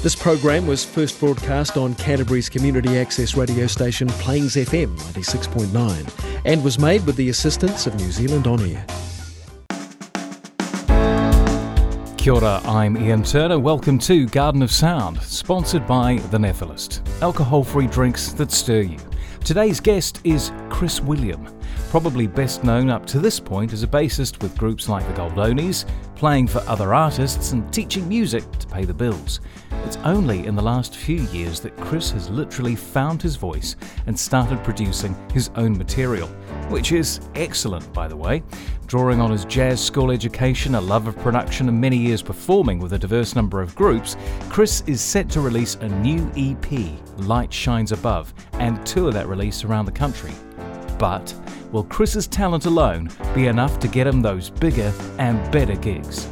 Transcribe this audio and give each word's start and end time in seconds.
This 0.00 0.14
program 0.14 0.68
was 0.68 0.84
first 0.84 1.18
broadcast 1.18 1.76
on 1.76 1.96
Canterbury's 1.96 2.48
community 2.48 2.96
access 2.96 3.34
radio 3.36 3.66
station 3.66 4.06
Plains 4.06 4.54
FM 4.54 4.96
96.9 4.96 6.40
and 6.44 6.62
was 6.62 6.78
made 6.78 7.04
with 7.04 7.16
the 7.16 7.30
assistance 7.30 7.88
of 7.88 7.96
New 7.96 8.12
Zealand 8.12 8.46
On 8.46 8.60
Air. 8.60 8.86
Kia 12.16 12.32
ora, 12.32 12.60
I'm 12.64 12.96
Ian 12.96 13.24
Turner. 13.24 13.58
Welcome 13.58 13.98
to 14.00 14.26
Garden 14.28 14.62
of 14.62 14.70
Sound, 14.70 15.20
sponsored 15.20 15.84
by 15.84 16.18
The 16.30 16.38
Nephilist, 16.38 17.00
alcohol 17.20 17.64
free 17.64 17.88
drinks 17.88 18.32
that 18.34 18.52
stir 18.52 18.82
you. 18.82 18.98
Today's 19.42 19.80
guest 19.80 20.20
is 20.22 20.52
Chris 20.70 21.00
William, 21.00 21.44
probably 21.90 22.26
best 22.26 22.64
known 22.64 22.90
up 22.90 23.06
to 23.06 23.18
this 23.18 23.40
point 23.40 23.72
as 23.72 23.82
a 23.82 23.86
bassist 23.86 24.42
with 24.42 24.56
groups 24.58 24.88
like 24.88 25.06
the 25.06 25.14
Goldonies, 25.14 25.86
playing 26.16 26.46
for 26.46 26.58
other 26.66 26.92
artists, 26.92 27.52
and 27.52 27.72
teaching 27.72 28.06
music 28.08 28.44
to 28.58 28.66
pay 28.66 28.84
the 28.84 28.92
bills. 28.92 29.40
It's 29.84 29.96
only 29.98 30.46
in 30.46 30.54
the 30.54 30.62
last 30.62 30.96
few 30.96 31.22
years 31.28 31.60
that 31.60 31.76
Chris 31.78 32.10
has 32.10 32.28
literally 32.28 32.76
found 32.76 33.22
his 33.22 33.36
voice 33.36 33.76
and 34.06 34.18
started 34.18 34.62
producing 34.62 35.16
his 35.32 35.50
own 35.56 35.78
material, 35.78 36.28
which 36.68 36.92
is 36.92 37.20
excellent, 37.34 37.90
by 37.94 38.06
the 38.06 38.16
way. 38.16 38.42
Drawing 38.86 39.20
on 39.20 39.30
his 39.30 39.46
jazz 39.46 39.82
school 39.82 40.10
education, 40.10 40.74
a 40.74 40.80
love 40.80 41.06
of 41.06 41.16
production, 41.18 41.68
and 41.68 41.80
many 41.80 41.96
years 41.96 42.20
performing 42.22 42.80
with 42.80 42.92
a 42.92 42.98
diverse 42.98 43.34
number 43.34 43.62
of 43.62 43.74
groups, 43.74 44.16
Chris 44.50 44.82
is 44.86 45.00
set 45.00 45.30
to 45.30 45.40
release 45.40 45.76
a 45.76 45.88
new 45.88 46.30
EP, 46.36 46.90
Light 47.26 47.52
Shines 47.52 47.92
Above, 47.92 48.34
and 48.54 48.84
tour 48.84 49.10
that 49.10 49.26
release 49.28 49.64
around 49.64 49.86
the 49.86 49.92
country. 49.92 50.32
But 50.98 51.32
will 51.72 51.84
Chris's 51.84 52.26
talent 52.26 52.64
alone 52.66 53.10
be 53.34 53.46
enough 53.46 53.78
to 53.80 53.88
get 53.88 54.06
him 54.06 54.22
those 54.22 54.50
bigger 54.50 54.92
and 55.18 55.50
better 55.52 55.76
gigs? 55.76 56.28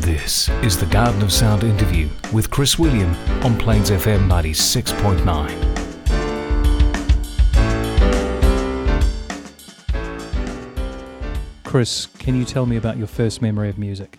This 0.00 0.48
is 0.62 0.78
the 0.78 0.86
Garden 0.86 1.22
of 1.22 1.32
Sound 1.32 1.64
interview 1.64 2.08
with 2.32 2.50
Chris 2.50 2.78
William 2.78 3.14
on 3.44 3.56
Plains 3.58 3.90
FM 3.90 4.28
96.9. 4.28 5.76
Chris, 11.64 12.06
can 12.18 12.34
you 12.34 12.44
tell 12.44 12.64
me 12.66 12.76
about 12.76 12.96
your 12.96 13.06
first 13.06 13.42
memory 13.42 13.68
of 13.68 13.78
music? 13.78 14.18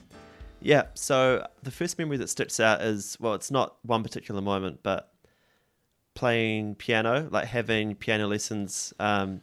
Yeah, 0.62 0.84
so 0.94 1.48
the 1.64 1.72
first 1.72 1.98
memory 1.98 2.18
that 2.18 2.30
sticks 2.30 2.60
out 2.60 2.82
is 2.82 3.18
well, 3.20 3.34
it's 3.34 3.52
not 3.52 3.78
one 3.84 4.04
particular 4.04 4.42
moment, 4.42 4.80
but 4.84 5.12
playing 6.18 6.74
piano, 6.74 7.28
like 7.30 7.46
having 7.46 7.94
piano 7.94 8.26
lessons. 8.26 8.92
Um, 9.00 9.40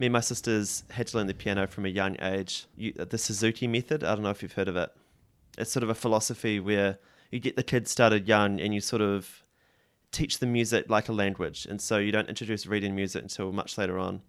me 0.00 0.06
and 0.06 0.12
my 0.12 0.20
sisters 0.20 0.82
had 0.90 1.06
to 1.06 1.16
learn 1.16 1.28
the 1.28 1.34
piano 1.34 1.68
from 1.68 1.86
a 1.86 1.88
young 1.88 2.16
age. 2.20 2.66
You, 2.76 2.92
the 2.94 3.16
Suzuki 3.16 3.68
method, 3.68 4.02
I 4.02 4.12
don't 4.12 4.24
know 4.24 4.30
if 4.30 4.42
you've 4.42 4.54
heard 4.54 4.66
of 4.66 4.76
it. 4.76 4.90
It's 5.56 5.70
sort 5.70 5.84
of 5.84 5.88
a 5.88 5.94
philosophy 5.94 6.58
where 6.58 6.98
you 7.30 7.38
get 7.38 7.54
the 7.54 7.62
kids 7.62 7.92
started 7.92 8.26
young 8.26 8.60
and 8.60 8.74
you 8.74 8.80
sort 8.80 9.02
of 9.02 9.44
teach 10.10 10.40
the 10.40 10.46
music 10.46 10.90
like 10.90 11.08
a 11.08 11.12
language. 11.12 11.64
And 11.70 11.80
so 11.80 11.98
you 11.98 12.10
don't 12.10 12.28
introduce 12.28 12.66
reading 12.66 12.96
music 12.96 13.22
until 13.22 13.52
much 13.52 13.78
later 13.78 13.96
on. 13.96 14.20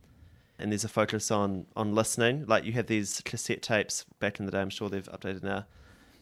And 0.59 0.71
there's 0.71 0.83
a 0.83 0.89
focus 0.89 1.31
on, 1.31 1.65
on 1.75 1.95
listening. 1.95 2.45
Like 2.45 2.63
you 2.63 2.73
have 2.73 2.85
these 2.85 3.21
cassette 3.25 3.63
tapes 3.63 4.05
back 4.19 4.39
in 4.39 4.45
the 4.45 4.51
day, 4.51 4.61
I'm 4.61 4.69
sure 4.69 4.87
they've 4.87 5.09
updated 5.09 5.41
now, 5.41 5.65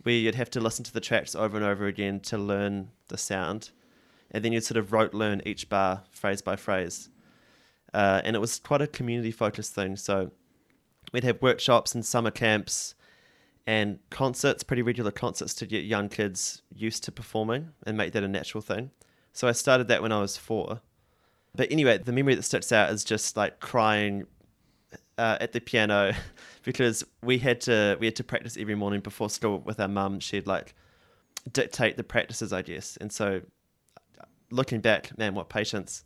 where 0.04 0.16
you'd 0.16 0.36
have 0.36 0.52
to 0.52 0.62
listen 0.62 0.86
to 0.86 0.94
the 0.94 1.02
tracks 1.02 1.36
over 1.36 1.58
and 1.58 1.66
over 1.66 1.86
again 1.86 2.22
to 2.22 2.38
learn 2.38 2.92
the 3.10 3.18
sound. 3.18 3.72
And 4.32 4.44
then 4.44 4.52
you'd 4.52 4.64
sort 4.64 4.78
of 4.78 4.92
rote 4.92 5.14
learn 5.14 5.42
each 5.46 5.70
bar 5.70 6.04
phrase 6.12 6.42
by 6.42 6.56
phrase. 6.56 7.10
Uh, 7.94 8.22
and 8.24 8.36
it 8.36 8.40
was 8.40 8.60
quite 8.60 8.82
a 8.82 8.88
community 8.88 9.32
focused 9.32 9.74
thing. 9.74 9.96
So 9.96 10.32
we'd 11.14 11.24
have 11.24 11.42
workshops 11.42 11.96
and 11.96 12.06
summer 12.06 12.32
camps 12.32 12.96
and 13.68 14.00
concerts, 14.10 14.64
pretty 14.64 14.82
regular 14.82 15.12
concerts 15.12 15.54
to 15.56 15.66
get 15.66 15.86
young 15.86 16.10
kids 16.10 16.62
used 16.74 17.04
to 17.06 17.12
performing 17.12 17.70
and 17.86 17.98
make 17.98 18.14
that 18.14 18.24
a 18.24 18.28
natural 18.28 18.62
thing. 18.62 18.92
So 19.34 19.48
I 19.48 19.54
started 19.54 19.88
that 19.88 20.02
when 20.02 20.12
I 20.12 20.20
was 20.20 20.38
four. 20.38 20.82
But 21.56 21.72
anyway, 21.72 21.98
the 21.98 22.12
memory 22.12 22.36
that 22.36 22.44
sticks 22.44 22.72
out 22.72 22.92
is 22.92 23.04
just 23.04 23.38
like 23.38 23.60
crying 23.60 24.26
uh, 25.18 25.38
at 25.40 25.54
the 25.54 25.62
piano 25.62 26.14
because 26.64 27.04
we 27.24 27.38
had 27.38 27.62
to 27.62 27.98
we 28.00 28.08
had 28.08 28.16
to 28.18 28.24
practice 28.24 28.58
every 28.60 28.76
morning 28.76 29.00
before 29.00 29.30
school 29.30 29.60
with 29.60 29.80
our 29.80 29.88
mum. 29.88 30.20
She'd 30.20 30.48
like 30.48 30.76
dictate 31.52 31.98
the 31.98 32.04
practices, 32.04 32.52
I 32.52 32.62
guess. 32.62 32.98
And 32.98 33.12
so, 33.12 33.42
looking 34.52 34.82
back, 34.82 35.18
man, 35.18 35.36
what 35.36 35.50
patience! 35.50 36.04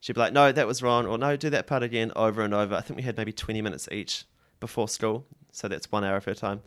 She'd 0.00 0.14
be 0.14 0.20
like, 0.20 0.32
"No, 0.32 0.52
that 0.52 0.66
was 0.66 0.82
wrong," 0.82 1.06
or 1.06 1.18
"No, 1.18 1.36
do 1.36 1.50
that 1.50 1.66
part 1.66 1.82
again," 1.82 2.12
over 2.16 2.42
and 2.42 2.54
over. 2.54 2.74
I 2.74 2.80
think 2.80 2.96
we 2.96 3.02
had 3.02 3.16
maybe 3.16 3.32
twenty 3.32 3.62
minutes 3.62 3.88
each 3.92 4.24
before 4.60 4.88
school, 4.88 5.26
so 5.52 5.68
that's 5.68 5.90
one 5.90 6.04
hour 6.04 6.16
of 6.16 6.24
her 6.24 6.34
time 6.34 6.62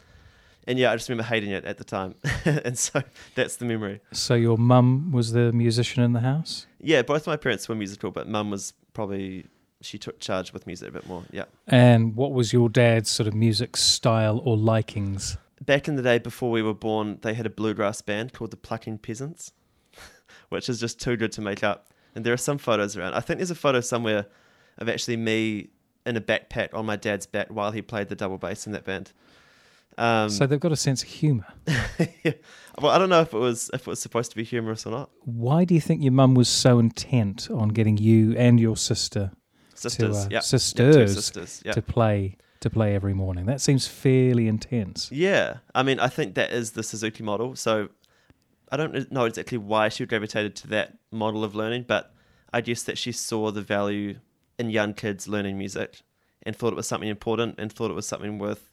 and 0.67 0.79
yeah, 0.79 0.91
I 0.91 0.95
just 0.95 1.09
remember 1.09 1.27
hating 1.27 1.51
it 1.51 1.65
at 1.65 1.77
the 1.77 1.83
time, 1.83 2.15
and 2.45 2.77
so 2.77 3.03
that's 3.35 3.57
the 3.57 3.65
memory. 3.65 4.01
So 4.11 4.33
your 4.35 4.57
mum 4.57 5.11
was 5.11 5.31
the 5.31 5.51
musician 5.51 6.03
in 6.03 6.13
the 6.13 6.21
house? 6.21 6.67
Yeah, 6.79 7.01
both 7.01 7.27
my 7.27 7.35
parents 7.35 7.67
were 7.67 7.75
musical, 7.75 8.11
but 8.11 8.27
mum 8.27 8.49
was 8.49 8.73
probably 8.93 9.47
she 9.81 9.97
took 9.97 10.19
charge 10.19 10.53
with 10.53 10.65
music 10.65 10.89
a 10.89 10.91
bit 10.91 11.07
more. 11.07 11.23
Yeah. 11.31 11.43
And 11.67 12.15
what 12.15 12.31
was 12.31 12.53
your 12.53 12.69
dad's 12.69 13.09
sort 13.09 13.27
of 13.27 13.33
music 13.33 13.75
style 13.75 14.41
or 14.45 14.55
likings? 14.55 15.37
Back 15.61 15.89
in 15.89 15.97
the 15.97 16.01
day 16.01 16.19
before 16.19 16.51
we 16.51 16.61
were 16.61 16.73
born, 16.73 17.19
they 17.21 17.33
had 17.33 17.45
a 17.45 17.49
bluegrass 17.49 18.01
band 18.01 18.31
called 18.31 18.51
the 18.51 18.57
Plucking 18.57 18.99
Peasants, 18.99 19.51
which 20.53 20.69
is 20.69 20.79
just 20.79 21.01
too 21.01 21.17
good 21.17 21.31
to 21.33 21.41
make 21.41 21.63
up. 21.63 21.89
And 22.15 22.23
there 22.23 22.33
are 22.33 22.37
some 22.37 22.57
photos 22.57 22.95
around. 22.95 23.15
I 23.15 23.19
think 23.19 23.39
there's 23.39 23.51
a 23.51 23.55
photo 23.55 23.81
somewhere 23.81 24.27
of 24.77 24.87
actually 24.87 25.17
me 25.17 25.69
in 26.05 26.15
a 26.15 26.21
backpack 26.21 26.73
on 26.73 26.85
my 26.85 26.95
dad's 26.95 27.25
back 27.25 27.47
while 27.49 27.71
he 27.71 27.81
played 27.81 28.09
the 28.09 28.15
double 28.15 28.37
bass 28.37 28.65
in 28.65 28.73
that 28.73 28.85
band. 28.85 29.11
Um, 29.97 30.29
so 30.29 30.47
they've 30.47 30.59
got 30.59 30.71
a 30.71 30.77
sense 30.77 31.03
of 31.03 31.09
humour. 31.09 31.45
yeah. 32.23 32.33
Well, 32.81 32.91
I 32.91 32.97
don't 32.97 33.09
know 33.09 33.21
if 33.21 33.33
it 33.33 33.37
was 33.37 33.69
if 33.73 33.81
it 33.81 33.87
was 33.87 33.99
supposed 33.99 34.31
to 34.31 34.37
be 34.37 34.43
humorous 34.43 34.85
or 34.85 34.91
not. 34.91 35.09
Why 35.21 35.65
do 35.65 35.75
you 35.75 35.81
think 35.81 36.01
your 36.01 36.11
mum 36.11 36.33
was 36.33 36.49
so 36.49 36.79
intent 36.79 37.49
on 37.51 37.69
getting 37.69 37.97
you 37.97 38.35
and 38.35 38.59
your 38.59 38.75
sister, 38.75 39.31
sisters, 39.75 40.27
to, 40.27 40.37
uh, 40.37 40.41
sisters, 40.41 41.13
sisters 41.13 41.63
to 41.71 41.81
play 41.81 42.37
to 42.61 42.69
play 42.71 42.95
every 42.95 43.13
morning? 43.13 43.45
That 43.45 43.61
seems 43.61 43.87
fairly 43.87 44.47
intense. 44.47 45.11
Yeah, 45.11 45.57
I 45.75 45.83
mean, 45.83 45.99
I 45.99 46.07
think 46.07 46.33
that 46.35 46.51
is 46.51 46.71
the 46.71 46.81
Suzuki 46.81 47.23
model. 47.23 47.55
So 47.55 47.89
I 48.73 48.75
don't 48.75 49.11
know 49.11 49.25
exactly 49.25 49.59
why 49.59 49.89
she 49.89 50.03
gravitated 50.07 50.55
to 50.55 50.67
that 50.69 50.97
model 51.11 51.43
of 51.43 51.53
learning, 51.53 51.85
but 51.87 52.11
I 52.51 52.61
guess 52.61 52.81
that 52.83 52.97
she 52.97 53.11
saw 53.11 53.51
the 53.51 53.61
value 53.61 54.15
in 54.57 54.71
young 54.71 54.95
kids 54.95 55.27
learning 55.27 55.59
music 55.59 56.01
and 56.41 56.55
thought 56.55 56.73
it 56.73 56.75
was 56.75 56.87
something 56.87 57.07
important 57.07 57.59
and 57.59 57.71
thought 57.71 57.91
it 57.91 57.93
was 57.93 58.07
something 58.07 58.39
worth 58.39 58.71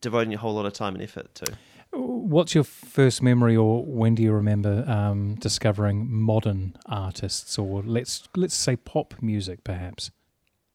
devoting 0.00 0.34
a 0.34 0.36
whole 0.36 0.54
lot 0.54 0.66
of 0.66 0.72
time 0.72 0.94
and 0.94 1.04
effort 1.04 1.32
to. 1.36 1.56
What's 1.92 2.56
your 2.56 2.64
first 2.64 3.22
memory, 3.22 3.56
or 3.56 3.84
when 3.84 4.16
do 4.16 4.22
you 4.24 4.32
remember 4.32 4.84
um, 4.88 5.36
discovering 5.36 6.10
modern 6.10 6.76
artists, 6.86 7.56
or 7.56 7.84
let's 7.84 8.28
let's 8.34 8.56
say 8.56 8.74
pop 8.74 9.14
music, 9.22 9.62
perhaps? 9.62 10.10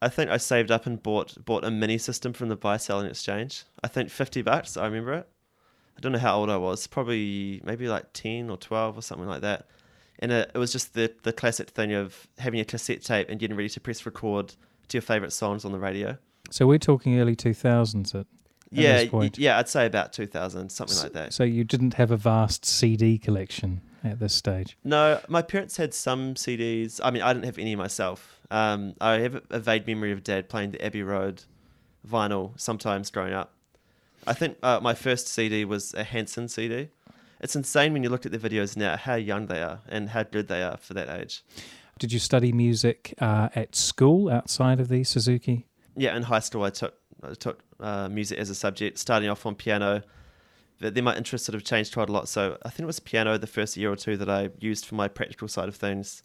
I 0.01 0.07
think 0.07 0.31
I 0.31 0.37
saved 0.37 0.71
up 0.71 0.85
and 0.85 1.03
bought 1.03 1.43
bought 1.43 1.65
a 1.65 1.71
mini 1.71 1.97
system 1.97 2.31
from 2.31 2.47
the 2.47 2.55
buy 2.55 2.77
selling 2.77 3.07
exchange. 3.07 3.65
I 3.83 3.89
think 3.89 4.09
fifty 4.09 4.41
bucks. 4.41 4.77
I 4.77 4.85
remember 4.85 5.13
it. 5.13 5.29
I 5.97 5.99
don't 6.01 6.11
know 6.11 6.19
how 6.19 6.37
old 6.37 6.49
I 6.49 6.57
was. 6.57 6.87
Probably 6.87 7.61
maybe 7.63 7.87
like 7.87 8.13
ten 8.13 8.49
or 8.49 8.57
twelve 8.57 8.97
or 8.97 9.01
something 9.01 9.27
like 9.27 9.41
that. 9.41 9.67
And 10.19 10.31
it, 10.31 10.51
it 10.53 10.57
was 10.57 10.71
just 10.71 10.93
the 10.93 11.13
the 11.23 11.33
classic 11.33 11.69
thing 11.69 11.93
of 11.93 12.27
having 12.37 12.59
a 12.59 12.65
cassette 12.65 13.03
tape 13.03 13.29
and 13.29 13.39
getting 13.39 13.57
ready 13.57 13.69
to 13.69 13.79
press 13.79 14.05
record 14.05 14.55
to 14.89 14.97
your 14.97 15.01
favorite 15.01 15.33
songs 15.33 15.65
on 15.65 15.71
the 15.71 15.79
radio. 15.79 16.17
So 16.49 16.67
we're 16.67 16.79
talking 16.79 17.19
early 17.19 17.35
two 17.35 17.53
thousands. 17.53 18.13
At 18.13 18.27
this 18.71 19.09
point. 19.09 19.37
yeah, 19.37 19.51
yeah, 19.51 19.59
I'd 19.59 19.67
say 19.67 19.85
about 19.85 20.13
2000, 20.13 20.69
something 20.69 20.95
so, 20.95 21.03
like 21.03 21.13
that. 21.13 21.33
So 21.33 21.43
you 21.43 21.65
didn't 21.65 21.95
have 21.95 22.09
a 22.09 22.15
vast 22.15 22.65
CD 22.65 23.17
collection 23.17 23.81
at 24.03 24.19
this 24.19 24.33
stage? 24.33 24.77
No, 24.83 25.19
my 25.27 25.41
parents 25.41 25.77
had 25.77 25.93
some 25.93 26.35
CDs. 26.35 26.99
I 27.03 27.11
mean, 27.11 27.21
I 27.21 27.33
didn't 27.33 27.45
have 27.45 27.57
any 27.57 27.75
myself. 27.75 28.39
Um, 28.49 28.95
I 28.99 29.13
have 29.19 29.41
a 29.49 29.59
vague 29.59 29.87
memory 29.87 30.11
of 30.11 30.23
dad 30.23 30.49
playing 30.49 30.71
the 30.71 30.83
Abbey 30.83 31.03
Road 31.03 31.43
vinyl 32.07 32.59
sometimes 32.59 33.09
growing 33.09 33.33
up. 33.33 33.53
I 34.27 34.33
think 34.33 34.57
uh, 34.61 34.79
my 34.81 34.93
first 34.93 35.27
CD 35.27 35.65
was 35.65 35.93
a 35.93 36.03
Hanson 36.03 36.47
CD. 36.47 36.89
It's 37.39 37.55
insane 37.55 37.93
when 37.93 38.03
you 38.03 38.09
look 38.09 38.25
at 38.25 38.31
the 38.31 38.37
videos 38.37 38.77
now 38.77 38.95
how 38.95 39.15
young 39.15 39.47
they 39.47 39.61
are 39.61 39.79
and 39.89 40.09
how 40.09 40.23
good 40.23 40.47
they 40.47 40.61
are 40.61 40.77
for 40.77 40.93
that 40.93 41.09
age. 41.09 41.43
Did 41.97 42.13
you 42.13 42.19
study 42.19 42.51
music 42.51 43.15
uh, 43.19 43.49
at 43.55 43.75
school 43.75 44.29
outside 44.29 44.79
of 44.79 44.89
the 44.89 45.03
Suzuki? 45.03 45.65
Yeah, 45.95 46.15
in 46.15 46.23
high 46.23 46.39
school 46.39 46.63
I 46.63 46.69
took 46.69 46.95
I 47.23 47.33
took 47.33 47.61
uh, 47.79 48.09
music 48.09 48.39
as 48.39 48.49
a 48.49 48.55
subject, 48.55 48.97
starting 48.97 49.29
off 49.29 49.45
on 49.45 49.55
piano. 49.55 50.01
But 50.79 50.95
then 50.95 51.03
my 51.03 51.15
interests 51.15 51.45
sort 51.45 51.55
of 51.55 51.63
changed 51.63 51.93
quite 51.93 52.09
a 52.09 52.11
lot. 52.11 52.27
So 52.27 52.57
I 52.63 52.69
think 52.69 52.81
it 52.81 52.87
was 52.87 52.99
piano 52.99 53.37
the 53.37 53.47
first 53.47 53.77
year 53.77 53.91
or 53.91 53.95
two 53.95 54.17
that 54.17 54.29
I 54.29 54.49
used 54.59 54.85
for 54.85 54.95
my 54.95 55.07
practical 55.07 55.47
side 55.47 55.67
of 55.67 55.75
things. 55.75 56.23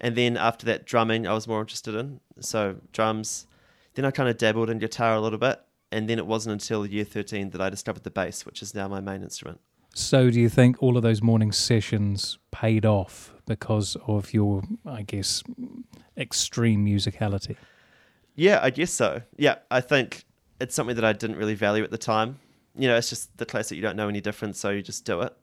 And 0.00 0.14
then 0.14 0.36
after 0.36 0.64
that, 0.66 0.86
drumming 0.86 1.26
I 1.26 1.32
was 1.32 1.48
more 1.48 1.60
interested 1.60 1.94
in. 1.94 2.20
So 2.40 2.76
drums. 2.92 3.46
Then 3.94 4.04
I 4.04 4.12
kind 4.12 4.28
of 4.28 4.38
dabbled 4.38 4.70
in 4.70 4.78
guitar 4.78 5.14
a 5.14 5.20
little 5.20 5.38
bit. 5.38 5.60
And 5.90 6.08
then 6.08 6.18
it 6.18 6.26
wasn't 6.26 6.52
until 6.52 6.84
year 6.86 7.04
13 7.04 7.50
that 7.50 7.60
I 7.60 7.70
discovered 7.70 8.04
the 8.04 8.10
bass, 8.10 8.44
which 8.44 8.62
is 8.62 8.74
now 8.74 8.88
my 8.88 9.00
main 9.00 9.22
instrument. 9.22 9.60
So, 9.94 10.30
do 10.30 10.40
you 10.40 10.48
think 10.48 10.82
all 10.82 10.96
of 10.96 11.02
those 11.02 11.22
morning 11.22 11.50
sessions 11.50 12.38
paid 12.50 12.84
off 12.84 13.32
because 13.46 13.96
of 14.06 14.34
your, 14.34 14.62
I 14.86 15.02
guess, 15.02 15.42
extreme 16.16 16.84
musicality? 16.84 17.56
Yeah, 18.36 18.60
I 18.62 18.70
guess 18.70 18.92
so. 18.92 19.22
Yeah, 19.36 19.56
I 19.70 19.80
think 19.80 20.24
it's 20.60 20.74
something 20.74 20.94
that 20.94 21.04
I 21.04 21.12
didn't 21.14 21.36
really 21.36 21.54
value 21.54 21.82
at 21.82 21.90
the 21.90 21.98
time. 21.98 22.38
you 22.76 22.86
know, 22.86 22.96
it's 22.96 23.08
just 23.08 23.36
the 23.38 23.46
classic. 23.46 23.76
You 23.76 23.82
don't 23.82 23.96
know 23.96 24.08
any 24.08 24.20
difference, 24.20 24.60
so 24.60 24.70
you 24.70 24.82
just 24.82 25.04
do 25.04 25.20
it. 25.22 25.34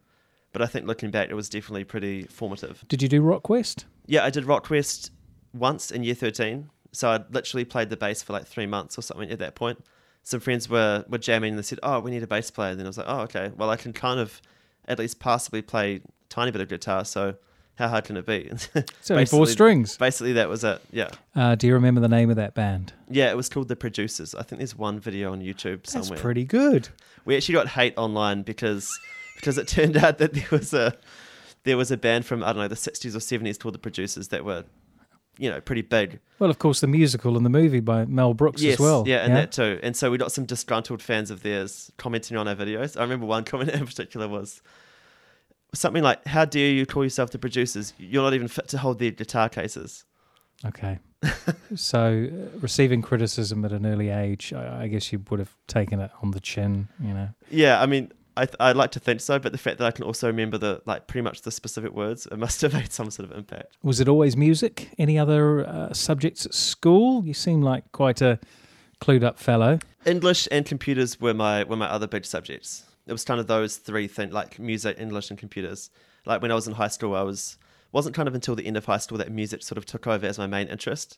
But 0.54 0.62
I 0.62 0.68
think 0.68 0.86
looking 0.88 1.12
back, 1.12 1.30
it 1.30 1.34
was 1.34 1.50
definitely 1.50 1.84
pretty 1.84 2.24
formative. 2.24 2.86
Did 2.88 3.02
you 3.02 3.10
do 3.10 3.22
Rockquest? 3.22 3.84
Yeah, 4.06 4.24
I 4.24 4.30
did 4.30 4.46
Rockquest 4.46 5.10
once 5.54 5.92
in 5.92 6.04
year 6.04 6.16
13. 6.16 6.70
So 6.94 7.10
I 7.10 7.20
literally 7.30 7.66
played 7.66 7.90
the 7.90 7.98
bass 7.98 8.24
for 8.24 8.32
like 8.32 8.48
three 8.48 8.68
months 8.68 8.98
or 8.98 9.02
something 9.02 9.30
at 9.30 9.40
that 9.40 9.56
point. 9.56 9.84
Some 10.25 10.39
friends 10.42 10.68
were, 10.68 11.06
were 11.07 11.18
jamming 11.19 11.51
and 11.51 11.57
they 11.60 11.63
said, 11.63 11.80
Oh, 11.83 12.00
we 12.01 12.12
need 12.12 12.24
a 12.24 12.27
bass 12.27 12.51
player. 12.51 12.72
And 12.72 12.80
then 12.80 12.86
I 12.88 12.89
was 12.89 12.98
like, 12.98 13.07
Oh, 13.07 13.19
okay. 13.22 13.51
Well, 13.56 13.69
I 13.69 13.77
can 13.77 13.94
kind 13.94 14.19
of 14.19 14.42
at 14.88 15.00
least 15.00 15.19
passably 15.19 15.62
play 15.62 15.95
a 15.95 16.01
tiny 16.30 16.51
bit 16.51 16.62
of 16.62 16.68
guitar. 16.68 17.06
So 17.06 17.36
how 17.75 17.88
hard 17.89 18.06
can 18.06 18.18
it 18.18 18.25
be? 18.25 18.50
It's 18.75 19.12
only 19.12 19.25
four 19.25 19.45
strings. 19.48 19.98
Basically, 19.98 20.33
that 20.33 20.50
was 20.50 20.63
it. 20.63 20.81
Yeah. 20.92 21.10
Uh, 21.36 21.56
do 21.56 21.68
you 21.68 21.74
remember 21.74 22.01
the 22.01 22.07
name 22.07 22.30
of 22.31 22.38
that 22.38 22.56
band? 22.56 22.92
Yeah, 23.10 23.30
it 23.30 23.38
was 23.38 23.50
called 23.50 23.68
The 23.68 23.75
Producers. 23.75 24.33
I 24.33 24.42
think 24.44 24.60
there's 24.60 24.75
one 24.75 25.00
video 25.00 25.31
on 25.31 25.42
YouTube 25.42 25.83
That's 25.83 25.94
somewhere. 25.94 26.18
pretty 26.19 26.44
good. 26.45 26.89
we 27.25 27.36
actually 27.38 27.54
got 27.54 27.68
hate 27.69 27.94
online 27.98 28.42
because 28.42 28.89
because 29.36 29.57
it 29.57 29.68
turned 29.77 29.95
out 29.98 30.18
that 30.18 30.33
there 30.33 30.48
was 30.51 30.74
a 30.74 30.95
there 31.66 31.77
was 31.77 31.92
a 31.92 31.98
band 31.98 32.25
from 32.25 32.44
I 32.44 32.48
don't 32.48 32.57
know 32.63 32.68
the 32.68 32.75
60s 32.75 33.13
or 33.16 33.19
70s 33.19 33.60
called 33.60 33.75
The 33.75 33.80
Producers 33.80 34.30
that 34.30 34.44
were 34.45 34.63
you 35.38 35.50
know 35.50 35.62
pretty 35.62 35.82
big. 35.82 36.20
Well, 36.40 36.50
of 36.50 36.60
course, 36.60 36.82
the 36.82 36.88
musical 36.88 37.38
and 37.38 37.46
the 37.46 37.50
movie 37.50 37.80
by 37.80 38.06
Mel 38.06 38.34
Brooks 38.34 38.62
yes, 38.62 38.74
as 38.74 38.80
well. 38.80 39.04
yeah, 39.08 39.24
and 39.26 39.36
that 39.36 39.52
too. 39.52 39.80
And 39.84 39.96
so 39.96 40.12
we 40.12 40.18
got 40.18 40.32
some 40.32 40.46
disgruntled 40.46 41.02
fans 41.02 41.32
of 41.32 41.44
theirs 41.44 41.92
commenting 41.98 42.36
on 42.38 42.48
our 42.48 42.56
videos. 42.56 42.98
I 42.98 43.02
remember 43.02 43.26
one 43.26 43.44
comment 43.46 43.72
in 43.72 43.86
particular 43.86 44.28
was 44.28 44.62
something 45.74 46.04
like, 46.04 46.26
"How 46.26 46.46
dare 46.46 46.72
you 46.72 46.86
call 46.86 47.04
yourself 47.04 47.32
The 47.32 47.40
Producers? 47.40 47.94
You're 47.98 48.24
not 48.24 48.34
even 48.34 48.48
fit 48.48 48.68
to 48.70 48.78
hold 48.78 49.00
their 49.00 49.12
guitar 49.12 49.50
cases." 49.50 50.06
Okay. 50.66 51.00
so, 51.76 52.30
uh, 52.32 52.60
receiving 52.60 53.02
criticism 53.02 53.66
at 53.66 53.72
an 53.72 53.86
early 53.86 54.10
age, 54.10 54.54
I, 54.54 54.84
I 54.84 54.88
guess 54.88 55.12
you 55.12 55.24
would 55.30 55.40
have 55.40 55.56
taken 55.68 56.00
it 56.00 56.12
on 56.22 56.32
the 56.32 56.40
chin, 56.40 56.88
you 57.00 57.14
know. 57.14 57.30
Yeah, 57.50 57.82
I 57.82 57.86
mean. 57.86 58.12
I 58.38 58.46
th- 58.46 58.58
I'd 58.60 58.76
like 58.76 58.92
to 58.92 59.00
think 59.00 59.22
so, 59.22 59.40
but 59.40 59.52
the 59.52 59.58
fact 59.58 59.78
that 59.78 59.86
I 59.86 59.92
can 59.92 60.04
also 60.04 60.28
remember 60.28 60.58
the 60.58 60.82
like 60.86 61.08
pretty 61.08 61.24
much 61.24 61.42
the 61.44 61.52
specific 61.52 61.94
words, 61.94 62.26
it 62.26 62.38
must 62.38 62.62
have 62.62 62.74
made 62.80 62.92
some 62.92 63.10
sort 63.10 63.30
of 63.30 63.38
impact. 63.38 63.78
Was 63.84 64.00
it 64.00 64.10
always 64.10 64.36
music? 64.36 64.90
Any 64.98 65.18
other 65.18 65.68
uh, 65.68 65.94
subjects 65.94 66.46
at 66.46 66.54
school? 66.54 67.26
You 67.26 67.34
seem 67.34 67.62
like 67.62 67.92
quite 67.92 68.22
a 68.22 68.40
clued 69.00 69.24
up 69.24 69.40
fellow. 69.40 69.80
English 70.06 70.48
and 70.52 70.66
computers 70.66 71.20
were 71.20 71.34
my 71.34 71.64
were 71.64 71.76
my 71.76 71.88
other 71.88 72.08
big 72.08 72.26
subjects. 72.26 72.84
It 73.08 73.12
was 73.12 73.24
kind 73.24 73.40
of 73.40 73.48
those 73.48 73.78
three 73.78 74.08
things, 74.08 74.34
like 74.34 74.60
music, 74.60 74.98
English, 75.00 75.30
and 75.30 75.40
computers. 75.40 75.90
Like 76.26 76.42
when 76.42 76.52
I 76.52 76.56
was 76.56 76.68
in 76.68 76.74
high 76.74 76.88
school, 76.88 77.16
I 77.16 77.22
was 77.22 77.58
wasn't 77.92 78.16
kind 78.16 78.28
of 78.28 78.36
until 78.36 78.56
the 78.56 78.66
end 78.66 78.76
of 78.76 78.86
high 78.86 78.98
school 78.98 79.18
that 79.20 79.32
music 79.32 79.64
sort 79.64 79.78
of 79.78 79.86
took 79.86 80.08
over 80.08 80.26
as 80.26 80.38
my 80.38 80.48
main 80.48 80.68
interest. 80.68 81.18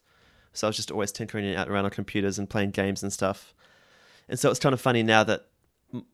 So 0.53 0.67
I 0.67 0.69
was 0.69 0.75
just 0.75 0.91
always 0.91 1.11
tinkering 1.11 1.55
out 1.55 1.69
around 1.69 1.85
on 1.85 1.91
computers 1.91 2.37
and 2.37 2.49
playing 2.49 2.71
games 2.71 3.01
and 3.03 3.11
stuff. 3.11 3.53
And 4.29 4.37
so 4.37 4.49
it's 4.51 4.59
kind 4.59 4.73
of 4.73 4.81
funny 4.81 5.03
now 5.03 5.23
that 5.23 5.45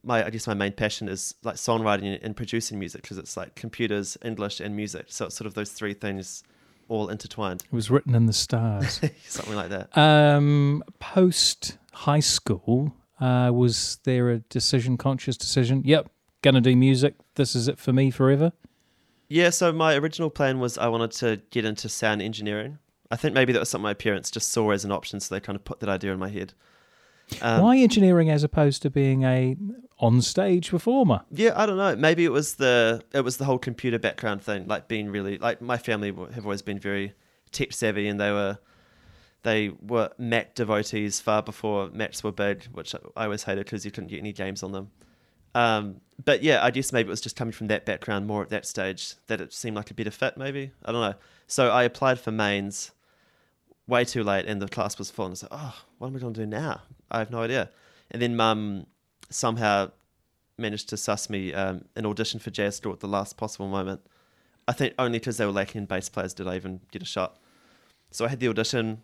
my 0.04 0.26
I 0.26 0.30
guess 0.30 0.48
my 0.48 0.54
main 0.54 0.72
passion 0.74 1.08
is 1.10 1.36
like 1.44 1.56
songwriting 1.56 2.20
and 2.22 2.36
producing 2.36 2.80
music 2.80 3.02
because 3.02 3.18
it's 3.18 3.36
like 3.36 3.56
computers, 3.56 4.18
English, 4.24 4.60
and 4.60 4.76
music. 4.76 5.06
So 5.10 5.26
it's 5.26 5.36
sort 5.36 5.48
of 5.48 5.54
those 5.54 5.72
three 5.72 5.94
things 5.94 6.44
all 6.90 7.10
intertwined, 7.10 7.64
It 7.66 7.74
was 7.74 7.90
written 7.90 8.14
in 8.14 8.26
the 8.26 8.34
stars. 8.34 9.00
something 9.28 9.56
like 9.56 9.70
that. 9.70 9.98
um, 9.98 10.84
Post 11.00 11.78
high 11.94 12.20
school, 12.20 12.94
uh, 13.22 13.52
was 13.54 14.00
there 14.04 14.30
a 14.30 14.40
decision, 14.40 14.98
conscious 14.98 15.38
decision? 15.38 15.82
Yep, 15.86 16.10
gonna 16.42 16.62
do 16.62 16.76
music. 16.76 17.16
This 17.36 17.56
is 17.56 17.68
it 17.68 17.80
for 17.80 17.94
me 17.94 18.12
forever. 18.12 18.52
Yeah, 19.30 19.50
so 19.50 19.72
my 19.72 19.96
original 19.96 20.30
plan 20.30 20.60
was 20.60 20.78
I 20.78 20.88
wanted 20.90 21.12
to 21.14 21.42
get 21.50 21.66
into 21.66 21.90
sound 21.90 22.22
engineering. 22.22 22.78
I 23.10 23.16
think 23.16 23.34
maybe 23.34 23.54
that 23.54 23.60
was 23.60 23.70
something 23.70 23.84
my 23.84 23.94
parents 23.94 24.30
just 24.30 24.50
saw 24.52 24.72
as 24.72 24.84
an 24.86 24.92
option, 24.92 25.20
so 25.20 25.34
they 25.34 25.40
kind 25.40 25.56
of 25.56 25.64
put 25.64 25.80
that 25.80 25.90
idea 25.90 26.12
in 26.12 26.20
my 26.20 26.30
head. 26.30 26.54
Um, 27.42 27.62
Why 27.62 27.78
engineering 27.78 28.30
as 28.30 28.44
opposed 28.44 28.82
to 28.84 28.90
being 28.90 29.24
a 29.24 29.56
on-stage 30.00 30.70
performer? 30.70 31.22
Yeah, 31.32 31.54
I 31.56 31.66
don't 31.66 31.78
know. 31.78 31.96
Maybe 31.96 32.26
it 32.26 32.32
was 32.32 32.56
the 32.56 33.02
it 33.14 33.22
was 33.22 33.38
the 33.38 33.46
whole 33.46 33.60
computer 33.60 34.00
background 34.00 34.42
thing, 34.42 34.68
like 34.68 34.88
being 34.88 35.10
really 35.10 35.38
like 35.38 35.62
my 35.62 35.78
family 35.78 36.14
have 36.34 36.46
always 36.46 36.62
been 36.62 36.80
very 36.80 37.14
tech 37.52 37.74
savvy, 37.74 38.08
and 38.08 38.20
they 38.20 38.32
were 38.32 38.58
they 39.44 39.72
were 39.82 40.10
Mac 40.18 40.56
devotees 40.56 41.20
far 41.20 41.42
before 41.44 41.90
Macs 41.92 42.24
were 42.24 42.32
big, 42.32 42.66
which 42.66 42.96
I 43.16 43.26
always 43.26 43.44
hated 43.44 43.66
because 43.66 43.86
you 43.86 43.92
couldn't 43.92 44.10
get 44.10 44.20
any 44.20 44.34
games 44.34 44.64
on 44.64 44.72
them. 44.72 44.92
Um, 45.56 46.02
but 46.24 46.42
yeah, 46.42 46.64
I 46.64 46.72
guess 46.72 46.92
maybe 46.92 47.08
it 47.08 47.12
was 47.12 47.22
just 47.22 47.36
coming 47.36 47.52
from 47.52 47.68
that 47.68 47.86
background 47.86 48.26
more 48.26 48.42
at 48.42 48.50
that 48.50 48.66
stage 48.66 49.16
that 49.28 49.40
it 49.40 49.54
seemed 49.54 49.76
like 49.76 49.92
a 49.92 49.94
better 49.94 50.12
fit. 50.12 50.38
Maybe 50.38 50.72
I 50.84 50.92
don't 50.92 51.02
know. 51.02 51.16
So 51.48 51.70
I 51.70 51.84
applied 51.84 52.20
for 52.20 52.32
MAINZ 52.32 52.92
way 53.88 54.06
too 54.06 54.24
late, 54.24 54.46
and 54.46 54.62
the 54.62 54.68
class 54.68 54.98
was 54.98 55.12
full. 55.12 55.26
And 55.26 55.32
I 55.32 55.34
was 55.34 55.44
like, 55.44 55.52
oh, 55.54 55.76
what 55.98 56.08
am 56.08 56.16
I 56.16 56.20
going 56.20 56.34
to 56.34 56.40
do 56.42 56.46
now? 56.46 56.82
I 57.12 57.20
have 57.20 57.32
no 57.32 57.42
idea. 57.42 57.70
And 58.12 58.22
then 58.22 58.36
mum 58.36 58.88
somehow 59.30 59.92
managed 60.58 60.90
to 60.90 60.98
suss 60.98 61.30
me 61.30 61.54
um, 61.54 61.86
an 61.96 62.06
audition 62.06 62.40
for 62.40 62.52
Jazz 62.52 62.78
Store 62.78 62.94
at 62.94 63.00
the 63.00 63.08
last 63.08 63.38
possible 63.38 63.68
moment. 63.68 64.02
I 64.68 64.72
think 64.72 64.94
only 64.98 65.20
because 65.20 65.38
they 65.38 65.46
were 65.46 65.52
lacking 65.52 65.80
in 65.82 65.86
bass 65.86 66.10
players 66.10 66.34
did 66.34 66.48
I 66.48 66.56
even 66.56 66.82
get 66.92 67.02
a 67.02 67.06
shot. 67.06 67.38
So 68.12 68.26
I 68.26 68.30
had 68.30 68.40
the 68.40 68.48
audition, 68.48 69.04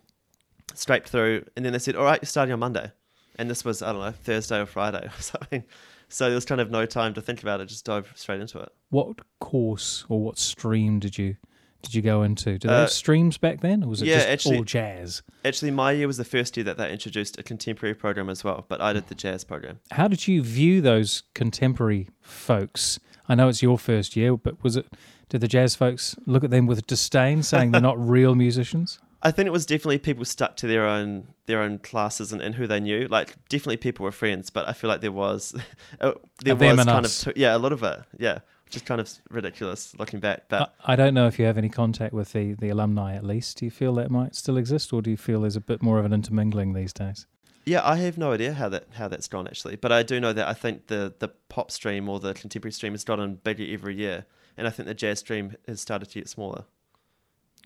scraped 0.74 1.08
through, 1.08 1.44
and 1.56 1.64
then 1.64 1.72
they 1.72 1.78
said, 1.78 1.96
"All 1.96 2.04
right, 2.04 2.20
you're 2.22 2.28
starting 2.28 2.52
on 2.52 2.60
Monday." 2.60 2.92
And 3.36 3.50
this 3.50 3.64
was 3.64 3.82
I 3.82 3.92
don't 3.92 4.00
know 4.00 4.12
Thursday 4.12 4.60
or 4.60 4.66
Friday 4.66 5.04
or 5.18 5.20
something. 5.20 5.64
So 6.08 6.26
there 6.26 6.34
was 6.34 6.44
kind 6.44 6.60
of 6.60 6.70
no 6.70 6.86
time 6.86 7.14
to 7.14 7.20
think 7.20 7.42
about 7.42 7.60
it; 7.60 7.66
just 7.66 7.84
dove 7.84 8.10
straight 8.14 8.40
into 8.40 8.60
it. 8.60 8.70
What 8.88 9.18
course 9.40 10.04
or 10.08 10.20
what 10.20 10.38
stream 10.38 10.98
did 10.98 11.18
you 11.18 11.36
did 11.82 11.94
you 11.94 12.02
go 12.02 12.22
into? 12.22 12.52
Did 12.58 12.62
they 12.62 12.68
Uh, 12.74 12.80
have 12.80 12.90
streams 12.90 13.38
back 13.38 13.60
then, 13.60 13.82
or 13.84 13.88
was 13.88 14.02
it 14.02 14.08
yeah, 14.08 14.16
just 14.16 14.28
actually- 14.28 14.56
all 14.58 14.64
jazz? 14.64 15.22
Actually, 15.44 15.70
my 15.70 15.92
year 15.92 16.06
was 16.06 16.16
the 16.18 16.24
first 16.24 16.56
year 16.56 16.64
that 16.64 16.76
they 16.76 16.92
introduced 16.92 17.38
a 17.38 17.42
contemporary 17.42 17.94
program 17.94 18.28
as 18.28 18.44
well, 18.44 18.64
but 18.68 18.80
I 18.80 18.92
did 18.92 19.08
the 19.08 19.14
jazz 19.14 19.44
program. 19.44 19.80
How 19.92 20.06
did 20.08 20.28
you 20.28 20.42
view 20.42 20.80
those 20.80 21.22
contemporary 21.34 22.08
folks? 22.20 22.98
I 23.28 23.34
know 23.34 23.48
it's 23.48 23.62
your 23.62 23.78
first 23.78 24.16
year, 24.16 24.36
but 24.36 24.62
was 24.62 24.76
it? 24.76 24.86
Did 25.28 25.40
the 25.40 25.48
jazz 25.48 25.76
folks 25.76 26.16
look 26.26 26.42
at 26.44 26.50
them 26.50 26.66
with 26.66 26.86
disdain, 26.86 27.42
saying 27.42 27.70
they're 27.70 27.80
not 27.80 27.98
real 28.08 28.34
musicians? 28.34 28.98
I 29.22 29.30
think 29.30 29.46
it 29.46 29.50
was 29.52 29.66
definitely 29.66 29.98
people 29.98 30.24
stuck 30.24 30.56
to 30.56 30.66
their 30.66 30.86
own 30.86 31.28
their 31.46 31.60
own 31.60 31.78
classes 31.78 32.32
and, 32.32 32.40
and 32.40 32.54
who 32.54 32.66
they 32.66 32.80
knew. 32.80 33.06
Like 33.06 33.34
definitely 33.48 33.76
people 33.76 34.04
were 34.04 34.12
friends, 34.12 34.48
but 34.50 34.66
I 34.68 34.72
feel 34.72 34.88
like 34.88 35.02
there 35.02 35.12
was 35.12 35.54
uh, 36.00 36.12
there 36.42 36.56
was 36.56 36.76
kind 36.84 37.04
us. 37.06 37.26
of 37.26 37.36
yeah 37.36 37.54
a 37.56 37.58
lot 37.58 37.72
of 37.72 37.82
it 37.82 38.00
yeah, 38.18 38.38
is 38.76 38.82
kind 38.82 39.00
of 39.00 39.10
ridiculous 39.30 39.94
looking 39.98 40.20
back. 40.20 40.44
But 40.48 40.74
I, 40.84 40.92
I 40.92 40.96
don't 40.96 41.14
know 41.14 41.26
if 41.26 41.38
you 41.38 41.44
have 41.46 41.58
any 41.58 41.68
contact 41.68 42.12
with 42.12 42.32
the, 42.32 42.54
the 42.54 42.68
alumni 42.68 43.14
at 43.14 43.24
least. 43.24 43.58
Do 43.58 43.64
you 43.64 43.70
feel 43.70 43.94
that 43.94 44.10
might 44.10 44.34
still 44.34 44.56
exist, 44.56 44.92
or 44.92 45.02
do 45.02 45.10
you 45.10 45.16
feel 45.16 45.42
there's 45.42 45.56
a 45.56 45.60
bit 45.60 45.82
more 45.82 45.98
of 45.98 46.04
an 46.04 46.12
intermingling 46.12 46.72
these 46.72 46.92
days? 46.92 47.26
yeah, 47.64 47.82
I 47.84 47.96
have 47.96 48.16
no 48.18 48.32
idea 48.32 48.54
how 48.54 48.68
that 48.70 48.86
how 48.94 49.08
that's 49.08 49.28
gone 49.28 49.46
actually. 49.46 49.76
But 49.76 49.92
I 49.92 50.02
do 50.02 50.20
know 50.20 50.32
that 50.32 50.48
I 50.48 50.54
think 50.54 50.86
the 50.86 51.14
the 51.18 51.28
pop 51.48 51.70
stream 51.70 52.08
or 52.08 52.18
the 52.20 52.34
contemporary 52.34 52.72
stream 52.72 52.92
has 52.92 53.04
gotten 53.04 53.36
bigger 53.36 53.64
every 53.68 53.96
year, 53.96 54.26
and 54.56 54.66
I 54.66 54.70
think 54.70 54.86
the 54.86 54.94
jazz 54.94 55.20
stream 55.20 55.56
has 55.66 55.80
started 55.80 56.08
to 56.10 56.18
get 56.18 56.28
smaller. 56.28 56.64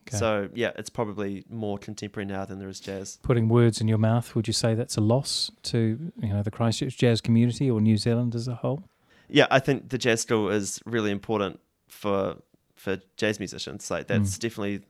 Okay. 0.06 0.18
So 0.18 0.48
yeah, 0.52 0.72
it's 0.76 0.90
probably 0.90 1.44
more 1.48 1.78
contemporary 1.78 2.26
now 2.26 2.44
than 2.44 2.58
there 2.58 2.68
is 2.68 2.80
jazz. 2.80 3.18
Putting 3.22 3.48
words 3.48 3.80
in 3.80 3.88
your 3.88 3.98
mouth, 3.98 4.34
would 4.34 4.46
you 4.46 4.52
say 4.52 4.74
that's 4.74 4.96
a 4.96 5.00
loss 5.00 5.50
to 5.64 6.12
you 6.20 6.28
know 6.28 6.42
the 6.42 6.50
Christchurch 6.50 6.98
jazz 6.98 7.20
community 7.20 7.70
or 7.70 7.80
New 7.80 7.96
Zealand 7.96 8.34
as 8.34 8.48
a 8.48 8.56
whole? 8.56 8.84
Yeah, 9.28 9.46
I 9.50 9.58
think 9.58 9.88
the 9.90 9.98
jazz 9.98 10.20
school 10.22 10.48
is 10.50 10.80
really 10.84 11.10
important 11.10 11.60
for 11.88 12.36
for 12.74 12.98
jazz 13.16 13.38
musicians. 13.38 13.90
Like 13.90 14.06
that's 14.06 14.38
definitely 14.38 14.82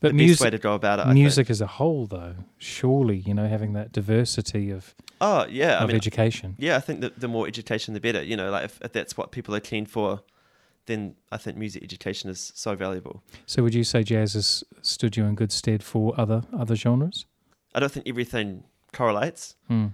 But 0.00 0.08
the 0.08 0.14
music, 0.14 0.36
best 0.38 0.44
way 0.44 0.50
to 0.50 0.58
go 0.58 0.74
about 0.74 0.98
it. 0.98 1.02
I 1.02 1.04
think. 1.06 1.14
music 1.14 1.50
as 1.50 1.60
a 1.60 1.66
whole, 1.66 2.06
though, 2.06 2.34
surely 2.58 3.18
you 3.18 3.34
know 3.34 3.46
having 3.48 3.72
that 3.74 3.92
diversity 3.92 4.70
of, 4.70 4.94
Oh 5.20 5.46
yeah, 5.50 5.78
I 5.78 5.82
of 5.82 5.88
mean, 5.88 5.96
education. 5.96 6.54
yeah, 6.58 6.76
I 6.76 6.80
think 6.80 7.00
that 7.00 7.20
the 7.20 7.28
more 7.28 7.46
education, 7.46 7.94
the 7.94 8.00
better. 8.00 8.22
You 8.22 8.36
know, 8.36 8.50
like 8.50 8.64
if, 8.64 8.80
if 8.82 8.92
that's 8.92 9.16
what 9.16 9.30
people 9.32 9.54
are 9.54 9.60
keen 9.60 9.84
for, 9.86 10.22
then 10.86 11.16
I 11.30 11.36
think 11.36 11.56
music 11.58 11.82
education 11.82 12.30
is 12.30 12.52
so 12.54 12.74
valuable. 12.76 13.22
So, 13.46 13.62
would 13.62 13.74
you 13.74 13.84
say 13.84 14.02
jazz 14.02 14.32
has 14.34 14.64
stood 14.82 15.16
you 15.16 15.24
in 15.24 15.34
good 15.34 15.52
stead 15.52 15.82
for 15.82 16.14
other 16.18 16.42
other 16.56 16.76
genres? 16.76 17.26
I 17.74 17.80
don't 17.80 17.92
think 17.92 18.08
everything 18.08 18.64
correlates, 18.92 19.54
Hmm. 19.68 19.88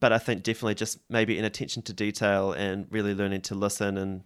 But 0.00 0.12
I 0.12 0.18
think 0.18 0.42
definitely 0.42 0.74
just 0.74 0.98
maybe 1.08 1.38
an 1.38 1.44
attention 1.44 1.82
to 1.82 1.92
detail 1.92 2.52
and 2.52 2.86
really 2.90 3.14
learning 3.14 3.42
to 3.42 3.54
listen 3.54 3.96
and 3.96 4.22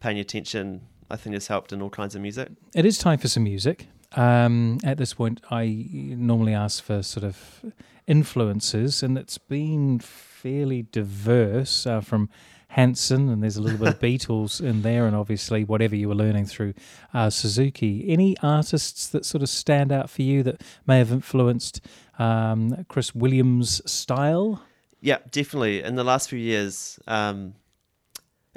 paying 0.00 0.18
attention. 0.18 0.82
I 1.10 1.16
think 1.16 1.34
has 1.34 1.48
helped 1.48 1.72
in 1.72 1.82
all 1.82 1.90
kinds 1.90 2.14
of 2.14 2.22
music. 2.22 2.50
It 2.72 2.86
is 2.86 2.96
time 2.96 3.18
for 3.18 3.26
some 3.26 3.42
music. 3.42 3.88
Um, 4.12 4.78
at 4.84 4.96
this 4.96 5.14
point, 5.14 5.40
I 5.50 5.86
normally 5.90 6.54
ask 6.54 6.82
for 6.82 7.02
sort 7.02 7.24
of 7.24 7.64
influences, 8.06 9.02
and 9.02 9.18
it's 9.18 9.38
been 9.38 9.98
fairly 9.98 10.82
diverse 10.82 11.86
uh, 11.86 12.00
from 12.00 12.28
Hanson, 12.68 13.28
and 13.28 13.42
there's 13.42 13.56
a 13.56 13.62
little 13.62 13.78
bit 13.78 13.88
of 13.88 14.00
Beatles 14.00 14.60
in 14.60 14.82
there, 14.82 15.06
and 15.06 15.14
obviously 15.14 15.64
whatever 15.64 15.94
you 15.94 16.08
were 16.08 16.14
learning 16.14 16.46
through 16.46 16.74
uh, 17.14 17.30
Suzuki. 17.30 18.04
Any 18.08 18.36
artists 18.42 19.08
that 19.08 19.24
sort 19.24 19.42
of 19.42 19.48
stand 19.48 19.92
out 19.92 20.10
for 20.10 20.22
you 20.22 20.42
that 20.44 20.62
may 20.86 20.98
have 20.98 21.12
influenced 21.12 21.80
um, 22.18 22.84
Chris 22.88 23.14
Williams' 23.14 23.80
style? 23.90 24.62
Yeah, 25.00 25.18
definitely. 25.30 25.82
In 25.82 25.94
the 25.94 26.04
last 26.04 26.28
few 26.28 26.38
years, 26.38 26.98
um, 27.06 27.54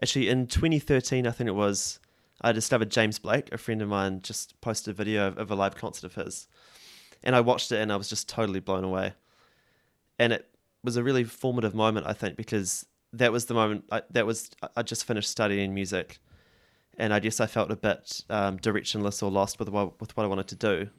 actually 0.02 0.30
in 0.30 0.48
2013, 0.48 1.26
I 1.26 1.32
think 1.32 1.48
it 1.48 1.54
was, 1.54 2.00
I 2.42 2.52
discovered 2.52 2.92
James 2.92 3.18
Blake. 3.18 3.52
A 3.54 3.58
friend 3.58 3.82
of 3.82 3.88
mine 3.88 4.22
just 4.22 4.60
posted 4.60 4.94
a 4.94 4.96
video 4.96 5.28
of, 5.28 5.38
of 5.38 5.52
a 5.52 5.56
live 5.56 5.76
concert 5.76 6.06
of 6.06 6.16
his, 6.16 6.48
and 7.24 7.36
I 7.36 7.42
watched 7.42 7.72
it 7.72 7.80
and 7.80 7.92
I 7.92 7.96
was 7.96 8.10
just 8.10 8.28
totally 8.28 8.60
blown 8.60 8.84
away. 8.84 9.14
And 10.20 10.34
it 10.34 10.50
was 10.84 10.98
a 10.98 11.04
really 11.04 11.24
formative 11.24 11.74
moment, 11.74 12.06
I 12.08 12.14
think, 12.14 12.36
because 12.36 12.86
that 13.14 13.32
was 13.32 13.46
the 13.46 13.54
moment. 13.54 13.86
I, 13.92 14.02
that 14.12 14.26
was 14.26 14.52
I 14.76 14.82
just 14.84 15.06
finished 15.06 15.30
studying 15.30 15.74
music, 15.74 16.20
and 16.98 17.14
I 17.14 17.20
guess 17.20 17.40
I 17.40 17.46
felt 17.46 17.72
a 17.72 17.78
bit 17.78 18.22
um, 18.30 18.60
directionless 18.60 19.24
or 19.24 19.32
lost 19.32 19.60
with 19.60 19.70
what, 19.70 20.00
with 20.02 20.16
what 20.18 20.26
I 20.26 20.28
wanted 20.28 20.48
to 20.50 20.56
do. 20.56 20.90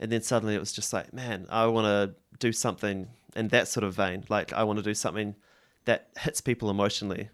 And 0.00 0.10
then 0.10 0.22
suddenly 0.22 0.54
it 0.54 0.60
was 0.60 0.72
just 0.72 0.92
like, 0.92 1.12
man, 1.12 1.46
I 1.50 1.66
want 1.66 1.84
to 1.86 2.14
do 2.38 2.52
something 2.52 3.08
in 3.34 3.48
that 3.48 3.68
sort 3.68 3.84
of 3.84 3.94
vein. 3.94 4.24
Like 4.28 4.52
I 4.52 4.64
want 4.64 4.78
to 4.78 4.82
do 4.82 4.94
something 4.94 5.34
that 5.84 6.08
hits 6.18 6.40
people 6.40 6.70
emotionally, 6.70 7.30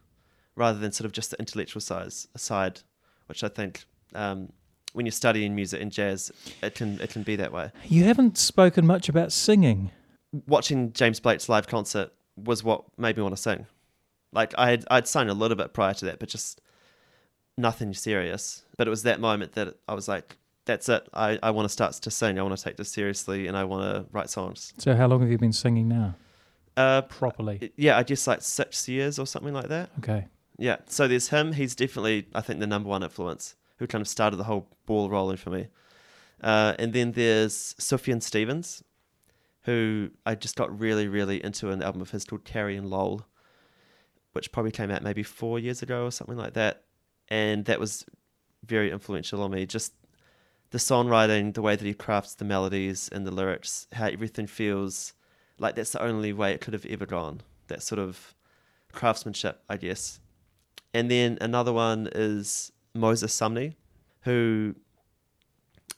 rather 0.57 0.79
than 0.79 0.93
sort 0.93 1.07
of 1.07 1.13
just 1.13 1.31
the 1.31 1.39
intellectual 1.39 1.81
size 1.81 2.29
side, 2.37 2.81
which 3.27 3.45
I 3.45 3.49
think 3.49 3.85
um, 4.15 4.53
when 4.93 5.07
you're 5.07 5.13
studying 5.13 5.55
music 5.55 5.81
and 5.81 5.93
jazz, 5.93 6.33
it 6.63 6.75
can 6.75 7.01
it 7.01 7.11
can 7.11 7.23
be 7.23 7.37
that 7.37 7.53
way. 7.53 7.71
You 7.87 8.05
haven't 8.05 8.39
spoken 8.39 8.87
much 8.87 9.09
about 9.09 9.33
singing. 9.33 9.91
Watching 10.47 10.93
James 10.93 11.21
Blake's 11.21 11.49
live 11.49 11.67
concert 11.67 12.13
was 12.37 12.63
what 12.63 12.85
made 12.99 13.17
me 13.17 13.23
want 13.23 13.37
to 13.37 13.43
sing. 13.43 13.67
Like 14.33 14.55
I 14.57 14.71
had 14.71 14.85
I'd 14.91 15.09
sung 15.09 15.29
a 15.29 15.35
little 15.35 15.57
bit 15.57 15.73
prior 15.73 15.95
to 15.95 16.05
that, 16.07 16.19
but 16.19 16.29
just 16.29 16.61
nothing 17.57 17.95
serious. 17.95 18.65
But 18.77 18.87
it 18.87 18.91
was 18.91 19.03
that 19.03 19.21
moment 19.21 19.53
that 19.53 19.77
I 19.89 19.95
was 19.95 20.09
like, 20.09 20.37
that's 20.71 20.89
it. 20.89 21.09
I, 21.13 21.39
I 21.43 21.51
want 21.51 21.67
to 21.67 21.69
start 21.69 21.93
to 21.95 22.11
sing. 22.11 22.39
I 22.39 22.43
want 22.43 22.57
to 22.57 22.63
take 22.63 22.77
this 22.77 22.91
seriously 22.91 23.49
and 23.49 23.57
I 23.57 23.65
want 23.65 23.83
to 23.83 24.07
write 24.13 24.31
songs. 24.31 24.73
So 24.79 24.95
how 24.95 25.09
long 25.09 25.21
have 25.21 25.31
you 25.31 25.37
been 25.39 25.53
singing 25.53 25.89
now? 25.89 26.15
Uh, 26.77 27.03
Properly. 27.03 27.73
yeah, 27.77 27.99
I 27.99 28.05
guess 28.05 28.27
like 28.27 28.41
six 28.41 28.89
years 28.89 29.19
or 29.19 29.27
something 29.27 29.53
like 29.53 29.69
that. 29.69 29.91
Okay. 29.99 30.29
Yeah. 30.59 30.77
So 30.87 31.09
there's 31.09 31.29
him. 31.29 31.53
He's 31.53 31.75
definitely, 31.75 32.29
I 32.35 32.41
think, 32.41 32.61
the 32.61 32.69
number 32.69 32.89
one 32.89 33.03
influence 33.03 33.57
who 33.79 33.87
kind 33.89 34.01
of 34.01 34.07
started 34.09 34.37
the 34.37 34.45
whole 34.45 34.69
ball 34.87 35.11
rolling 35.11 35.39
for 35.39 35.51
me. 35.51 35.67
Uh, 36.41 36.75
and 36.79 36.93
then 36.93 37.13
there's 37.13 37.75
Sufjan 37.75 38.23
Stevens, 38.23 38.85
who 39.63 40.11
I 40.25 40.37
just 40.37 40.55
got 40.57 40.79
really, 40.79 41.09
really 41.09 41.43
into 41.43 41.71
an 41.71 41.83
album 41.83 42.01
of 42.01 42.11
his 42.11 42.25
called 42.25 42.45
Carrie 42.45 42.77
and 42.77 42.89
Lowell, 42.89 43.27
which 44.33 44.53
probably 44.53 44.71
came 44.71 44.91
out 44.91 45.03
maybe 45.03 45.25
four 45.25 45.59
years 45.59 45.83
ago 45.83 46.07
or 46.07 46.13
something 46.13 46.37
like 46.37 46.55
that. 46.55 46.85
And 47.29 47.65
that 47.65 47.81
was 47.81 48.05
very 48.65 48.91
influential 48.91 49.43
on 49.43 49.51
me. 49.51 49.67
Just 49.67 49.93
the 50.71 50.79
songwriting, 50.79 51.55
the 51.55 51.63
way 51.63 51.77
that 51.77 51.85
he 51.85 51.95
crafts 51.95 52.35
the 52.35 52.45
melodies 52.45 53.09
and 53.11 53.27
the 53.27 53.31
lyrics, 53.31 53.87
how 53.93 54.07
everything 54.07 54.47
feels 54.47 55.15
like 55.59 55.75
that's 55.75 55.93
the 55.93 56.03
only 56.03 56.33
way 56.33 56.53
it 56.53 56.61
could 56.61 56.75
have 56.75 56.87
ever 56.87 57.07
gone. 57.07 57.43
That 57.69 57.83
sort 57.83 57.99
of 57.99 58.35
craftsmanship, 58.93 59.63
I 59.69 59.77
guess. 59.77 60.21
And 60.95 61.11
then 61.11 61.39
another 61.41 61.73
one 61.73 62.09
is 62.13 62.73
Moses 62.95 63.37
Sumney, 63.37 63.75
who 64.23 64.75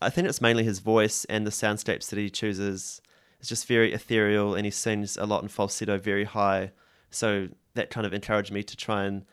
I 0.00 0.10
think 0.10 0.28
it's 0.28 0.40
mainly 0.40 0.64
his 0.64 0.80
voice 0.80 1.24
and 1.26 1.46
the 1.46 1.50
soundscapes 1.50 2.08
that 2.10 2.18
he 2.18 2.28
chooses. 2.28 3.00
It's 3.38 3.48
just 3.48 3.66
very 3.66 3.92
ethereal 3.92 4.54
and 4.54 4.64
he 4.64 4.70
sings 4.70 5.16
a 5.16 5.26
lot 5.26 5.42
in 5.42 5.48
falsetto 5.48 5.98
very 5.98 6.24
high. 6.24 6.72
So 7.10 7.48
that 7.74 7.90
kind 7.90 8.06
of 8.06 8.12
encouraged 8.12 8.52
me 8.52 8.62
to 8.62 8.76
try 8.76 9.04
and 9.04 9.24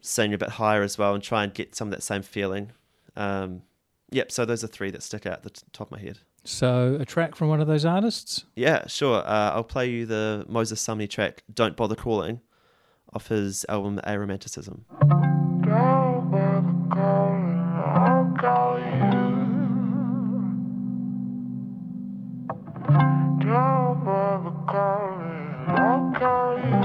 sing 0.00 0.34
a 0.34 0.38
bit 0.38 0.50
higher 0.50 0.82
as 0.82 0.98
well 0.98 1.14
and 1.14 1.22
try 1.22 1.44
and 1.44 1.54
get 1.54 1.74
some 1.74 1.88
of 1.88 1.92
that 1.92 2.02
same 2.02 2.22
feeling. 2.22 2.72
Um, 3.16 3.62
yep, 4.12 4.30
so 4.30 4.44
those 4.44 4.62
are 4.62 4.68
three 4.68 4.90
that 4.90 5.02
stick 5.02 5.26
out 5.26 5.34
at 5.34 5.42
the 5.42 5.50
t- 5.50 5.62
top 5.72 5.88
of 5.88 5.92
my 5.92 5.98
head. 6.00 6.18
So 6.44 6.96
a 7.00 7.04
track 7.04 7.34
from 7.36 7.48
one 7.48 7.60
of 7.60 7.66
those 7.68 7.84
artists? 7.84 8.44
Yeah, 8.56 8.86
sure. 8.86 9.18
Uh, 9.26 9.52
I'll 9.54 9.64
play 9.64 9.90
you 9.90 10.06
the 10.06 10.44
Moses 10.48 10.84
Sumney 10.84 11.08
track, 11.08 11.44
Don't 11.52 11.76
Bother 11.76 11.94
Calling, 11.94 12.40
off 13.12 13.28
his 13.28 13.64
album 13.68 14.00
Aromanticism. 14.04 14.80
Don't 15.00 16.30
bother 16.30 16.74
calling, 16.92 17.58
I'll 17.58 18.34
call 18.38 18.78
you. 18.78 19.22
Don't 23.40 24.04
bother 24.04 24.54
calling, 24.66 25.54
I'll 25.68 26.12
call 26.18 26.58
you. 26.58 26.81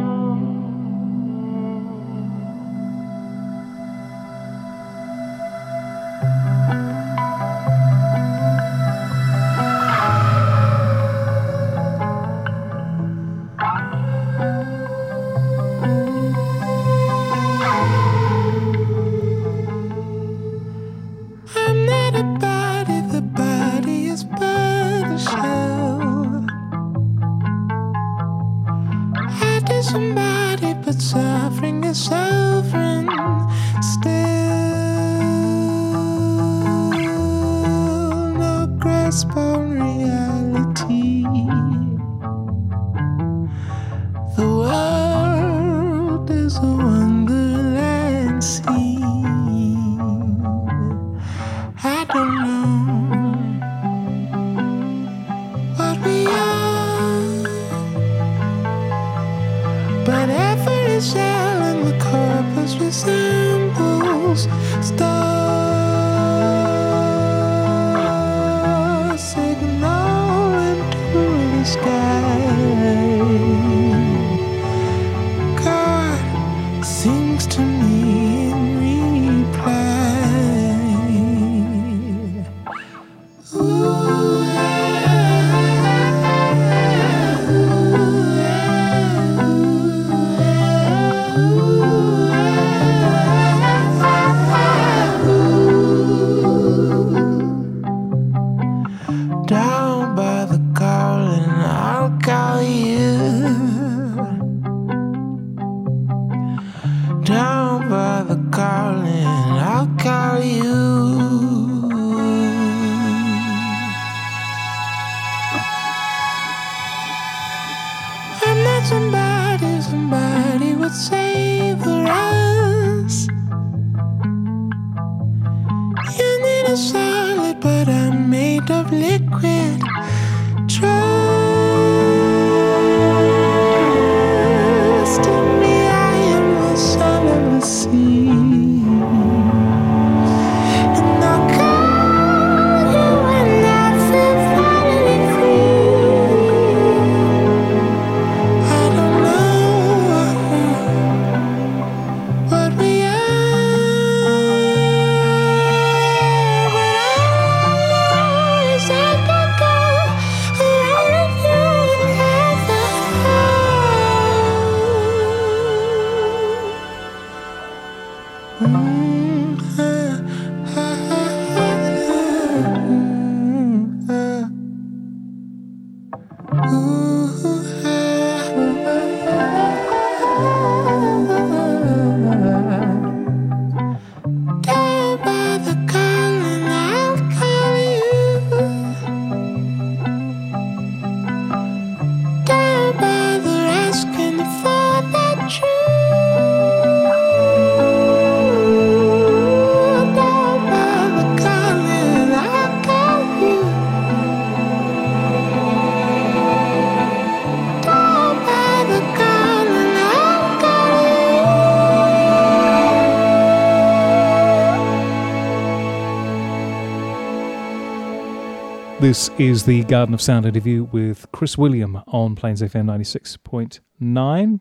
This 218.99 219.29
is 219.37 219.63
the 219.63 219.83
Garden 219.83 220.15
of 220.15 220.21
Sound 220.21 220.47
interview 220.47 220.85
with 220.85 221.31
Chris 221.31 221.55
William 221.55 222.01
on 222.07 222.35
Plains 222.35 222.63
FM 222.63 222.85
96.9. 222.85 224.59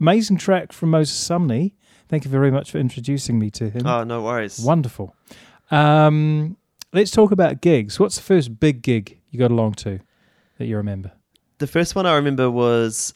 Amazing 0.00 0.36
track 0.38 0.72
from 0.72 0.88
Moses 0.88 1.28
Sumney. 1.28 1.74
Thank 2.08 2.24
you 2.24 2.30
very 2.30 2.50
much 2.50 2.70
for 2.70 2.78
introducing 2.78 3.38
me 3.38 3.50
to 3.50 3.68
him. 3.68 3.86
Oh, 3.86 4.02
no 4.02 4.22
worries. 4.22 4.58
Wonderful. 4.60 5.14
Um, 5.70 6.56
let's 6.94 7.10
talk 7.10 7.32
about 7.32 7.60
gigs. 7.60 8.00
What's 8.00 8.16
the 8.16 8.22
first 8.22 8.58
big 8.58 8.80
gig 8.80 9.20
you 9.30 9.38
got 9.38 9.50
along 9.50 9.74
to 9.74 10.00
that 10.56 10.64
you 10.64 10.78
remember? 10.78 11.12
The 11.58 11.66
first 11.66 11.94
one 11.94 12.06
I 12.06 12.14
remember 12.14 12.50
was, 12.50 13.12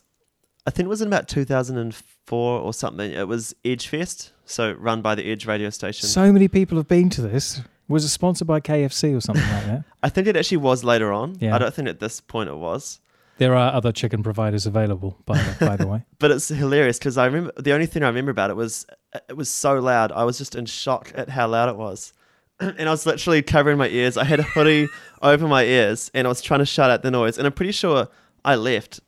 I 0.66 0.70
think 0.70 0.84
it 0.84 0.90
was 0.90 1.00
in 1.00 1.08
about 1.08 1.26
2004 1.26 2.60
or 2.60 2.74
something. 2.74 3.12
It 3.12 3.26
was 3.26 3.54
Edgefest, 3.64 4.32
so 4.44 4.72
run 4.72 5.00
by 5.00 5.14
the 5.14 5.24
Edge 5.24 5.46
radio 5.46 5.70
station. 5.70 6.06
So 6.06 6.30
many 6.30 6.48
people 6.48 6.76
have 6.76 6.88
been 6.88 7.08
to 7.10 7.22
this. 7.22 7.62
Was 7.88 8.04
it 8.04 8.08
sponsored 8.08 8.46
by 8.46 8.60
KFC 8.60 9.16
or 9.16 9.20
something 9.20 9.44
like 9.50 9.66
that? 9.66 9.84
I 10.02 10.08
think 10.08 10.26
it 10.26 10.36
actually 10.36 10.58
was 10.58 10.84
later 10.84 11.12
on. 11.12 11.36
Yeah. 11.38 11.54
I 11.54 11.58
don't 11.58 11.74
think 11.74 11.88
at 11.88 12.00
this 12.00 12.20
point 12.20 12.48
it 12.48 12.56
was. 12.56 13.00
There 13.38 13.54
are 13.54 13.72
other 13.72 13.92
chicken 13.92 14.22
providers 14.22 14.64
available, 14.64 15.18
by 15.26 15.38
the, 15.38 15.66
by 15.66 15.76
the 15.76 15.86
way. 15.86 16.04
But 16.18 16.30
it's 16.30 16.48
hilarious 16.48 16.98
because 16.98 17.18
I 17.18 17.26
remember 17.26 17.52
the 17.58 17.72
only 17.72 17.86
thing 17.86 18.02
I 18.02 18.06
remember 18.06 18.30
about 18.30 18.50
it 18.50 18.56
was 18.56 18.86
it 19.28 19.36
was 19.36 19.50
so 19.50 19.80
loud. 19.80 20.12
I 20.12 20.24
was 20.24 20.38
just 20.38 20.54
in 20.54 20.66
shock 20.66 21.12
at 21.14 21.28
how 21.28 21.48
loud 21.48 21.68
it 21.68 21.76
was. 21.76 22.12
and 22.60 22.88
I 22.88 22.90
was 22.90 23.06
literally 23.06 23.42
covering 23.42 23.76
my 23.76 23.88
ears. 23.88 24.16
I 24.16 24.24
had 24.24 24.40
a 24.40 24.44
hoodie 24.44 24.88
over 25.22 25.48
my 25.48 25.64
ears 25.64 26.10
and 26.14 26.26
I 26.26 26.30
was 26.30 26.40
trying 26.40 26.60
to 26.60 26.66
shut 26.66 26.90
out 26.90 27.02
the 27.02 27.10
noise. 27.10 27.36
And 27.36 27.46
I'm 27.46 27.52
pretty 27.52 27.72
sure 27.72 28.08
I 28.44 28.54
left 28.54 29.00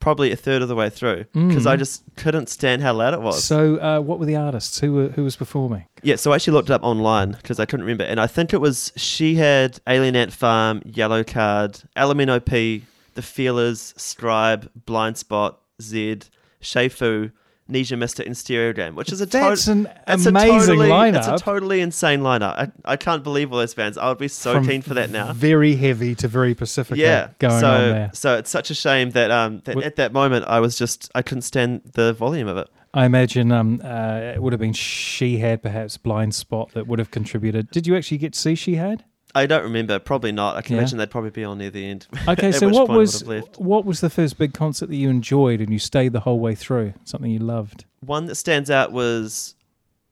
probably 0.00 0.30
a 0.32 0.36
third 0.36 0.62
of 0.62 0.68
the 0.68 0.74
way 0.74 0.88
through 0.90 1.24
because 1.32 1.66
I 1.66 1.76
just 1.76 2.02
couldn't 2.16 2.48
stand 2.48 2.82
how 2.82 2.94
loud 2.94 3.14
it 3.14 3.20
was. 3.20 3.42
So, 3.42 3.76
uh, 3.76 4.00
what 4.00 4.18
were 4.18 4.26
the 4.26 4.36
artists? 4.36 4.78
Who 4.80 4.92
were, 4.92 5.08
who 5.08 5.24
was 5.24 5.36
performing? 5.36 5.86
Yeah, 6.02 6.16
so 6.16 6.32
I 6.32 6.36
actually 6.36 6.52
looked 6.54 6.70
it 6.70 6.74
up 6.74 6.82
online 6.84 7.32
because 7.32 7.58
I 7.58 7.66
couldn't 7.66 7.84
remember, 7.84 8.04
and 8.04 8.20
I 8.20 8.26
think 8.26 8.52
it 8.52 8.60
was 8.60 8.92
Shihad 8.96 9.80
Alien 9.88 10.16
Ant 10.16 10.32
Farm, 10.32 10.82
Yellow 10.84 11.24
Card, 11.24 11.80
Elemeno 11.96 12.44
P, 12.44 12.84
The 13.14 13.22
Feelers, 13.22 13.94
Scribe, 13.96 14.70
Blindspott, 14.86 15.56
Zed, 15.82 16.26
Shafu, 16.62 17.32
Nesian 17.70 17.98
Mystik, 17.98 18.26
and 18.26 18.34
Stereogram, 18.34 18.94
which 18.94 19.12
is 19.12 19.20
a 19.20 19.26
That's 19.26 19.66
tot- 19.66 19.72
an 19.72 19.88
it's 20.06 20.26
a 20.26 20.30
amazing 20.30 20.76
totally, 20.76 20.88
lineup. 20.88 21.18
It's 21.18 21.42
a 21.42 21.44
totally 21.44 21.80
insane 21.80 22.20
lineup. 22.20 22.54
I, 22.56 22.92
I 22.92 22.96
can't 22.96 23.22
believe 23.22 23.52
all 23.52 23.58
those 23.58 23.74
bands. 23.74 23.98
I 23.98 24.08
would 24.08 24.18
be 24.18 24.28
so 24.28 24.54
From 24.54 24.66
keen 24.66 24.82
for 24.82 24.94
that 24.94 25.10
now. 25.10 25.32
Very 25.32 25.76
heavy 25.76 26.14
to 26.16 26.28
very 26.28 26.54
Pacific. 26.54 26.96
Yeah, 26.96 27.28
going 27.38 27.60
so 27.60 27.70
on 27.70 27.80
there. 27.90 28.10
so 28.14 28.36
it's 28.38 28.50
such 28.50 28.70
a 28.70 28.74
shame 28.74 29.10
that 29.10 29.30
um 29.30 29.60
that 29.64 29.82
at 29.82 29.96
that 29.96 30.12
moment 30.12 30.46
I 30.46 30.60
was 30.60 30.76
just 30.78 31.10
I 31.14 31.22
couldn't 31.22 31.42
stand 31.42 31.82
the 31.92 32.12
volume 32.12 32.48
of 32.48 32.56
it. 32.56 32.68
I 32.94 33.04
imagine 33.04 33.52
um, 33.52 33.82
uh, 33.84 34.32
it 34.34 34.42
would 34.42 34.54
have 34.54 34.60
been 34.60 34.72
Shihad, 34.72 35.62
perhaps 35.62 35.98
Blindspott, 35.98 36.72
that 36.72 36.86
would 36.86 36.98
have 36.98 37.10
contributed. 37.10 37.70
Did 37.70 37.86
you 37.86 37.94
actually 37.96 38.16
get 38.16 38.32
to 38.32 38.38
see 38.38 38.54
Shihad? 38.54 39.02
I 39.34 39.46
don't 39.46 39.62
remember. 39.62 39.98
Probably 39.98 40.32
not. 40.32 40.56
I 40.56 40.62
can 40.62 40.74
Yeah. 40.74 40.80
imagine 40.82 40.98
they'd 40.98 41.10
probably 41.10 41.30
be 41.30 41.44
on 41.44 41.58
near 41.58 41.70
the 41.70 41.84
end. 41.86 42.06
Okay, 42.26 42.50
so 42.52 42.68
what 42.68 42.88
was 42.88 43.22
would 43.24 43.36
have 43.36 43.44
left. 43.46 43.60
what 43.60 43.84
was 43.84 44.00
the 44.00 44.10
first 44.10 44.38
big 44.38 44.54
concert 44.54 44.86
that 44.88 44.96
you 44.96 45.10
enjoyed 45.10 45.60
and 45.60 45.70
you 45.70 45.78
stayed 45.78 46.12
the 46.12 46.20
whole 46.20 46.40
way 46.40 46.54
through? 46.54 46.94
Something 47.04 47.30
you 47.30 47.38
loved? 47.38 47.84
One 48.00 48.26
that 48.26 48.36
stands 48.36 48.70
out 48.70 48.90
was 48.92 49.54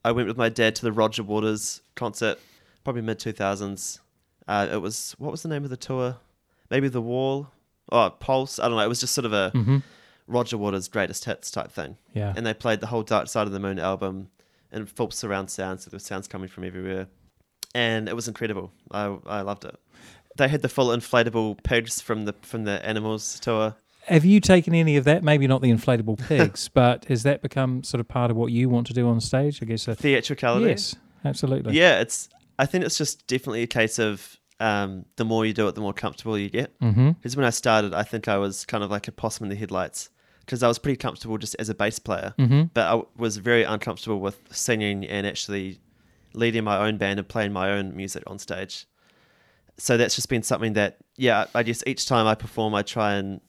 I 0.05 0.12
went 0.12 0.29
with 0.29 0.37
my 0.37 0.49
dad 0.49 0.77
to 0.77 0.83
the 0.83 0.93
Roger 0.93 1.23
Waters 1.23 1.81
concert, 1.95 2.38
probably 2.85 3.03
mid 3.03 3.19
two 3.19 3.33
thousands. 3.33 4.01
Uh, 4.47 4.69
it 4.71 4.77
was 4.83 5.14
what 5.19 5.33
was 5.33 5.43
the 5.43 5.49
name 5.49 5.64
of 5.64 5.71
the 5.71 5.77
tour? 5.77 6.17
Maybe 6.71 6.88
the 6.88 7.01
Wall, 7.03 7.49
oh 7.90 8.11
Pulse. 8.11 8.59
I 8.59 8.69
don't 8.69 8.77
know. 8.77 8.85
It 8.85 8.88
was 8.88 9.01
just 9.01 9.14
sort 9.14 9.25
of 9.25 9.33
a 9.33 9.51
Mm-hmm. 9.55 9.79
Roger 10.29 10.59
Waters 10.59 10.88
greatest 10.88 11.25
hits 11.25 11.51
type 11.53 11.71
thing. 11.71 11.97
Yeah. 12.12 12.33
And 12.37 12.45
they 12.45 12.53
played 12.55 12.81
the 12.81 12.88
whole 12.88 13.03
Dark 13.05 13.29
Side 13.29 13.47
of 13.47 13.53
the 13.53 13.61
Moon 13.61 13.79
album 13.79 14.29
in 14.73 14.85
full 14.87 15.12
surround 15.12 15.51
sound, 15.51 15.81
so 15.81 15.88
there 15.90 15.97
was 15.97 16.05
sounds 16.05 16.27
coming 16.27 16.49
from 16.49 16.64
everywhere, 16.64 17.07
and 17.77 18.09
it 18.09 18.15
was 18.17 18.27
incredible. 18.29 18.73
I 18.91 19.05
I 19.27 19.41
loved 19.43 19.65
it. 19.65 19.77
They 20.37 20.49
had 20.49 20.62
the 20.62 20.69
full 20.69 20.89
inflatable 20.89 21.62
pigs 21.62 22.01
from 22.01 22.25
the 22.27 22.35
from 22.43 22.65
the 22.65 22.85
Animals 22.85 23.39
tour. 23.41 23.75
Have 24.07 24.25
you 24.25 24.41
taken 24.41 24.73
any 24.75 24.97
of 24.97 25.05
that? 25.05 25.25
Maybe 25.25 25.47
not 25.47 25.62
the 25.62 25.71
inflatable 25.71 26.19
pigs, 26.29 26.69
but 26.69 27.05
has 27.07 27.23
that 27.25 27.43
become 27.43 27.83
sort 27.83 28.01
of 28.01 28.07
part 28.09 28.31
of 28.31 28.37
what 28.37 28.53
you 28.53 28.69
want 28.69 28.87
to 28.89 28.93
do 28.95 29.09
on 29.09 29.21
stage? 29.21 29.62
I 29.62 29.67
guess. 29.67 29.89
A, 29.89 29.95
Theatricality. 29.95 30.67
yes, 30.67 30.95
absolutely. 31.25 31.75
Yeah, 31.75 32.01
it's. 32.01 32.29
I 32.59 32.67
think 32.67 32.85
it's 32.85 32.97
just 32.99 33.27
definitely 33.27 33.62
a 33.62 33.67
case 33.67 33.99
of 33.99 34.37
um, 34.61 35.05
the 35.17 35.25
more 35.25 35.45
you 35.45 35.53
do 35.53 35.69
it, 35.69 35.75
the 35.75 35.81
more 35.83 35.93
comfortable 35.93 36.39
you 36.39 36.49
get. 36.51 36.79
Mm-hmm. 36.81 37.11
Because 37.11 37.37
when 37.37 37.45
I 37.45 37.51
started, 37.51 37.93
I 37.95 38.03
think 38.05 38.29
I 38.29 38.39
was 38.39 38.65
kind 38.65 38.83
of 38.85 38.91
like 38.91 39.09
a 39.09 39.12
possum 39.12 39.45
in 39.45 39.51
the 39.51 39.57
headlights 39.57 40.09
because 40.41 40.62
I 40.62 40.69
was 40.69 40.79
pretty 40.79 40.97
comfortable 40.97 41.37
just 41.39 41.57
as 41.59 41.69
a 41.69 41.75
bass 41.75 41.99
player, 41.99 42.33
Mm-hmm. 42.39 42.62
but 42.73 42.85
I 42.87 43.03
was 43.19 43.37
very 43.39 43.65
uncomfortable 43.65 44.21
with 44.21 44.39
singing 44.51 45.05
and 45.05 45.27
actually 45.27 45.81
leading 46.37 46.62
my 46.64 46.87
own 46.87 46.96
band 46.96 47.18
and 47.18 47.27
playing 47.29 47.53
my 47.53 47.70
own 47.72 47.96
music 47.96 48.22
on 48.27 48.38
stage. 48.38 48.87
So 49.79 49.96
that's 49.96 50.14
just 50.14 50.29
been 50.29 50.42
something 50.42 50.75
that, 50.75 50.99
yeah, 51.16 51.46
I 51.55 51.62
guess 51.62 51.83
each 51.87 52.07
time 52.07 52.27
I 52.27 52.35
perform, 52.35 52.75
I 52.75 52.83
try 52.83 53.14
and 53.14 53.40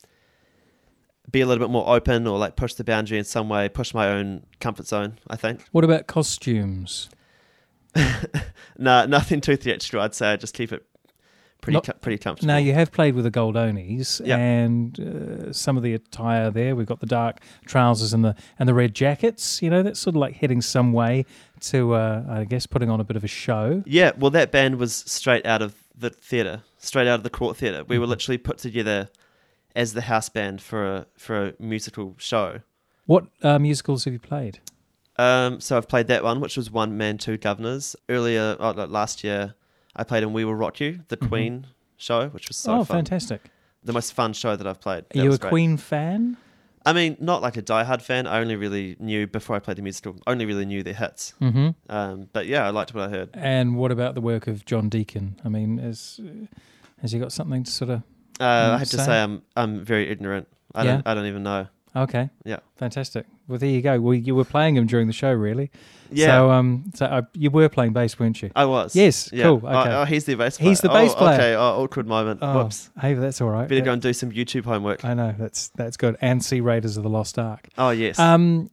be 1.32 1.41
a 1.41 1.45
little 1.45 1.65
bit 1.65 1.71
more 1.71 1.88
open 1.88 2.26
or 2.26 2.38
like 2.38 2.56
push 2.56 2.73
the 2.73 2.84
boundary 2.84 3.17
in 3.17 3.23
some 3.23 3.50
way, 3.50 3.69
push 3.69 3.93
my 3.93 4.10
own 4.10 4.45
comfort 4.60 4.88
zone. 4.88 5.19
I 5.30 5.36
think. 5.36 5.65
What 5.71 5.84
about 5.84 6.08
costumes? 6.08 7.10
No, 8.80 9.06
nothing 9.08 9.41
too 9.41 9.56
theatrical. 9.56 10.02
I'd 10.02 10.13
say 10.13 10.34
I 10.34 10.36
just 10.36 10.54
keep 10.54 10.71
it 10.71 10.86
pretty 11.62 11.76
Not- 11.76 12.02
pretty 12.02 12.17
comfortable. 12.17 12.48
Now 12.48 12.58
you 12.58 12.74
have 12.74 12.91
played 12.91 13.15
with 13.15 13.24
the 13.26 13.32
Goldonies, 13.32 14.22
Yeah. 14.26 14.38
and 14.38 15.00
uh, 15.00 15.54
some 15.54 15.76
of 15.78 15.84
the 15.84 15.93
attire 15.93 16.52
there. 16.52 16.76
We've 16.76 16.86
got 16.88 17.00
the 17.00 17.06
dark 17.08 17.39
trousers 17.65 18.13
and 18.13 18.24
the 18.24 18.36
and 18.60 18.67
the 18.70 18.74
red 18.74 18.93
jackets. 18.93 19.62
You 19.62 19.70
know, 19.70 19.84
that's 19.84 20.00
sort 20.00 20.15
of 20.15 20.20
like 20.22 20.36
heading 20.36 20.62
some 20.62 20.93
way 20.93 21.26
to, 21.62 21.93
uh, 21.93 22.24
I 22.30 22.43
guess, 22.46 22.65
putting 22.67 22.89
on 22.89 23.00
a 23.00 23.04
bit 23.04 23.17
of 23.17 23.24
a 23.24 23.28
show. 23.28 23.84
Yeah, 23.86 24.12
well, 24.17 24.32
that 24.32 24.52
band 24.52 24.78
was 24.78 24.93
straight 25.08 25.46
out 25.46 25.62
of 25.62 25.76
the 25.98 26.10
theatre, 26.12 26.62
straight 26.78 27.08
out 27.08 27.15
of 27.15 27.24
the 27.24 27.30
court 27.30 27.58
theatre. 27.58 27.84
We 27.84 27.98
were 27.98 28.06
Mhm. 28.06 28.10
literally 28.10 28.38
put 28.38 28.60
together 28.60 29.10
as 29.76 29.93
the 29.93 30.02
house 30.04 30.30
band 30.30 30.62
for 30.62 30.86
a 30.86 31.06
for 31.17 31.48
a 31.48 31.54
musical 31.60 32.15
show. 32.17 32.62
What 33.06 33.26
uh, 33.41 33.58
musicals 33.60 34.04
have 34.06 34.13
you 34.13 34.20
played? 34.20 34.60
Um, 35.20 35.60
so 35.60 35.78
I've 35.78 35.88
played 35.88 36.08
that 36.08 36.24
one, 36.24 36.39
which 36.39 36.56
was 36.58 36.70
One 36.70 36.96
Man, 36.98 37.17
Two 37.17 37.38
Guvnors. 37.39 37.96
Earlier, 38.08 38.56
oh, 38.60 38.72
last 38.72 39.24
year, 39.24 39.56
I 39.98 40.04
played 40.04 40.24
in 40.24 40.32
We 40.34 40.46
Will 40.46 40.56
Rock 40.56 40.80
You, 40.80 41.00
the 41.10 41.18
Mhm. 41.18 41.28
Queen 41.28 41.68
show, 41.98 42.30
which 42.30 42.48
was 42.48 42.58
so 42.58 42.80
oh, 42.80 42.84
fun. 42.84 42.98
fantastic! 42.98 43.50
The 43.84 43.94
most 43.94 44.14
fun 44.14 44.34
show 44.34 44.56
that 44.56 44.66
I've 44.68 44.80
played. 44.80 45.06
Are 45.16 45.24
you 45.24 45.34
a 45.34 45.38
great. 45.38 45.50
Queen 45.50 45.78
fan? 45.78 46.38
I 46.86 46.94
mean, 46.94 47.18
not 47.20 47.42
like 47.42 47.58
a 47.58 47.62
diehard 47.62 48.02
fan. 48.02 48.28
I 48.28 48.40
only 48.40 48.56
really 48.56 48.96
knew 49.00 49.28
before 49.28 49.56
I 49.58 49.60
played 49.60 49.78
the 49.78 49.82
musical. 49.82 50.16
Only 50.26 50.46
really 50.46 50.66
knew 50.66 50.84
their 50.84 50.94
hits. 50.94 51.34
Mm-hmm. 51.42 51.70
Um, 51.90 52.30
but 52.32 52.46
yeah, 52.48 52.66
I 52.66 52.70
liked 52.70 52.94
what 52.94 53.04
I 53.04 53.10
heard. 53.10 53.30
And 53.34 53.76
what 53.76 53.92
about 53.92 54.16
the 54.16 54.22
work 54.22 54.48
of 54.48 54.64
John 54.66 54.88
Deacon? 54.88 55.36
I 55.44 55.50
mean, 55.50 55.80
is, 55.80 56.22
has 57.02 57.12
he 57.12 57.20
got 57.20 57.34
something 57.34 57.64
to 57.66 57.72
sort 57.72 57.90
of? 57.90 58.04
Uh, 58.40 58.72
I 58.76 58.78
have 58.78 58.90
to 58.90 58.98
say, 59.00 59.22
I'm 59.22 59.42
I'm 59.58 59.84
very 59.84 60.08
ignorant. 60.10 60.48
I 60.76 60.84
Yeah? 60.84 60.92
don't 60.94 61.08
I 61.08 61.14
don't 61.14 61.26
even 61.26 61.44
know. 61.44 61.68
Okay, 61.95 62.30
Yeah. 62.45 62.58
fantastic. 62.78 63.26
Well, 63.47 63.58
there 63.58 63.69
you 63.69 63.82
go. 63.82 64.00
Well, 64.00 64.13
you 64.13 64.36
were 64.36 64.43
playing 64.45 64.76
him 64.76 64.86
during 64.86 65.08
the 65.08 65.13
show, 65.13 65.32
really. 65.32 65.71
Yeah, 66.12 66.28
So, 66.28 66.52
um, 66.52 66.91
so 66.93 67.06
uh, 67.06 67.21
you 67.34 67.50
were 67.50 67.69
playing 67.69 67.93
bass, 67.93 68.19
weren't 68.19 68.41
you? 68.41 68.52
I 68.56 68.65
was. 68.65 68.95
Yes, 68.95 69.30
Yeah. 69.34 69.45
cool, 69.45 69.62
Oh, 69.63 69.80
okay. 69.80 69.93
Oh, 69.93 70.06
he's 70.06 70.26
the 70.26 70.36
bass 70.36 70.58
player. 70.58 70.69
He's 70.69 70.82
the 70.82 70.89
bass 70.89 71.12
oh, 71.13 71.17
player. 71.17 71.34
Okay. 71.34 71.56
Oh, 71.56 71.84
awkward 71.84 72.08
moment. 72.08 72.39
Oh, 72.43 72.63
Whoops. 72.63 72.89
hey, 73.02 73.13
that's 73.13 73.41
all 73.41 73.50
right. 73.50 73.67
Better 73.67 73.82
go 73.82 73.93
and 73.93 74.02
do 74.02 74.13
some 74.13 74.32
YouTube 74.32 74.65
homework. 74.65 75.04
I 75.04 75.13
know 75.13 75.34
that's 75.38 75.69
that's 75.69 75.97
good. 75.97 76.17
And 76.21 76.43
see 76.43 76.62
Raiders 76.62 76.97
of 76.97 77.04
the 77.04 77.10
Lost 77.10 77.39
Ark. 77.39 77.67
Oh 77.78 77.89
yes. 77.89 78.19
Um, 78.19 78.69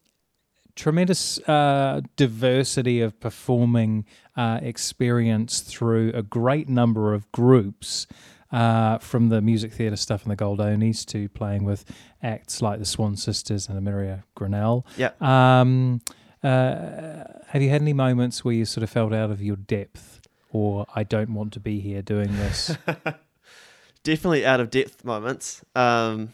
tremendous 0.77 1.39
uh, 1.49 2.01
diversity 2.17 3.01
of 3.01 3.19
performing 3.21 4.05
uh, 4.37 4.59
experience 4.63 5.61
through 5.61 6.11
a 6.15 6.23
great 6.23 6.69
number 6.69 7.15
of 7.15 7.31
groups. 7.33 8.07
Uh, 8.55 8.99
from 8.99 9.31
the 9.31 9.41
music 9.41 9.73
theatre 9.73 9.97
stuff 9.97 10.23
and 10.23 10.31
the 10.31 10.37
Goldonies 10.37 11.05
to 11.07 11.29
playing 11.31 11.65
with 11.65 11.85
acts 12.23 12.63
like 12.63 12.79
the 12.79 12.85
Swan 12.85 13.17
Sisters 13.17 13.69
and 13.69 13.77
Emilia 13.77 14.23
Grinnell. 14.37 14.87
Yeah. 14.97 15.11
Um, 15.21 16.01
uh, 16.43 17.25
have 17.49 17.63
you 17.63 17.71
had 17.71 17.83
any 17.83 17.93
moments 17.93 18.45
where 18.45 18.55
you 18.55 18.65
sort 18.65 18.85
of 18.85 18.91
felt 18.91 19.13
out 19.13 19.33
of 19.33 19.43
your 19.43 19.57
depth 19.57 20.21
or 20.53 20.87
I 20.95 21.03
don't 21.03 21.35
want 21.35 21.53
to 21.55 21.61
be 21.61 21.81
here 21.81 22.01
doing 22.01 22.31
this? 22.37 22.77
Definitely 24.05 24.45
out 24.47 24.61
of 24.61 24.71
depth 24.71 25.05
moments. 25.05 25.65
Um, 25.75 26.33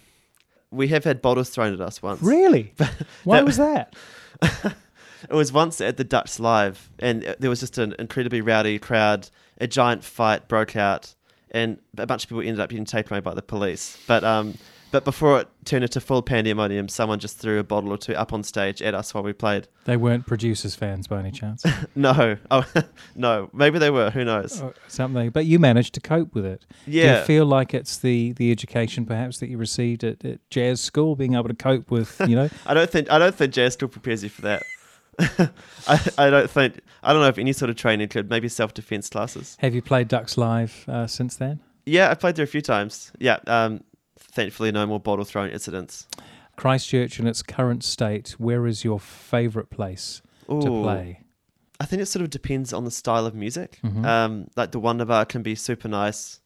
we 0.70 0.88
have 0.88 1.04
had 1.04 1.22
bottles 1.22 1.48
thrown 1.50 1.72
at 1.72 1.80
us 1.80 2.02
once. 2.02 2.20
really? 2.20 2.74
Why 3.24 3.36
That- 3.38 3.44
was 3.46 3.56
that? 3.56 3.94
It 5.22 5.34
was 5.34 5.52
once 5.52 5.82
at 5.82 5.98
the 5.98 6.04
Dux 6.04 6.40
Live, 6.40 6.90
and 6.98 7.22
uh, 7.26 7.34
there 7.38 7.50
was 7.50 7.60
just 7.60 7.76
an 7.76 7.94
incredibly 7.98 8.40
rowdy 8.40 8.78
crowd. 8.78 9.28
A 9.60 9.66
giant 9.66 10.02
fight 10.02 10.48
broke 10.48 10.74
out, 10.76 11.14
and 11.50 11.78
a 11.98 12.06
bunch 12.06 12.24
of 12.24 12.28
people 12.28 12.42
ended 12.42 12.60
up 12.60 12.70
getting 12.70 12.84
taken 12.84 13.12
away 13.12 13.20
by 13.20 13.34
the 13.34 13.42
police. 13.42 13.98
But 14.06 14.24
um, 14.24 14.54
but 14.90 15.04
before 15.04 15.40
it 15.40 15.48
turned 15.64 15.84
into 15.84 16.00
full 16.00 16.22
pandemonium, 16.22 16.88
someone 16.88 17.20
just 17.20 17.38
threw 17.38 17.60
a 17.60 17.62
bottle 17.62 17.92
or 17.92 17.98
two 17.98 18.14
up 18.14 18.32
on 18.32 18.42
stage 18.42 18.82
at 18.82 18.94
us 18.94 19.14
while 19.14 19.22
we 19.22 19.32
played. 19.32 19.68
They 19.84 19.96
weren't 19.96 20.26
producers 20.26 20.74
fans 20.74 21.06
by 21.06 21.20
any 21.20 21.30
chance. 21.30 21.64
No, 21.94 22.36
oh 22.50 22.64
no, 23.14 23.50
maybe 23.52 23.78
they 23.78 23.90
were. 23.90 24.10
Who 24.10 24.24
knows? 24.24 24.60
or 24.60 24.74
something, 24.88 25.30
but 25.30 25.44
you 25.44 25.58
managed 25.58 25.94
to 25.94 26.00
cope 26.00 26.34
with 26.34 26.46
it. 26.46 26.64
Yeah. 26.86 27.14
Do 27.14 27.18
you 27.20 27.24
feel 27.26 27.46
like 27.46 27.74
it's 27.74 27.98
the 27.98 28.32
the 28.32 28.50
education 28.50 29.06
perhaps 29.06 29.38
that 29.38 29.48
you 29.48 29.58
received 29.58 30.04
at, 30.04 30.24
at 30.24 30.38
jazz 30.50 30.80
school, 30.80 31.16
being 31.16 31.34
able 31.34 31.48
to 31.48 31.54
cope 31.54 31.90
with, 31.90 32.20
you 32.26 32.36
know? 32.36 32.48
I 32.66 32.74
don't 32.74 32.88
think 32.90 33.10
I 33.10 33.18
don't 33.18 33.34
think 33.34 33.52
jazz 33.52 33.74
school 33.74 33.88
prepares 33.88 34.22
you 34.22 34.30
for 34.30 34.42
that. 34.42 34.62
I, 35.88 36.10
I 36.18 36.30
don't 36.30 36.50
think 36.50 36.80
I 37.02 37.12
don't 37.12 37.22
know 37.22 37.28
if 37.28 37.38
any 37.38 37.52
sort 37.52 37.70
of 37.70 37.76
training 37.76 38.08
could 38.08 38.30
maybe 38.30 38.48
self 38.48 38.74
defense 38.74 39.08
classes. 39.08 39.56
Have 39.60 39.74
you 39.74 39.82
played 39.82 40.08
Dux 40.08 40.36
live 40.38 40.84
uh, 40.88 41.06
since 41.06 41.36
then? 41.36 41.60
Yeah, 41.86 42.10
I 42.10 42.14
played 42.14 42.36
there 42.36 42.44
a 42.44 42.48
few 42.48 42.60
times. 42.60 43.12
Yeah, 43.18 43.38
um, 43.46 43.82
thankfully 44.18 44.72
no 44.72 44.86
more 44.86 45.00
bottle 45.00 45.24
throwing 45.24 45.52
incidents. 45.52 46.06
Christchurch 46.56 47.18
in 47.18 47.26
its 47.26 47.42
current 47.42 47.82
state, 47.82 48.32
where 48.38 48.66
is 48.66 48.84
your 48.84 49.00
favourite 49.00 49.70
place 49.70 50.20
to 50.48 50.60
play? 50.60 51.20
I 51.80 51.86
think 51.86 52.02
it 52.02 52.06
sort 52.06 52.22
of 52.22 52.28
depends 52.28 52.72
on 52.74 52.84
the 52.84 52.90
style 52.90 53.24
of 53.24 53.34
music. 53.34 53.78
Mhm. 53.82 54.04
Um, 54.04 54.48
like 54.56 54.72
the 54.72 54.78
Wonder 54.78 55.06
Bar 55.06 55.24
can 55.24 55.42
be 55.42 55.54
super 55.54 55.88
nice. 55.88 56.40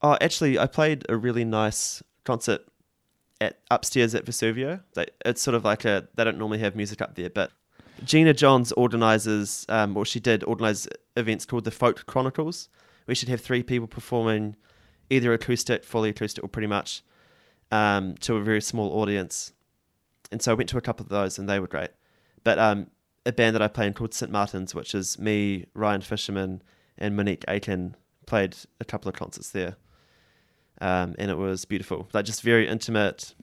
Oh, 0.00 0.16
actually, 0.20 0.58
I 0.58 0.66
played 0.66 1.04
a 1.08 1.16
really 1.16 1.44
nice 1.44 2.02
concert 2.24 2.62
at 3.40 3.58
upstairs 3.70 4.14
at 4.14 4.24
Vesuvio. 4.24 4.80
They, 4.94 5.06
it's 5.26 5.42
sort 5.42 5.54
of 5.54 5.64
like 5.64 5.84
a 5.84 6.08
they 6.14 6.24
don't 6.24 6.38
normally 6.38 6.60
have 6.60 6.74
music 6.74 7.02
up 7.02 7.14
there, 7.14 7.28
but 7.28 7.52
Gina 8.04 8.34
Johns 8.34 8.72
organizes, 8.72 9.66
um, 9.68 9.96
or 9.96 10.04
she 10.04 10.20
did 10.20 10.44
organize 10.44 10.88
events 11.16 11.44
called 11.44 11.64
the 11.64 11.70
Folk 11.70 12.06
Chronicles. 12.06 12.68
We 13.06 13.14
should 13.14 13.28
have 13.28 13.40
three 13.40 13.62
people 13.62 13.86
performing, 13.86 14.56
either 15.10 15.32
acoustic, 15.32 15.84
fully 15.84 16.10
acoustic, 16.10 16.42
or 16.44 16.48
pretty 16.48 16.68
much, 16.68 17.02
um, 17.70 18.16
to 18.18 18.36
a 18.36 18.42
very 18.42 18.60
small 18.60 19.00
audience. 19.00 19.52
And 20.30 20.40
so 20.40 20.52
I 20.52 20.54
went 20.54 20.68
to 20.70 20.78
a 20.78 20.80
couple 20.80 21.04
of 21.04 21.10
those, 21.10 21.38
and 21.38 21.48
they 21.48 21.60
were 21.60 21.66
great. 21.66 21.90
But 22.44 22.58
um, 22.58 22.88
a 23.24 23.32
band 23.32 23.54
that 23.54 23.62
I 23.62 23.68
play 23.68 23.86
in 23.86 23.94
called 23.94 24.14
St 24.14 24.30
Martins, 24.30 24.74
which 24.74 24.94
is 24.94 25.18
me, 25.18 25.66
Ryan 25.74 26.00
Fisherman, 26.00 26.62
and 26.98 27.16
Monique 27.16 27.44
Aiken, 27.48 27.96
played 28.26 28.56
a 28.80 28.84
couple 28.84 29.08
of 29.08 29.14
concerts 29.14 29.50
there, 29.50 29.76
um, 30.80 31.14
and 31.18 31.30
it 31.30 31.36
was 31.36 31.64
beautiful. 31.64 32.08
Like 32.12 32.24
just 32.24 32.42
very 32.42 32.68
intimate. 32.68 33.34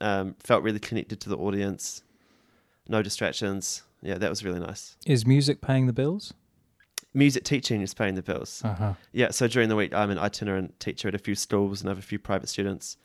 Um, 0.00 0.34
felt 0.40 0.64
really 0.64 0.80
connected 0.80 1.20
to 1.20 1.28
the 1.28 1.36
audience. 1.36 2.02
No 2.88 3.00
distractions. 3.00 3.83
Yeah, 4.04 4.18
that 4.18 4.30
was 4.30 4.44
really 4.44 4.60
nice. 4.60 4.96
Is 5.06 5.26
music 5.26 5.60
paying 5.60 5.86
the 5.86 5.92
bills? 5.92 6.34
Music 7.14 7.42
teaching 7.44 7.80
is 7.80 7.94
paying 7.94 8.14
the 8.16 8.22
bills. 8.22 8.60
Uh 8.64 8.74
huh. 8.74 8.92
Yeah, 9.12 9.30
so 9.30 9.48
during 9.48 9.68
the 9.68 9.76
week, 9.76 9.94
I'm 9.94 10.10
an 10.10 10.18
itinerant 10.18 10.78
teacher 10.78 11.08
at 11.08 11.14
a 11.14 11.18
few 11.18 11.34
schools 11.34 11.80
and 11.80 11.88
I 11.88 11.92
have 11.92 11.98
a 11.98 12.02
few 12.02 12.18
private 12.18 12.48
students, 12.48 12.96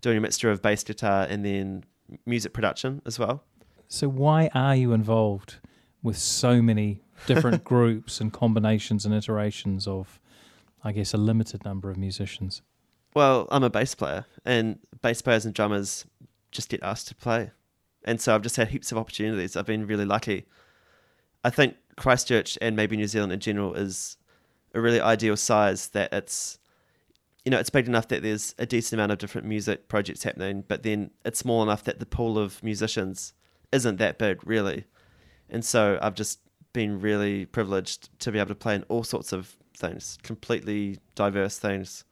doing 0.00 0.18
a 0.18 0.20
mixture 0.20 0.50
of 0.50 0.60
bass 0.60 0.82
guitar 0.82 1.26
and 1.28 1.44
then 1.44 1.84
music 2.26 2.52
production 2.52 3.02
as 3.06 3.18
well. 3.18 3.44
So 3.86 4.08
why 4.08 4.50
are 4.54 4.74
you 4.74 4.92
involved 4.92 5.56
with 6.02 6.18
so 6.18 6.60
many 6.60 7.02
different 7.26 7.62
groups 7.72 8.20
and 8.20 8.32
combinations 8.32 9.04
and 9.04 9.14
iterations 9.14 9.86
of, 9.86 10.18
I 10.82 10.92
guess, 10.92 11.14
a 11.14 11.18
limited 11.18 11.64
number 11.64 11.90
of 11.90 11.96
musicians? 11.96 12.62
Well, 13.14 13.48
I'm 13.50 13.64
a 13.64 13.70
bass 13.70 13.94
player, 13.94 14.26
and 14.44 14.78
bass 15.02 15.22
players 15.22 15.44
and 15.44 15.54
drummers 15.54 16.04
just 16.50 16.68
get 16.68 16.82
asked 16.82 17.08
to 17.08 17.14
play. 17.14 17.50
And 18.04 18.20
so 18.20 18.34
I've 18.34 18.42
just 18.42 18.56
had 18.56 18.68
heaps 18.68 18.92
of 18.92 18.98
opportunities. 18.98 19.56
I've 19.56 19.66
been 19.66 19.86
really 19.86 20.04
lucky. 20.04 20.46
I 21.44 21.50
think 21.50 21.76
Christchurch 21.96 22.58
and 22.60 22.76
maybe 22.76 22.96
New 22.96 23.06
Zealand 23.06 23.32
in 23.32 23.40
general 23.40 23.74
is 23.74 24.16
a 24.74 24.80
really 24.80 25.00
ideal 25.00 25.36
size 25.36 25.88
that 25.88 26.12
it's, 26.12 26.58
you 27.44 27.50
know, 27.50 27.58
it's 27.58 27.70
big 27.70 27.88
enough 27.88 28.08
that 28.08 28.22
there's 28.22 28.54
a 28.58 28.66
decent 28.66 28.98
amount 28.98 29.12
of 29.12 29.18
different 29.18 29.46
music 29.46 29.88
projects 29.88 30.22
happening, 30.22 30.64
but 30.66 30.82
then 30.82 31.10
it's 31.24 31.38
small 31.38 31.62
enough 31.62 31.84
that 31.84 32.00
the 32.00 32.06
pool 32.06 32.38
of 32.38 32.62
musicians 32.62 33.32
isn't 33.72 33.96
that 33.96 34.18
big, 34.18 34.46
really. 34.46 34.84
And 35.48 35.64
so 35.64 35.98
I've 36.02 36.14
just 36.14 36.40
been 36.72 37.00
really 37.00 37.46
privileged 37.46 38.18
to 38.20 38.30
be 38.30 38.38
able 38.38 38.48
to 38.48 38.54
play 38.54 38.74
in 38.74 38.84
all 38.84 39.02
sorts 39.02 39.32
of 39.32 39.56
things, 39.76 40.18
completely 40.22 40.98
diverse 41.14 41.58
things, 41.58 42.04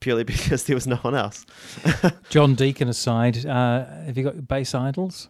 purely 0.00 0.24
because 0.32 0.64
there 0.64 0.76
was 0.76 0.86
no 0.86 0.96
one 0.96 1.14
else. 1.14 1.46
John 2.28 2.54
Deacon 2.54 2.88
aside, 2.88 3.44
uh, 3.44 3.84
have 4.04 4.16
you 4.16 4.24
got 4.24 4.46
bass 4.46 4.74
idols? 4.74 5.28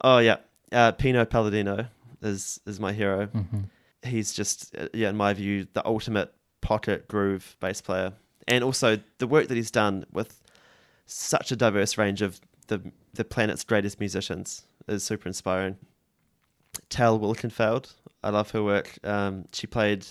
Oh 0.00 0.18
yeah, 0.18 0.36
uh, 0.72 0.92
Pino 0.92 1.24
Palladino 1.24 1.86
is 2.22 2.60
is 2.66 2.78
my 2.78 2.92
hero. 2.92 3.26
Mm-hmm. 3.26 3.60
He's 4.02 4.32
just 4.32 4.76
uh, 4.76 4.88
yeah, 4.94 5.10
in 5.10 5.16
my 5.16 5.32
view, 5.34 5.66
the 5.72 5.84
ultimate 5.86 6.32
pocket 6.60 7.08
groove 7.08 7.56
bass 7.60 7.80
player, 7.80 8.12
and 8.46 8.62
also 8.62 8.98
the 9.18 9.26
work 9.26 9.48
that 9.48 9.56
he's 9.56 9.70
done 9.70 10.06
with 10.12 10.40
such 11.06 11.50
a 11.50 11.56
diverse 11.56 11.98
range 11.98 12.22
of 12.22 12.40
the 12.68 12.92
the 13.14 13.24
planet's 13.24 13.64
greatest 13.64 13.98
musicians 13.98 14.64
is 14.86 15.02
super 15.02 15.28
inspiring. 15.28 15.76
Tal 16.90 17.18
Wilkenfeld, 17.18 17.92
I 18.22 18.30
love 18.30 18.50
her 18.52 18.62
work. 18.62 18.98
Um, 19.04 19.46
she 19.52 19.66
played 19.66 20.06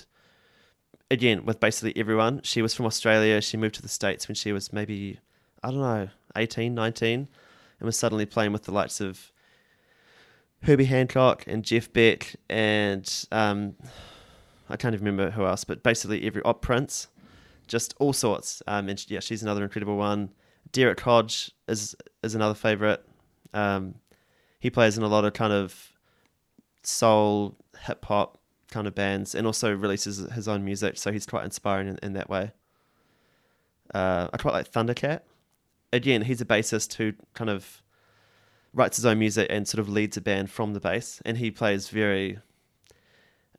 again 1.10 1.46
with 1.46 1.60
basically 1.60 2.00
everyone. 2.00 2.42
She 2.44 2.62
was 2.62 2.74
from 2.74 2.86
Australia. 2.86 3.42
She 3.42 3.58
moved 3.58 3.76
to 3.76 3.82
the 3.82 3.88
states 3.88 4.28
when 4.28 4.36
she 4.36 4.52
was 4.52 4.74
maybe 4.74 5.20
I 5.64 5.72
don't 5.72 5.80
know 5.80 6.10
18, 6.36 6.74
19, 6.74 7.28
and 7.80 7.86
was 7.86 7.98
suddenly 7.98 8.26
playing 8.26 8.54
with 8.54 8.64
the 8.64 8.72
likes 8.72 9.02
of 9.02 9.32
Herbie 10.64 10.86
Hancock 10.86 11.46
and 11.48 11.64
Jeff 11.64 11.92
Beck 11.92 12.36
and 12.50 13.26
um, 13.32 13.76
I 14.70 14.78
can't 14.78 14.94
even 14.94 15.06
remember 15.06 15.32
who 15.32 15.46
else, 15.46 15.64
but 15.64 15.84
basically 15.84 16.26
every 16.26 16.42
oh, 16.44 16.54
Prince, 16.54 17.08
just 17.68 17.94
all 18.00 18.14
sorts. 18.14 18.62
Um, 18.68 18.90
and 18.90 19.10
yeah, 19.10 19.20
she's 19.20 19.44
another 19.44 19.64
incredible 19.64 19.98
one. 19.98 20.30
Derrick 20.72 21.00
Hodge 21.00 21.52
is 21.68 21.96
is 22.24 22.36
another 22.36 22.54
favorite. 22.54 23.04
Um, 23.54 23.96
he 24.60 24.70
plays 24.70 24.98
in 24.98 25.04
a 25.04 25.08
lot 25.08 25.24
of 25.24 25.34
kind 25.34 25.54
of 25.54 25.94
soul, 26.84 27.56
hip 27.86 28.04
hop 28.06 28.38
kind 28.72 28.88
of 28.88 28.96
bands, 28.96 29.34
and 29.34 29.48
also 29.48 29.74
releases 29.74 30.18
his 30.34 30.48
own 30.48 30.64
music, 30.66 30.98
so 30.98 31.12
he's 31.12 31.26
quite 31.26 31.46
inspiring 31.46 31.88
in, 31.88 32.00
in 32.04 32.14
that 32.14 32.30
way. 32.30 32.52
Uh, 33.94 34.28
I 34.34 34.38
quite 34.38 34.54
like 34.54 34.72
Thundercat. 34.72 35.22
Again, 35.94 36.24
he's 36.24 36.42
a 36.42 36.46
bassist 36.46 36.96
who 36.96 37.14
kind 37.34 37.50
of 37.50 37.82
writes 38.74 38.98
his 38.98 39.06
own 39.06 39.20
music 39.20 39.48
and 39.50 39.68
sort 39.68 39.80
of 39.80 39.88
leads 39.88 40.18
a 40.18 40.22
band 40.22 40.52
from 40.52 40.74
the 40.74 40.80
bass, 40.80 41.22
and 41.26 41.38
he 41.38 41.50
plays 41.50 41.88
very 41.88 42.40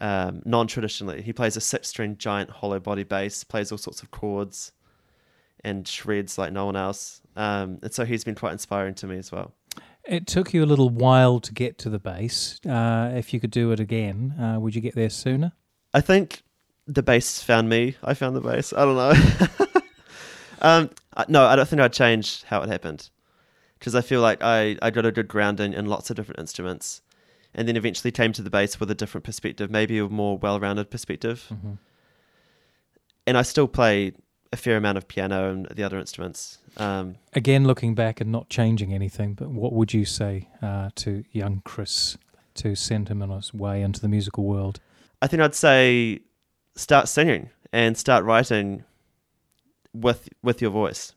um, 0.01 0.43
non-traditionally. 0.45 1.23
He 1.23 1.33
plays 1.33 1.57
a 1.57 1.61
six-string 1.61 2.19
giant 2.19 2.51
hollow 2.51 2.79
body 2.79 3.05
bass, 3.05 3.45
plays 3.45 3.73
all 3.73 3.79
sorts 3.79 4.03
of 4.03 4.11
chords, 4.11 4.73
and 5.65 5.87
shreds 5.87 6.39
like 6.39 6.53
no 6.53 6.67
one 6.67 6.77
else. 6.77 7.21
Um, 7.37 7.79
and 7.83 7.93
so 7.93 8.05
he's 8.05 8.25
been 8.25 8.35
quite 8.35 8.53
inspiring 8.53 8.95
to 8.97 9.07
me 9.07 9.19
as 9.19 9.31
well. 9.31 9.55
It 10.05 10.27
took 10.27 10.55
you 10.55 10.65
a 10.65 10.67
little 10.67 10.89
while 10.89 11.39
to 11.41 11.53
get 11.53 11.79
to 11.79 11.91
the 11.91 11.99
bass. 11.99 12.61
Uh, 12.65 13.13
if 13.15 13.35
you 13.35 13.41
could 13.41 13.51
do 13.51 13.73
it 13.73 13.81
again, 13.81 14.35
uh, 14.41 14.59
would 14.59 14.75
you 14.75 14.81
get 14.81 14.95
there 14.95 15.11
sooner? 15.11 15.53
I 15.93 16.01
think 16.01 16.43
the 16.87 17.03
bass 17.03 17.43
found 17.43 17.69
me. 17.69 17.97
I 18.03 18.15
found 18.15 18.35
the 18.35 18.41
bass. 18.41 18.73
I 18.73 18.85
don't 18.85 18.97
know. 18.97 19.83
um, 20.63 20.91
no, 21.29 21.45
I 21.45 21.57
don't 21.57 21.69
think 21.69 21.83
I'd 21.83 21.93
change 21.93 22.43
how 22.45 22.63
it 22.63 22.69
happened 22.69 23.11
because 23.79 23.95
I 23.95 24.01
feel 24.01 24.21
like 24.21 24.43
I, 24.43 24.77
I 24.81 24.91
got 24.91 25.05
a 25.05 25.13
good 25.13 25.29
grounding 25.29 25.75
in 25.75 25.87
lots 25.87 26.11
of 26.11 26.17
different 26.17 26.41
instruments 26.41 27.03
and 27.55 27.69
then 27.69 27.77
eventually 27.77 28.11
came 28.11 28.33
to 28.33 28.43
the 28.43 28.51
bass 28.51 28.81
with 28.81 28.91
a 28.91 28.95
different 28.95 29.25
perspective, 29.25 29.71
maybe 29.71 29.99
a 29.99 30.09
more 30.09 30.39
well 30.39 30.59
rounded 30.61 30.91
perspective. 30.91 31.47
Mm-hmm. 31.53 31.75
And 33.27 33.37
I 33.37 33.43
still 33.43 33.69
play 33.69 34.13
a 34.53 34.57
fair 34.57 34.77
amount 34.77 34.99
of 34.99 35.09
piano 35.09 35.51
and 35.51 35.67
the 35.67 35.83
other 35.83 35.99
instruments. 35.99 36.59
Um, 36.77 37.17
Again, 37.35 37.67
looking 37.67 37.95
back 37.95 38.21
and 38.21 38.33
not 38.33 38.49
changing 38.49 38.95
anything, 38.95 39.35
but 39.35 39.51
what 39.51 39.73
would 39.73 39.93
you 39.93 40.05
say 40.05 40.49
uh, 40.63 40.91
to 40.97 41.25
young 41.33 41.63
Chris 41.65 42.17
to 42.55 42.75
send 42.75 43.09
him 43.09 43.23
on 43.23 43.31
his 43.31 43.53
way 43.53 43.83
into 43.83 44.01
the 44.01 44.09
musical 44.09 44.45
world? 44.45 44.81
I 45.21 45.27
think 45.27 45.43
I'd 45.43 45.55
say 45.55 46.21
start 46.77 47.09
singing 47.09 47.51
and 47.73 47.97
start 47.97 48.25
writing 48.25 48.85
with 49.93 50.29
with 50.43 50.63
your 50.63 50.71
voice. 50.71 51.13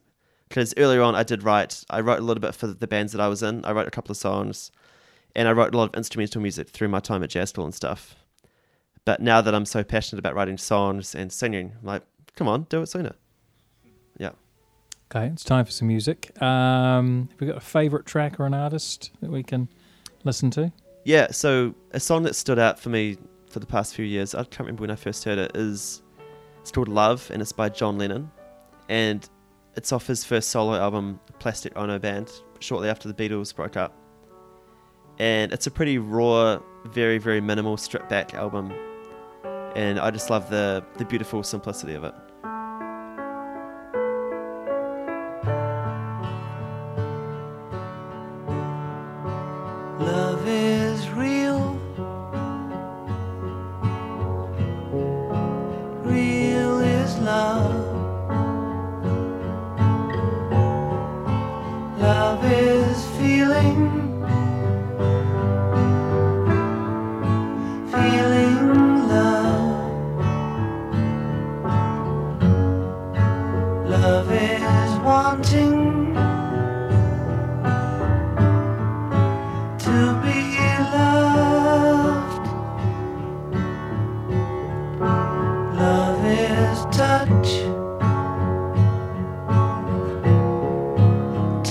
Because 0.49 0.73
earlier 0.75 1.01
on, 1.01 1.15
I 1.15 1.23
did 1.23 1.43
write. 1.43 1.83
I 1.89 2.01
wrote 2.01 2.19
a 2.19 2.23
little 2.23 2.41
bit 2.41 2.53
for 2.53 2.67
the 2.67 2.87
bands 2.87 3.13
that 3.13 3.21
I 3.21 3.29
was 3.29 3.41
in. 3.41 3.63
I 3.63 3.71
wrote 3.71 3.87
a 3.87 3.91
couple 3.91 4.11
of 4.11 4.17
songs, 4.17 4.69
and 5.33 5.47
I 5.47 5.53
wrote 5.53 5.73
a 5.73 5.77
lot 5.77 5.89
of 5.89 5.95
instrumental 5.95 6.41
music 6.41 6.67
through 6.69 6.89
my 6.89 6.99
time 6.99 7.23
at 7.23 7.29
jazz 7.29 7.49
school 7.49 7.63
and 7.63 7.73
stuff. 7.73 8.15
But 9.05 9.21
now 9.21 9.39
that 9.39 9.55
I'm 9.55 9.65
so 9.65 9.83
passionate 9.83 10.19
about 10.19 10.35
writing 10.35 10.57
songs 10.57 11.15
and 11.15 11.31
singing, 11.31 11.73
I'm 11.79 11.87
like, 11.87 12.03
come 12.35 12.49
on, 12.49 12.67
do 12.69 12.81
it 12.81 12.87
sooner. 12.87 13.13
Okay, 15.13 15.25
it's 15.27 15.43
time 15.43 15.65
for 15.65 15.71
some 15.71 15.89
music. 15.89 16.31
Um, 16.41 17.27
have 17.31 17.41
we 17.41 17.47
got 17.47 17.57
a 17.57 17.59
favourite 17.59 18.05
track 18.05 18.39
or 18.39 18.45
an 18.45 18.53
artist 18.53 19.11
that 19.19 19.29
we 19.29 19.43
can 19.43 19.67
listen 20.23 20.49
to? 20.51 20.71
Yeah, 21.03 21.31
so 21.31 21.75
a 21.91 21.99
song 21.99 22.23
that 22.23 22.33
stood 22.33 22.57
out 22.57 22.79
for 22.79 22.87
me 22.87 23.17
for 23.49 23.59
the 23.59 23.65
past 23.65 23.93
few 23.93 24.05
years, 24.05 24.33
I 24.33 24.43
can't 24.43 24.61
remember 24.61 24.81
when 24.81 24.91
I 24.91 24.95
first 24.95 25.25
heard 25.25 25.37
it, 25.37 25.51
is 25.53 26.01
it's 26.61 26.71
called 26.71 26.87
Love 26.87 27.29
and 27.33 27.41
it's 27.41 27.51
by 27.51 27.67
John 27.67 27.97
Lennon. 27.97 28.31
And 28.87 29.27
it's 29.75 29.91
off 29.91 30.07
his 30.07 30.23
first 30.23 30.49
solo 30.49 30.75
album, 30.75 31.19
Plastic 31.39 31.75
Ono 31.75 31.99
Band, 31.99 32.31
shortly 32.61 32.87
after 32.87 33.11
the 33.11 33.13
Beatles 33.13 33.53
broke 33.53 33.75
up. 33.75 33.93
And 35.19 35.51
it's 35.51 35.67
a 35.67 35.71
pretty 35.71 35.97
raw, 35.97 36.59
very, 36.85 37.17
very 37.17 37.41
minimal, 37.41 37.75
stripped 37.75 38.07
back 38.07 38.33
album. 38.33 38.71
And 39.75 39.99
I 39.99 40.09
just 40.09 40.29
love 40.29 40.49
the, 40.49 40.85
the 40.95 41.03
beautiful 41.03 41.43
simplicity 41.43 41.95
of 41.95 42.05
it. 42.05 42.13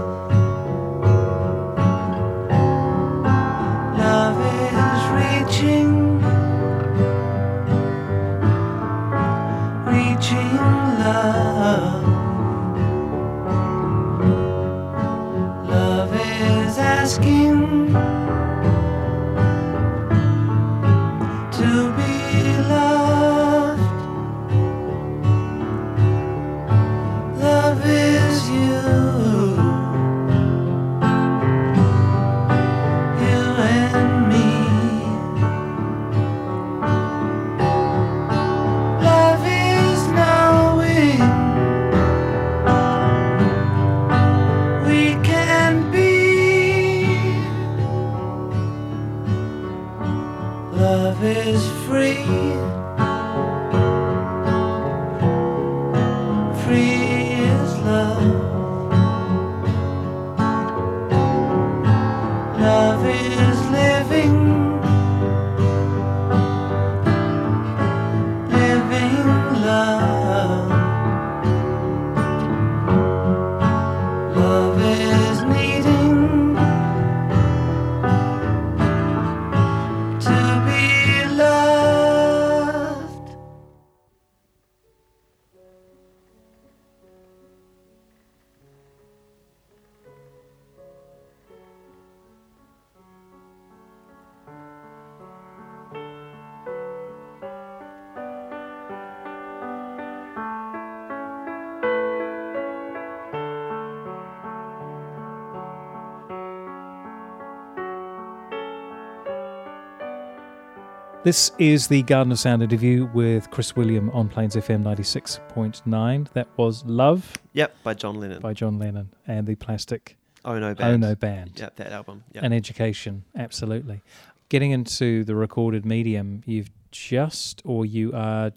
This 111.23 111.51
is 111.59 111.87
the 111.87 112.01
Garden 112.03 112.31
of 112.31 112.39
Sound 112.39 112.63
interview 112.63 113.05
with 113.13 113.51
Chris 113.51 113.75
William 113.75 114.09
on 114.11 114.29
Plains 114.29 114.55
FM 114.55 114.83
96.9. 114.83 116.31
That 116.31 116.47
was 116.55 116.85
Love 116.85 117.33
Yep, 117.53 117.75
by 117.83 117.93
John 117.93 118.15
Lennon. 118.19 118.41
by 118.41 118.53
John 118.53 118.79
Lennon 118.79 119.13
and 119.27 119.45
the 119.45 119.55
Plastic 119.55 120.17
oh 120.45 120.57
no, 120.57 120.69
Oh 120.69 120.73
band. 120.75 121.01
No 121.01 121.15
Band. 121.15 121.51
Yep, 121.59 121.75
that 121.75 121.91
album. 121.91 122.23
Yep. 122.33 122.43
And 122.45 122.53
Education, 122.53 123.25
absolutely. 123.35 124.01
Getting 124.47 124.71
into 124.71 125.25
the 125.25 125.35
recorded 125.35 125.85
medium, 125.85 126.41
you've 126.45 126.69
just, 126.91 127.61
or 127.65 127.85
you 127.85 128.13
are 128.13 128.51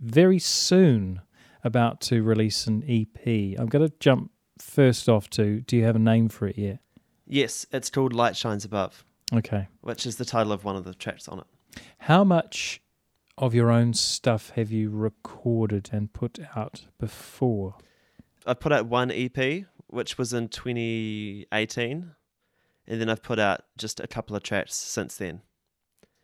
very 0.00 0.38
soon 0.38 1.20
about 1.64 2.00
to 2.02 2.22
release 2.22 2.66
an 2.68 2.84
EP. 2.88 3.26
I'm 3.58 3.66
going 3.66 3.88
to 3.88 3.92
jump 3.98 4.30
first 4.58 5.08
off 5.08 5.28
to 5.30 5.60
do 5.62 5.76
you 5.76 5.84
have 5.84 5.96
a 5.96 6.00
name 6.00 6.28
for 6.28 6.46
it 6.46 6.56
yet? 6.58 6.78
yes, 7.26 7.66
it's 7.72 7.90
called 7.90 8.12
Light 8.12 8.36
Shines 8.36 8.64
Above, 8.64 9.04
Okay. 9.34 9.66
which 9.80 10.06
is 10.06 10.16
the 10.16 10.24
title 10.24 10.52
of 10.52 10.62
one 10.62 10.76
of 10.76 10.84
the 10.84 10.94
tracks 10.94 11.26
on 11.26 11.40
it. 11.40 11.46
How 11.98 12.24
much 12.24 12.80
of 13.36 13.54
your 13.54 13.70
own 13.70 13.94
stuff 13.94 14.50
have 14.50 14.70
you 14.70 14.90
recorded 14.90 15.90
and 15.92 16.12
put 16.12 16.38
out 16.54 16.86
before? 16.98 17.76
I 18.46 18.54
put 18.54 18.72
out 18.72 18.86
one 18.86 19.10
EP, 19.10 19.64
which 19.88 20.18
was 20.18 20.32
in 20.32 20.48
2018, 20.48 22.10
and 22.86 23.00
then 23.00 23.08
I've 23.08 23.22
put 23.22 23.38
out 23.38 23.62
just 23.76 24.00
a 24.00 24.06
couple 24.06 24.36
of 24.36 24.42
tracks 24.42 24.74
since 24.74 25.16
then. 25.16 25.42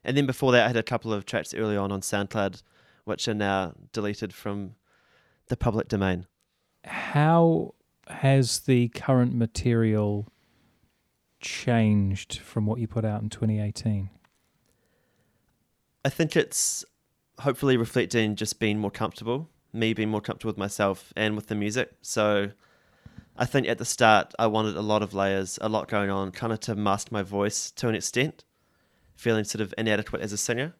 And 0.04 0.16
then 0.16 0.26
before 0.26 0.52
that, 0.52 0.64
I 0.64 0.68
had 0.68 0.76
a 0.76 0.82
couple 0.82 1.12
of 1.12 1.24
tracks 1.24 1.54
early 1.54 1.76
on 1.76 1.92
on 1.92 2.00
SoundCloud, 2.00 2.62
which 3.04 3.26
are 3.28 3.34
now 3.34 3.74
deleted 3.92 4.32
from 4.32 4.74
the 5.48 5.56
public 5.56 5.88
domain. 5.88 6.26
How 6.84 7.74
has 8.06 8.60
the 8.60 8.88
current 8.88 9.34
material 9.34 10.28
changed 11.40 12.38
from 12.38 12.66
what 12.66 12.80
you 12.80 12.86
put 12.86 13.04
out 13.04 13.22
in 13.22 13.28
2018? 13.28 14.10
I 16.04 16.08
think 16.08 16.36
it's 16.36 16.84
hopefully 17.40 17.76
reflecting 17.76 18.36
just 18.36 18.58
being 18.58 18.78
more 18.78 18.90
comfortable, 18.90 19.48
me 19.72 19.92
being 19.92 20.08
more 20.08 20.20
comfortable 20.20 20.50
with 20.50 20.58
myself 20.58 21.12
and 21.16 21.36
with 21.36 21.48
the 21.48 21.54
music. 21.54 21.92
So 22.00 22.50
I 23.36 23.44
think 23.44 23.68
at 23.68 23.78
the 23.78 23.84
start, 23.84 24.34
I 24.38 24.46
wanted 24.46 24.76
a 24.76 24.82
lot 24.82 25.02
of 25.02 25.14
layers, 25.14 25.58
a 25.60 25.68
lot 25.68 25.88
going 25.88 26.10
on, 26.10 26.30
kind 26.32 26.52
of 26.52 26.60
to 26.60 26.74
mask 26.74 27.12
my 27.12 27.22
voice 27.22 27.70
to 27.72 27.88
an 27.88 27.94
extent, 27.94 28.44
feeling 29.14 29.44
sort 29.44 29.60
of 29.60 29.74
inadequate 29.76 30.22
as 30.22 30.32
a 30.32 30.38
singer. 30.38 30.74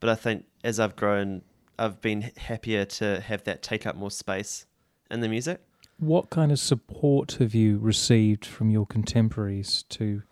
But 0.00 0.10
I 0.10 0.14
think 0.14 0.46
as 0.64 0.80
I've 0.80 0.96
grown, 0.96 1.42
I've 1.78 2.00
been 2.00 2.32
happier 2.36 2.84
to 2.84 3.20
have 3.20 3.44
that 3.44 3.62
take 3.62 3.86
up 3.86 3.96
more 3.96 4.10
space 4.10 4.66
in 5.10 5.20
the 5.20 5.28
music. 5.28 5.60
What 5.98 6.30
kind 6.30 6.52
of 6.52 6.58
support 6.58 7.32
have 7.40 7.54
you 7.54 7.78
received 7.78 8.44
from 8.44 8.70
your 8.70 8.86
contemporaries 8.86 9.84
to 9.90 10.22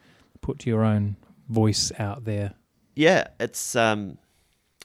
put 0.40 0.66
your 0.66 0.84
own 0.84 1.16
voice 1.48 1.90
out 1.98 2.24
there? 2.24 2.54
Yeah, 2.96 3.28
it's 3.38 3.76
um, 3.76 4.18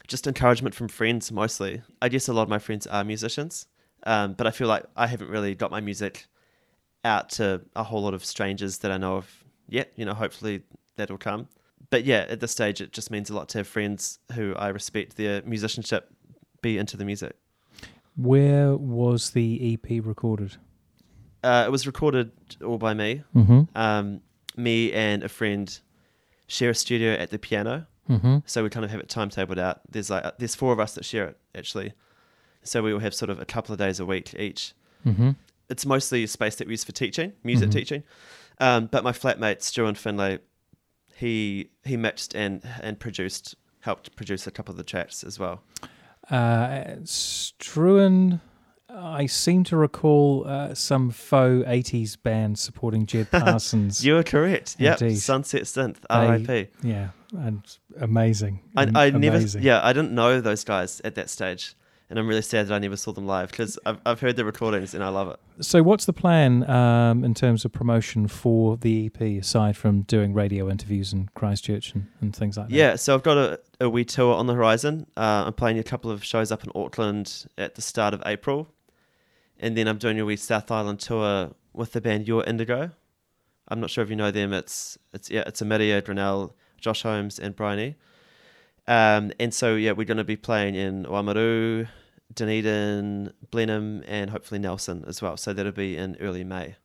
just 0.08 0.28
encouragement 0.28 0.76
from 0.76 0.90
friends 0.90 1.32
mostly. 1.32 1.82
I 2.02 2.10
guess 2.10 2.28
a 2.28 2.34
lot 2.34 2.44
of 2.44 2.50
my 2.50 2.60
friends 2.60 2.86
are 2.86 3.04
musicians, 3.04 3.68
um, 4.04 4.34
but 4.34 4.46
I 4.46 4.52
feel 4.52 4.68
like 4.68 4.84
I 4.96 5.08
haven't 5.08 5.30
really 5.30 5.56
got 5.56 5.72
my 5.72 5.80
music 5.80 6.28
out 7.04 7.30
to 7.32 7.62
a 7.76 7.84
whole 7.84 8.04
lot 8.04 8.14
of 8.14 8.24
strangers 8.24 8.80
that 8.80 8.92
I 8.92 8.98
know 8.98 9.16
of 9.16 9.44
yet. 9.68 9.94
You 9.96 10.06
know, 10.06 10.14
hopefully 10.14 10.62
that'll 10.98 11.18
come. 11.18 11.48
But 11.90 12.04
yeah, 12.04 12.26
at 12.30 12.42
this 12.42 12.52
stage, 12.52 12.82
it 12.82 12.92
just 12.92 13.12
means 13.12 13.30
a 13.30 13.34
lot 13.34 13.50
to 13.50 13.60
have 13.60 13.68
friends 13.68 14.20
who 14.34 14.54
I 14.56 14.68
respect 14.68 15.16
their 15.16 15.42
musicianship 15.44 16.10
be 16.62 16.78
into 16.78 16.98
the 16.98 17.06
music. 17.06 17.36
Where 18.18 18.76
was 18.76 19.32
the 19.32 19.74
EP 19.74 20.06
recorded? 20.06 20.58
Uh, 21.44 21.64
it 21.66 21.72
was 21.72 21.88
recorded 21.88 22.32
all 22.64 22.78
by 22.78 22.94
me. 22.94 23.24
Mm-hmm. 23.36 23.62
Um, 23.76 24.22
me 24.58 24.92
and 24.92 25.24
a 25.24 25.30
friend 25.30 25.80
share 26.48 26.70
a 26.70 26.76
studio 26.76 27.14
at 27.14 27.30
the 27.30 27.40
piano. 27.40 27.88
Mm-hmm. 28.10 28.38
So 28.46 28.64
we 28.64 28.70
kind 28.70 28.84
of 28.84 28.92
have 28.92 29.00
it 29.00 29.08
timetabled 29.08 29.58
out. 29.60 29.82
There's 29.90 30.10
like 30.10 30.38
there's 30.40 30.56
four 30.56 30.74
of 30.74 30.80
us 30.80 30.96
that 30.96 31.06
share 31.06 31.28
it 31.30 31.38
actually. 31.56 31.94
So 32.64 32.84
we 32.84 32.94
will 32.94 33.00
have 33.00 33.14
sort 33.14 33.30
of 33.30 33.40
a 33.40 33.46
couple 33.46 33.74
of 33.74 33.80
days 33.80 34.00
a 34.00 34.06
week 34.06 34.34
each. 34.38 34.74
Mm-hmm. 35.06 35.32
It's 35.70 35.86
mostly 35.86 36.24
a 36.24 36.28
space 36.28 36.56
that 36.58 36.68
we 36.68 36.74
use 36.74 36.84
for 36.84 36.92
teaching, 36.92 37.34
music 37.44 37.70
Mhm. 37.70 37.74
teaching. 37.74 38.04
Um, 38.60 38.88
but 38.92 39.04
my 39.04 39.12
flatmate 39.14 39.62
Stuart 39.62 39.98
Finlay, 39.98 40.40
he 41.16 41.70
he 41.84 41.96
mixed 41.98 42.36
and 42.36 42.62
and 42.82 43.00
produced, 43.00 43.56
helped 43.82 44.16
produce 44.16 44.46
a 44.48 44.52
couple 44.52 44.74
of 44.74 44.78
the 44.78 44.84
tracks 44.84 45.24
as 45.24 45.40
well. 45.40 45.64
Uh, 46.30 46.98
Struan, 47.04 48.42
I 48.90 49.26
seem 49.26 49.64
to 49.66 49.78
recall 49.78 50.46
uh, 50.48 50.74
some 50.76 51.10
faux 51.12 51.66
80s 51.68 52.18
band 52.22 52.60
supporting 52.60 53.06
Jed 53.06 53.32
Parsons. 53.32 54.06
You 54.06 54.18
are 54.18 54.24
correct. 54.24 54.76
Yeah, 54.80 54.96
Sunset 54.96 55.64
Synth, 55.64 55.98
R.I.P. 56.10 56.68
yeah, 56.84 57.10
and 57.32 57.78
amazing. 58.00 58.62
I, 58.76 58.90
I 58.94 59.10
never, 59.10 59.40
yeah, 59.60 59.80
I 59.84 59.94
didn't 59.94 60.14
know 60.14 60.42
those 60.42 60.64
guys 60.64 61.02
at 61.04 61.16
that 61.16 61.30
stage, 61.30 61.76
and 62.10 62.20
I'm 62.20 62.28
really 62.28 62.42
sad 62.42 62.68
that 62.68 62.74
I 62.74 62.80
never 62.80 62.98
saw 62.98 63.12
them 63.12 63.26
live 63.26 63.52
because 63.52 63.80
I've 63.86 64.00
I've 64.06 64.20
heard 64.20 64.36
the 64.36 64.46
recordings 64.46 64.94
and 64.94 65.04
I 65.04 65.10
love 65.10 65.30
it. 65.30 65.40
So, 65.66 65.84
what's 65.84 66.06
the 66.06 66.14
plan 66.14 66.70
um, 66.70 67.24
in 67.24 67.34
terms 67.34 67.66
of 67.66 67.72
promotion 67.72 68.28
for 68.28 68.78
the 68.78 69.08
EP 69.08 69.22
aside 69.42 69.78
from 69.78 70.02
doing 70.04 70.34
radio 70.34 70.70
interviews 70.70 71.14
in 71.14 71.30
Christchurch 71.36 71.94
and, 71.94 72.08
and 72.20 72.36
things 72.36 72.58
like 72.58 72.70
that? 72.70 72.76
Yeah, 72.76 72.96
so 72.96 73.14
I've 73.14 73.24
got 73.24 73.38
a, 73.38 73.60
a 73.80 73.90
wee 73.90 74.06
tour 74.06 74.34
on 74.36 74.48
the 74.48 74.54
horizon. 74.54 75.08
Uh, 75.16 75.44
I'm 75.48 75.54
playing 75.54 75.80
a 75.80 75.84
couple 75.84 76.12
of 76.12 76.24
shows 76.24 76.52
up 76.52 76.64
in 76.64 76.72
Auckland 76.76 77.46
at 77.58 77.76
the 77.76 77.82
start 77.82 78.14
of 78.14 78.22
April. 78.26 78.68
And 79.62 79.78
then 79.78 79.88
I'm 79.88 80.00
doing 80.00 80.20
a 80.20 80.26
wee 80.26 80.38
South 80.38 80.72
Island 80.72 81.00
tour 81.00 81.52
with 81.72 81.94
the 81.94 82.02
band 82.02 82.28
Your 82.28 82.44
Indigo. 82.44 82.92
I'm 83.68 83.80
not 83.80 83.92
sure 83.92 84.04
if 84.04 84.10
you 84.10 84.16
know 84.16 84.32
them. 84.32 84.52
It's 84.54 84.98
it's 85.14 85.30
yeah, 85.30 85.44
it's 85.46 85.62
Emilia 85.62 86.02
Grinnell, 86.02 86.56
Josh 86.82 87.04
Holmes, 87.04 87.40
and 87.40 87.56
Bryony. 87.56 87.96
Um, 88.88 89.32
and 89.40 89.54
so 89.54 89.76
yeah, 89.76 89.92
we're 89.94 90.06
going 90.06 90.18
to 90.18 90.24
be 90.24 90.36
playing 90.36 90.76
in 90.76 91.06
Oamaru, 91.06 91.88
Dunedin, 92.34 93.32
Blenheim, 93.52 94.04
and 94.08 94.32
hopefully 94.32 94.60
Nelson 94.60 95.06
as 95.08 95.22
well. 95.22 95.38
So 95.38 95.54
that'll 95.54 95.72
be 95.72 95.96
in 95.96 96.18
early 96.20 96.44
May. 96.44 96.76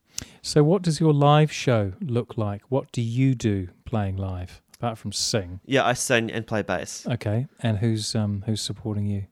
So, 0.43 0.63
what 0.63 0.83
does 0.83 1.01
your 1.01 1.13
live 1.13 1.53
show 1.53 1.93
look 2.01 2.39
like? 2.39 2.63
What 2.69 2.93
do 2.93 3.03
you 3.03 3.35
do 3.35 3.69
playing 3.85 4.17
live 4.17 4.63
apart 4.75 4.99
from 4.99 5.13
sing? 5.13 5.61
Yeah, 5.67 5.85
I 5.85 5.93
sing 5.93 6.31
and 6.31 6.47
play 6.47 6.63
bass. 6.63 7.07
Okay, 7.07 7.47
and 7.61 7.79
who's 7.79 8.15
um 8.15 8.45
who's 8.47 8.61
supporting 8.61 9.07
you? 9.07 9.27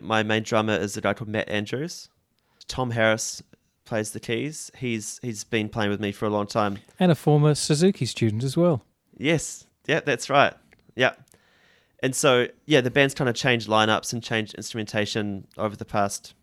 My 0.00 0.22
main 0.22 0.42
drummer 0.42 0.74
is 0.74 0.96
a 0.96 1.00
guy 1.00 1.14
called 1.14 1.28
Matt 1.28 1.48
Andrews. 1.48 2.08
Tom 2.66 2.90
Harris 2.90 3.42
plays 3.84 4.10
the 4.12 4.20
keys. 4.20 4.70
He's 4.76 5.20
he's 5.22 5.44
been 5.44 5.68
playing 5.68 5.90
with 5.90 6.00
me 6.00 6.12
for 6.12 6.26
a 6.26 6.30
long 6.30 6.46
time. 6.46 6.78
And 6.98 7.12
a 7.12 7.14
former 7.14 7.54
Suzuki 7.54 8.06
student 8.06 8.42
as 8.42 8.56
well. 8.56 8.82
Yes, 9.16 9.66
yeah, 9.86 10.00
that's 10.00 10.28
right. 10.30 10.54
Yeah. 10.96 11.12
And 12.02 12.14
so, 12.14 12.48
yeah, 12.66 12.80
the 12.80 12.90
band's 12.90 13.14
kind 13.14 13.30
of 13.30 13.34
changed 13.36 13.68
lineups 13.68 14.12
and 14.12 14.22
changed 14.22 14.54
instrumentation 14.54 15.46
over 15.56 15.74
the 15.76 15.84
past 15.86 16.34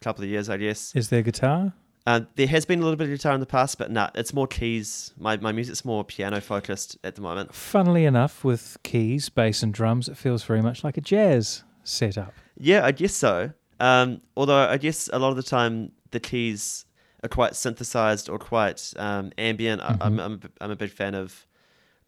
couple 0.00 0.24
of 0.24 0.30
years, 0.30 0.48
I 0.48 0.56
guess. 0.56 0.94
Is 0.96 1.08
there 1.10 1.22
guitar? 1.22 1.72
Uh, 2.06 2.20
there 2.36 2.46
has 2.46 2.64
been 2.64 2.78
a 2.78 2.82
little 2.82 2.96
bit 2.96 3.04
of 3.04 3.10
guitar 3.10 3.34
in 3.34 3.40
the 3.40 3.44
past, 3.46 3.76
but 3.76 3.90
nah, 3.90 4.08
it's 4.14 4.32
more 4.32 4.46
keys. 4.46 5.12
My, 5.18 5.36
my 5.36 5.52
music's 5.52 5.84
more 5.84 6.04
piano 6.04 6.40
focused 6.40 6.96
at 7.04 7.16
the 7.16 7.20
moment. 7.20 7.54
Funnily 7.54 8.06
enough, 8.06 8.44
with 8.44 8.78
keys, 8.82 9.28
bass, 9.28 9.62
and 9.62 9.74
drums, 9.74 10.08
it 10.08 10.16
feels 10.16 10.42
very 10.42 10.62
much 10.62 10.82
like 10.82 10.96
a 10.96 11.02
jazz 11.02 11.64
setup. 11.84 12.32
Yeah, 12.56 12.84
I 12.86 12.92
guess 12.92 13.12
so. 13.14 13.52
Um, 13.80 14.22
although 14.36 14.56
I 14.68 14.78
guess 14.78 15.10
a 15.12 15.18
lot 15.18 15.30
of 15.30 15.36
the 15.36 15.42
time 15.42 15.92
the 16.10 16.20
keys 16.20 16.86
are 17.22 17.28
quite 17.28 17.54
synthesized 17.56 18.30
or 18.30 18.38
quite 18.38 18.94
um, 18.96 19.30
ambient. 19.36 19.82
I, 19.82 19.96
I'm, 20.00 20.18
I'm, 20.18 20.32
a- 20.42 20.64
I'm 20.64 20.70
a 20.70 20.76
big 20.76 20.90
fan 20.90 21.14
of 21.14 21.46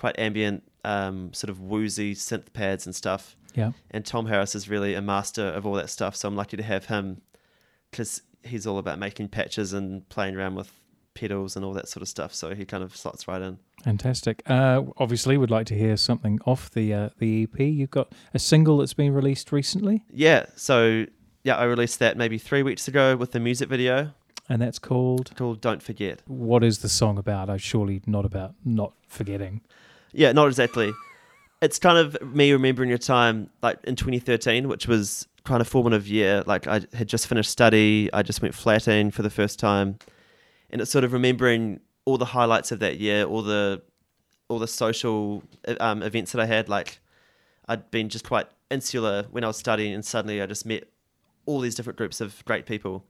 quite 0.01 0.19
ambient, 0.19 0.63
um, 0.83 1.31
sort 1.35 1.51
of 1.51 1.61
woozy 1.61 2.15
synth 2.15 2.55
pads 2.55 2.87
and 2.87 2.97
stuff. 2.97 3.37
Yeah. 3.55 3.73
And 3.91 4.05
Tom 4.05 4.25
Harris 4.25 4.55
is 4.55 4.67
really 4.67 4.95
a 4.95 5.03
master 5.03 5.47
of 5.47 5.67
all 5.67 5.75
that 5.75 5.91
stuff. 5.91 6.17
So 6.17 6.27
I'm 6.27 6.37
lucky 6.37 6.57
to 6.57 6.63
have 6.63 6.87
him 6.87 7.21
because 7.91 8.23
he's 8.43 8.67
all 8.67 8.79
about 8.79 8.99
making 8.99 9.29
patches 9.29 9.75
and 9.75 10.09
playing 10.09 10.37
around 10.37 10.55
with 10.55 10.73
pedals 11.13 11.55
and 11.55 11.67
all 11.67 11.75
that 11.75 11.87
sort 11.87 12.01
of 12.01 12.09
stuff. 12.09 12.33
So 12.33 12.55
he 12.55 12.65
kind 12.65 12.83
of 12.83 12.97
slots 12.97 13.29
right 13.29 13.43
in. 13.43 13.59
Fantastic. 13.85 14.43
Uh, 14.47 14.85
obviously, 14.97 15.37
would 15.37 15.51
like 15.51 15.67
to 15.67 15.75
hear 15.75 15.99
something 15.99 16.41
off 16.47 16.71
the 16.71 16.95
uh, 16.95 17.09
the 17.19 17.43
EP. 17.43 17.61
You've 17.61 17.91
got 17.91 18.11
a 18.33 18.39
single 18.39 18.79
that's 18.79 18.95
been 18.95 19.13
released 19.13 19.53
recently, 19.53 20.03
Yeah. 20.11 20.47
So 20.57 21.05
yeah, 21.43 21.57
I 21.57 21.65
released 21.65 21.99
that 21.99 22.17
maybe 22.17 22.39
three 22.39 22.63
weeks 22.63 22.89
ago 22.89 23.17
with 23.17 23.33
the 23.33 23.41
music 23.41 23.69
video 23.69 24.13
and 24.49 24.61
that's 24.61 24.79
called. 24.79 25.33
called 25.37 25.61
"Don't 25.61 25.83
Forget." 25.83 26.23
What 26.27 26.65
is 26.65 26.79
the 26.79 26.89
song 26.89 27.19
about? 27.19 27.51
Oh, 27.51 27.57
surely 27.59 28.03
not 28.07 28.25
about 28.25 28.55
not 28.65 28.93
forgetting. 29.09 29.61
Yeah, 30.12 30.33
not 30.33 30.46
exactly. 30.49 30.92
It's 31.62 31.79
kind 31.79 31.99
of 31.99 32.20
me 32.23 32.53
remembering 32.53 32.88
your 32.88 32.99
time 32.99 33.51
like 33.62 33.79
in 33.85 33.96
2013, 33.96 34.68
which 34.68 34.87
was 34.87 35.29
kind 35.44 35.61
of 35.61 35.68
formative 35.68 36.07
year. 36.09 36.42
Like 36.46 36.66
I 36.66 36.83
had 36.94 37.09
just 37.09 37.27
finished 37.27 37.51
study, 37.51 38.11
I 38.12 38.23
just 38.23 38.42
went 38.42 38.55
flatting 38.55 39.11
for 39.11 39.23
the 39.23 39.31
first 39.31 39.59
time, 39.59 39.99
and 40.70 40.81
it's 40.81 40.90
sort 40.90 41.05
of 41.05 41.12
remembering 41.12 41.81
all 42.05 42.18
the 42.18 42.25
highlights 42.25 42.73
of 42.73 42.79
that 42.81 42.99
year, 42.99 43.25
all 43.25 43.42
the 43.42 43.83
all 44.49 44.59
the 44.59 44.68
social 44.68 45.42
um, 45.79 46.03
events 46.03 46.33
that 46.33 46.40
I 46.40 46.46
had. 46.46 46.68
Like 46.68 47.01
I'd 47.68 47.90
been 47.90 48.09
just 48.09 48.25
quite 48.25 48.46
insular 48.70 49.27
when 49.31 49.44
I 49.44 49.46
was 49.46 49.57
studying, 49.57 49.94
and 49.94 50.05
suddenly 50.05 50.40
I 50.40 50.46
just 50.46 50.66
met 50.66 50.85
all 51.46 51.61
these 51.61 51.75
different 51.75 51.99
groups 51.99 52.20
of 52.20 52.44
great 52.44 52.66
people, 52.66 53.05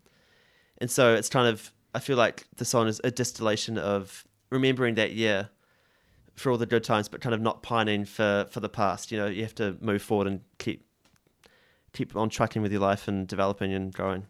and 0.78 0.90
so 0.90 1.14
it's 1.14 1.28
kind 1.28 1.48
of 1.48 1.72
I 1.94 2.00
feel 2.00 2.16
like 2.16 2.46
the 2.56 2.64
song 2.64 2.88
is 2.88 3.00
a 3.04 3.10
distillation 3.10 3.78
of 3.78 4.24
remembering 4.50 4.96
that 4.96 5.12
year 5.12 5.50
for 6.40 6.50
all 6.50 6.58
the 6.58 6.66
good 6.66 6.82
times, 6.82 7.08
but 7.08 7.20
kind 7.20 7.34
of 7.34 7.40
not 7.40 7.62
pining 7.62 8.04
for 8.04 8.46
for 8.50 8.60
the 8.60 8.68
past. 8.68 9.12
You 9.12 9.18
know, 9.18 9.26
you 9.26 9.42
have 9.42 9.54
to 9.56 9.76
move 9.80 10.02
forward 10.02 10.26
and 10.26 10.40
keep 10.58 10.84
keep 11.92 12.16
on 12.16 12.30
tracking 12.30 12.62
with 12.62 12.72
your 12.72 12.80
life 12.80 13.06
and 13.08 13.28
developing 13.28 13.72
and 13.72 13.92
growing. 13.92 14.26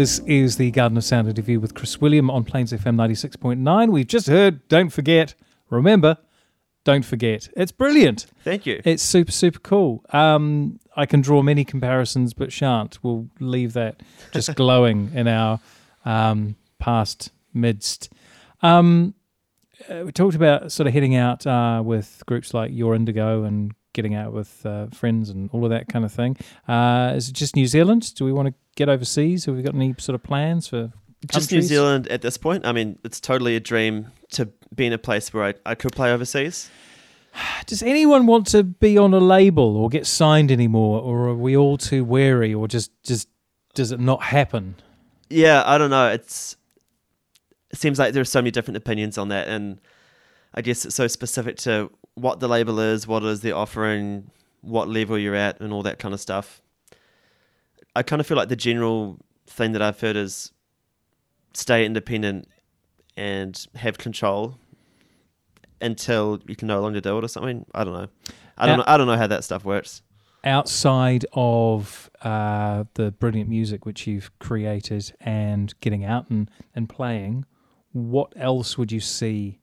This 0.00 0.18
is 0.20 0.56
the 0.56 0.70
Garden 0.70 0.96
of 0.96 1.04
Sound 1.04 1.28
interview 1.28 1.60
with 1.60 1.74
Chris 1.74 2.00
William 2.00 2.30
on 2.30 2.42
Plains 2.42 2.72
FM 2.72 2.96
96.9. 2.96 3.90
We've 3.90 4.06
just 4.06 4.28
heard 4.28 4.66
Don't 4.68 4.88
Forget. 4.88 5.34
Remember, 5.68 6.16
don't 6.84 7.04
forget. 7.04 7.50
It's 7.54 7.70
brilliant. 7.70 8.24
Thank 8.42 8.64
you. 8.64 8.80
It's 8.86 9.02
super, 9.02 9.30
super 9.30 9.58
cool. 9.58 10.02
Um, 10.08 10.80
I 10.96 11.04
can 11.04 11.20
draw 11.20 11.42
many 11.42 11.66
comparisons, 11.66 12.32
but 12.32 12.50
shan't. 12.50 12.98
We'll 13.04 13.28
leave 13.40 13.74
that 13.74 14.02
just 14.32 14.54
glowing 14.54 15.10
in 15.14 15.28
our 15.28 15.60
um, 16.06 16.56
past 16.78 17.30
midst. 17.52 18.10
Um, 18.62 19.12
uh, 19.86 20.04
we 20.06 20.12
talked 20.12 20.34
about 20.34 20.72
sort 20.72 20.86
of 20.86 20.94
heading 20.94 21.14
out 21.14 21.46
uh, 21.46 21.82
with 21.84 22.22
groups 22.24 22.54
like 22.54 22.70
Your 22.72 22.94
Indigo 22.94 23.44
and 23.44 23.74
getting 23.92 24.14
out 24.14 24.32
with 24.32 24.64
uh, 24.64 24.86
friends 24.88 25.30
and 25.30 25.50
all 25.52 25.64
of 25.64 25.70
that 25.70 25.88
kind 25.88 26.04
of 26.04 26.12
thing. 26.12 26.36
Uh, 26.68 27.12
is 27.16 27.28
it 27.28 27.32
just 27.32 27.56
New 27.56 27.66
Zealand? 27.66 28.14
Do 28.14 28.24
we 28.24 28.32
want 28.32 28.48
to 28.48 28.54
get 28.76 28.88
overseas? 28.88 29.46
Have 29.46 29.56
we 29.56 29.62
got 29.62 29.74
any 29.74 29.94
sort 29.98 30.14
of 30.14 30.22
plans 30.22 30.68
for 30.68 30.92
Just 31.26 31.52
New? 31.52 31.62
Zealand 31.62 32.08
at 32.08 32.22
this 32.22 32.36
point. 32.36 32.66
I 32.66 32.72
mean, 32.72 32.98
it's 33.04 33.20
totally 33.20 33.56
a 33.56 33.60
dream 33.60 34.12
to 34.32 34.48
be 34.74 34.86
in 34.86 34.92
a 34.92 34.98
place 34.98 35.32
where 35.32 35.44
I, 35.44 35.54
I 35.66 35.74
could 35.74 35.92
play 35.92 36.12
overseas. 36.12 36.70
Does 37.66 37.82
anyone 37.82 38.26
want 38.26 38.46
to 38.48 38.62
be 38.62 38.98
on 38.98 39.14
a 39.14 39.20
label 39.20 39.76
or 39.76 39.88
get 39.88 40.06
signed 40.06 40.50
anymore, 40.50 41.00
or 41.00 41.28
are 41.28 41.34
we 41.34 41.56
all 41.56 41.76
too 41.76 42.04
wary, 42.04 42.54
or 42.54 42.68
just 42.68 42.90
just 43.02 43.28
does 43.74 43.92
it 43.92 44.00
not 44.00 44.22
happen? 44.22 44.76
Yeah, 45.28 45.62
I 45.64 45.78
don't 45.78 45.90
know. 45.90 46.08
It's 46.08 46.56
it 47.70 47.78
seems 47.78 47.98
like 47.98 48.12
there 48.12 48.20
are 48.20 48.24
so 48.24 48.40
many 48.40 48.50
different 48.50 48.76
opinions 48.76 49.16
on 49.16 49.28
that, 49.28 49.48
and 49.48 49.80
I 50.54 50.62
guess 50.62 50.84
it's 50.84 50.96
so 50.96 51.06
specific 51.06 51.56
to 51.58 51.90
what 52.14 52.40
the 52.40 52.48
label 52.48 52.78
is, 52.80 53.06
what 53.06 53.22
is 53.24 53.40
they're 53.40 53.54
offering, 53.56 54.30
what 54.60 54.88
level 54.88 55.18
you're 55.18 55.34
at, 55.34 55.60
and 55.60 55.72
all 55.72 55.82
that 55.82 55.98
kind 55.98 56.12
of 56.14 56.20
stuff. 56.20 56.60
I 57.96 58.02
kind 58.02 58.20
of 58.20 58.26
feel 58.26 58.36
like 58.36 58.48
the 58.48 58.56
general 58.56 59.18
thing 59.46 59.72
that 59.72 59.82
I've 59.82 60.00
heard 60.00 60.16
is 60.16 60.52
stay 61.54 61.84
independent 61.84 62.48
and 63.16 63.66
have 63.74 63.98
control 63.98 64.58
until 65.80 66.40
you 66.46 66.54
can 66.56 66.68
no 66.68 66.80
longer 66.80 67.00
do 67.00 67.16
it 67.18 67.24
or 67.24 67.28
something. 67.28 67.64
I 67.74 67.84
don't 67.84 67.94
know. 67.94 68.08
I 68.58 68.66
don't 68.66 68.74
Uh, 68.74 68.76
know. 68.78 68.84
I 68.86 68.96
don't 68.96 69.06
know 69.06 69.16
how 69.16 69.26
that 69.26 69.44
stuff 69.44 69.64
works. 69.64 70.02
Outside 70.44 71.26
of 71.32 72.10
uh, 72.22 72.84
the 72.94 73.10
brilliant 73.12 73.48
music 73.50 73.84
which 73.84 74.06
you've 74.06 74.30
created 74.38 75.12
and 75.20 75.74
getting 75.80 76.04
out 76.04 76.30
and, 76.30 76.50
and 76.74 76.88
playing, 76.88 77.44
what 77.92 78.32
else 78.36 78.78
would 78.78 78.92
you 78.92 79.00
see 79.00 79.58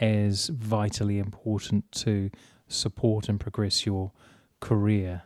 as 0.00 0.48
vitally 0.48 1.18
important 1.18 1.90
to 1.92 2.30
support 2.68 3.28
and 3.28 3.38
progress 3.40 3.84
your 3.86 4.12
career? 4.60 5.22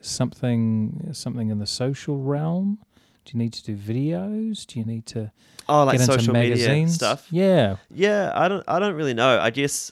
Something 0.00 1.08
something 1.12 1.50
in 1.50 1.58
the 1.58 1.66
social 1.66 2.18
realm? 2.18 2.78
Do 3.24 3.32
you 3.32 3.38
need 3.38 3.52
to 3.54 3.64
do 3.64 3.76
videos? 3.76 4.64
Do 4.66 4.78
you 4.78 4.84
need 4.84 5.04
to 5.06 5.32
Oh, 5.68 5.82
like 5.84 5.98
get 5.98 6.02
into 6.02 6.20
social 6.20 6.32
media 6.32 6.50
magazines 6.50 6.94
stuff. 6.94 7.26
Yeah, 7.30 7.76
Yeah, 7.90 8.30
I 8.34 8.46
don't 8.46 8.62
I 8.68 8.78
don't 8.78 8.94
really 8.94 9.14
know. 9.14 9.40
I 9.40 9.50
guess 9.50 9.90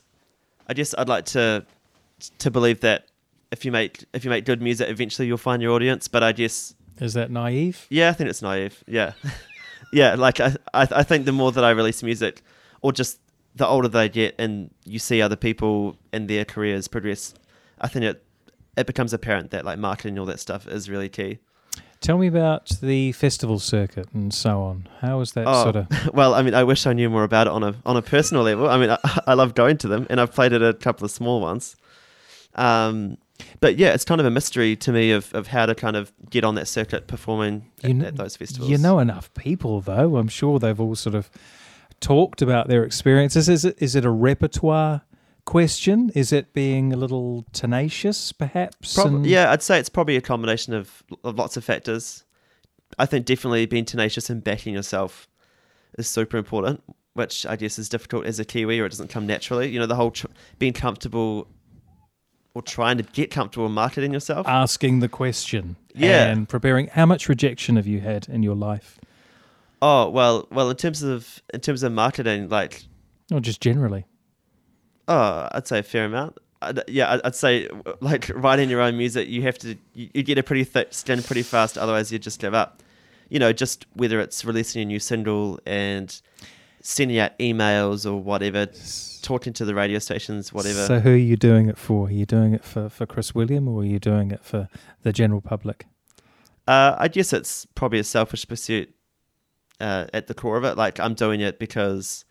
I 0.68 0.74
guess 0.74 0.94
I'd 0.96 1.08
like 1.08 1.24
to 1.26 1.66
to 2.38 2.50
believe 2.50 2.80
that 2.80 3.06
if 3.50 3.64
you 3.64 3.72
make 3.72 4.04
if 4.12 4.24
you 4.24 4.30
make 4.30 4.44
good 4.44 4.62
music 4.62 4.88
eventually 4.88 5.26
you'll 5.26 5.36
find 5.36 5.60
your 5.60 5.72
audience, 5.72 6.06
but 6.06 6.22
I 6.22 6.30
guess 6.32 6.74
is 7.00 7.14
that 7.14 7.30
naive? 7.30 7.86
yeah, 7.90 8.08
I 8.10 8.12
think 8.12 8.30
it's 8.30 8.40
naive. 8.42 8.84
Yeah. 8.86 9.12
yeah, 9.92 10.14
like 10.14 10.38
I, 10.38 10.54
I 10.72 10.86
I 10.92 11.02
think 11.02 11.24
the 11.24 11.32
more 11.32 11.50
that 11.52 11.64
I 11.64 11.70
release 11.70 12.04
music 12.04 12.42
or 12.82 12.92
just 12.92 13.18
the 13.54 13.66
older 13.66 13.88
they 13.88 14.08
get 14.08 14.34
and 14.38 14.70
you 14.84 14.98
see 14.98 15.22
other 15.22 15.36
people 15.36 15.96
and 16.12 16.28
their 16.28 16.44
careers 16.44 16.88
progress, 16.88 17.34
I 17.80 17.88
think 17.88 18.04
it 18.04 18.24
it 18.76 18.86
becomes 18.86 19.12
apparent 19.12 19.50
that 19.52 19.64
like 19.64 19.78
marketing 19.78 20.10
and 20.14 20.18
all 20.20 20.26
that 20.26 20.40
stuff 20.40 20.66
is 20.66 20.90
really 20.90 21.08
key. 21.08 21.38
Tell 22.00 22.18
me 22.18 22.26
about 22.26 22.68
the 22.82 23.12
festival 23.12 23.58
circuit 23.58 24.08
and 24.12 24.34
so 24.34 24.62
on. 24.62 24.88
How 25.00 25.20
is 25.20 25.32
that 25.32 25.46
Oh. 25.46 25.62
sort 25.62 25.76
of? 25.76 25.86
Well, 26.14 26.34
I 26.34 26.42
mean, 26.42 26.52
I 26.54 26.64
wish 26.64 26.86
I 26.86 26.92
knew 26.92 27.08
more 27.08 27.22
about 27.24 27.46
it 27.46 27.52
on 27.52 27.62
a 27.62 27.74
on 27.86 27.96
a 27.96 28.02
personal 28.02 28.42
level. 28.42 28.68
I 28.68 28.76
mean, 28.78 28.90
I, 28.90 28.98
I 29.28 29.34
love 29.34 29.54
going 29.54 29.78
to 29.78 29.88
them, 29.88 30.06
and 30.10 30.20
I've 30.20 30.32
played 30.32 30.52
at 30.52 30.62
a 30.62 30.74
couple 30.74 31.04
of 31.04 31.10
small 31.10 31.40
ones. 31.40 31.76
Um, 32.56 33.16
but 33.60 33.76
yeah, 33.78 33.92
it's 33.94 34.04
kind 34.04 34.20
of 34.20 34.26
a 34.26 34.30
mystery 34.30 34.76
to 34.76 34.92
me 34.92 35.10
of, 35.10 35.32
of 35.34 35.48
how 35.48 35.66
to 35.66 35.74
kind 35.74 35.96
of 35.96 36.12
get 36.30 36.44
on 36.44 36.54
that 36.54 36.68
circuit 36.68 37.06
performing 37.08 37.70
at, 37.82 37.90
You 37.90 37.94
kn- 37.96 38.04
at 38.06 38.16
those 38.16 38.36
festivals. 38.36 38.70
You 38.70 38.78
know 38.78 38.98
enough 39.00 39.32
people, 39.34 39.80
though. 39.80 40.16
I'm 40.16 40.28
sure 40.28 40.58
they've 40.58 40.80
all 40.80 40.94
sort 40.94 41.14
of 41.16 41.30
talked 42.00 42.42
about 42.42 42.68
their 42.68 42.84
experiences. 42.84 43.48
Is 43.48 43.64
it 43.64 43.76
is 43.80 43.94
it 43.94 44.04
a 44.04 44.10
repertoire 44.10 45.02
question? 45.44 46.10
Is 46.14 46.32
it 46.32 46.52
being 46.52 46.92
a 46.92 46.96
little 46.96 47.44
tenacious, 47.52 48.32
perhaps? 48.32 48.94
Prob- 48.94 49.06
and- 49.08 49.26
yeah, 49.26 49.50
I'd 49.50 49.62
say 49.62 49.78
it's 49.78 49.88
probably 49.88 50.16
a 50.16 50.20
combination 50.20 50.72
of, 50.74 51.02
of 51.22 51.36
lots 51.36 51.56
of 51.56 51.64
factors. 51.64 52.24
I 52.98 53.06
think 53.06 53.26
definitely 53.26 53.66
being 53.66 53.84
tenacious 53.84 54.30
and 54.30 54.42
backing 54.44 54.74
yourself 54.74 55.26
is 55.98 56.08
super 56.08 56.36
important, 56.36 56.82
which 57.14 57.44
I 57.46 57.56
guess 57.56 57.78
is 57.78 57.88
difficult 57.88 58.24
as 58.26 58.38
a 58.38 58.44
Kiwi 58.44 58.78
or 58.80 58.86
it 58.86 58.90
doesn't 58.90 59.08
come 59.10 59.26
naturally. 59.26 59.68
You 59.70 59.80
know, 59.80 59.86
the 59.86 59.96
whole 59.96 60.12
tr- 60.12 60.26
being 60.58 60.72
comfortable 60.72 61.48
or 62.54 62.62
trying 62.62 62.96
to 62.98 63.02
get 63.02 63.32
comfortable 63.32 63.68
marketing 63.68 64.12
yourself. 64.12 64.46
Asking 64.46 65.00
the 65.00 65.08
question, 65.08 65.74
Yeah. 65.92 66.26
and 66.30 66.48
preparing. 66.48 66.86
How 66.86 67.04
much 67.04 67.28
rejection 67.28 67.74
have 67.74 67.86
you 67.86 67.98
had 68.00 68.28
in 68.28 68.44
your 68.44 68.54
life, 68.54 68.96
Oh 69.82 70.08
well, 70.08 70.48
well 70.50 70.70
in 70.70 70.76
terms 70.76 71.02
of 71.02 71.42
in 71.52 71.60
terms 71.60 71.82
of 71.82 71.92
marketing, 71.92 72.48
like 72.48 72.84
or 73.32 73.40
just 73.40 73.60
generally? 73.60 74.06
oh, 75.08 75.48
I'd 75.52 75.66
say 75.66 75.80
a 75.80 75.82
fair 75.82 76.04
amount. 76.06 76.38
I'd, 76.62 76.82
yeah, 76.88 77.12
I'd, 77.12 77.20
I'd 77.24 77.34
say 77.34 77.68
like 78.00 78.30
writing 78.34 78.70
your 78.70 78.80
own 78.80 78.96
music, 78.96 79.28
you 79.28 79.42
have 79.42 79.58
to 79.58 79.76
you, 79.94 80.10
you 80.14 80.22
get 80.22 80.38
a 80.38 80.42
pretty 80.42 80.64
thick 80.64 80.94
skin 80.94 81.22
pretty 81.22 81.42
fast, 81.42 81.76
otherwise 81.76 82.12
you 82.12 82.18
just 82.18 82.40
give 82.40 82.54
up. 82.54 82.82
You 83.28 83.38
know, 83.38 83.52
just 83.52 83.86
whether 83.94 84.20
it's 84.20 84.44
releasing 84.44 84.82
a 84.82 84.84
new 84.84 85.00
single 85.00 85.58
and 85.66 86.20
sending 86.80 87.18
out 87.18 87.36
emails 87.38 88.04
or 88.10 88.16
whatever, 88.16 88.68
talking 89.22 89.52
to 89.54 89.64
the 89.64 89.74
radio 89.74 89.98
stations, 89.98 90.52
whatever. 90.52 90.86
So, 90.86 91.00
who 91.00 91.12
are 91.12 91.16
you 91.16 91.36
doing 91.36 91.68
it 91.68 91.78
for? 91.78 92.08
Are 92.08 92.12
you 92.12 92.26
doing 92.26 92.54
it 92.54 92.64
for 92.64 92.88
for 92.88 93.06
Chris 93.06 93.34
William, 93.34 93.68
or 93.68 93.82
are 93.82 93.86
you 93.86 93.98
doing 93.98 94.30
it 94.30 94.44
for 94.44 94.68
the 95.02 95.12
general 95.12 95.40
public? 95.40 95.86
Uh, 96.66 96.96
I 96.98 97.08
guess 97.08 97.32
it's 97.32 97.66
probably 97.74 97.98
a 97.98 98.04
selfish 98.04 98.48
pursuit 98.48 98.94
uh, 99.80 100.06
at 100.12 100.26
the 100.26 100.34
core 100.34 100.56
of 100.56 100.64
it. 100.64 100.76
Like 100.76 101.00
I'm 101.00 101.14
doing 101.14 101.40
it 101.40 101.58
because 101.58 102.24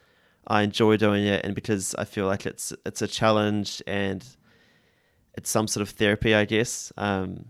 I 0.48 0.62
enjoy 0.62 0.98
doing 0.98 1.26
it, 1.26 1.46
and 1.46 1.56
because 1.56 1.96
I 1.96 2.06
feel 2.06 2.26
like 2.26 2.46
it's 2.46 2.74
it's 2.86 3.02
a 3.02 3.08
challenge 3.08 3.82
and 3.88 4.26
it's 5.36 5.50
some 5.50 5.68
sort 5.68 5.82
of 5.82 5.90
therapy. 5.90 6.36
I 6.36 6.46
guess 6.46 6.92
um, 6.98 7.46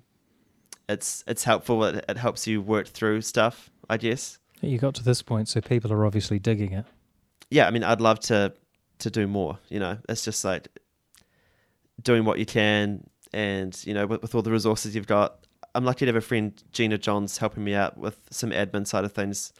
it's 0.87 1.23
it's 1.27 1.43
helpful. 1.43 1.83
It, 1.83 2.05
it 2.07 2.17
helps 2.17 2.47
you 2.47 2.61
work 2.61 2.87
through 2.87 3.21
stuff. 3.21 3.69
I 3.89 3.97
guess. 3.97 4.39
You 4.61 4.77
got 4.77 4.95
to 4.95 5.03
this 5.03 5.21
point, 5.21 5.49
so 5.49 5.59
people 5.59 5.91
are 5.91 6.05
obviously 6.05 6.39
digging 6.39 6.71
it. 6.71 6.85
Yeah, 7.49 7.67
I 7.67 7.71
mean, 7.71 7.83
I'd 7.83 8.01
love 8.01 8.19
to 8.21 8.53
to 8.99 9.09
do 9.09 9.27
more. 9.27 9.59
You 9.69 9.79
know, 9.79 9.97
it's 10.07 10.23
just 10.23 10.45
like 10.45 10.67
doing 12.01 12.23
what 12.25 12.39
you 12.39 12.45
can, 12.45 13.05
and 13.33 13.77
you 13.85 13.93
know, 13.93 14.07
with, 14.07 14.21
with 14.21 14.35
all 14.35 14.41
the 14.41 14.51
resources 14.51 14.95
you've 14.95 15.07
got. 15.07 15.39
I'm 15.75 15.85
lucky 15.85 16.05
to 16.05 16.09
have 16.09 16.15
a 16.15 16.21
friend, 16.21 16.53
Gina 16.71 16.99
Johns, 16.99 17.39
helping 17.39 17.63
me 17.63 17.73
out 17.73 17.97
with 17.97 18.19
some 18.29 18.51
admin 18.51 18.85
side 18.85 19.05
of 19.05 19.11
things 19.11 19.51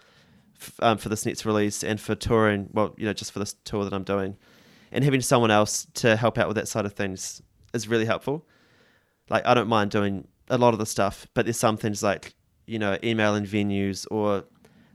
f- 0.63 0.79
um, 0.81 0.97
for 0.97 1.09
this 1.09 1.25
next 1.25 1.45
release 1.45 1.83
and 1.83 1.99
for 1.99 2.15
touring. 2.15 2.69
Well, 2.71 2.95
you 2.97 3.05
know, 3.05 3.13
just 3.13 3.31
for 3.31 3.39
this 3.39 3.55
tour 3.63 3.83
that 3.83 3.93
I'm 3.93 4.03
doing, 4.03 4.37
and 4.91 5.03
having 5.03 5.21
someone 5.21 5.51
else 5.51 5.87
to 5.95 6.15
help 6.15 6.37
out 6.37 6.47
with 6.47 6.55
that 6.55 6.67
side 6.67 6.85
of 6.85 6.93
things 6.93 7.41
is 7.73 7.87
really 7.87 8.05
helpful. 8.05 8.45
Like, 9.29 9.45
I 9.45 9.53
don't 9.53 9.67
mind 9.67 9.91
doing 9.91 10.27
a 10.49 10.57
lot 10.57 10.73
of 10.73 10.79
the 10.79 10.85
stuff, 10.85 11.27
but 11.33 11.45
there's 11.45 11.59
some 11.59 11.77
things 11.77 12.01
like 12.03 12.33
you 12.65 12.79
know, 12.79 12.97
emailing 13.03 13.45
venues 13.45 14.05
or 14.09 14.45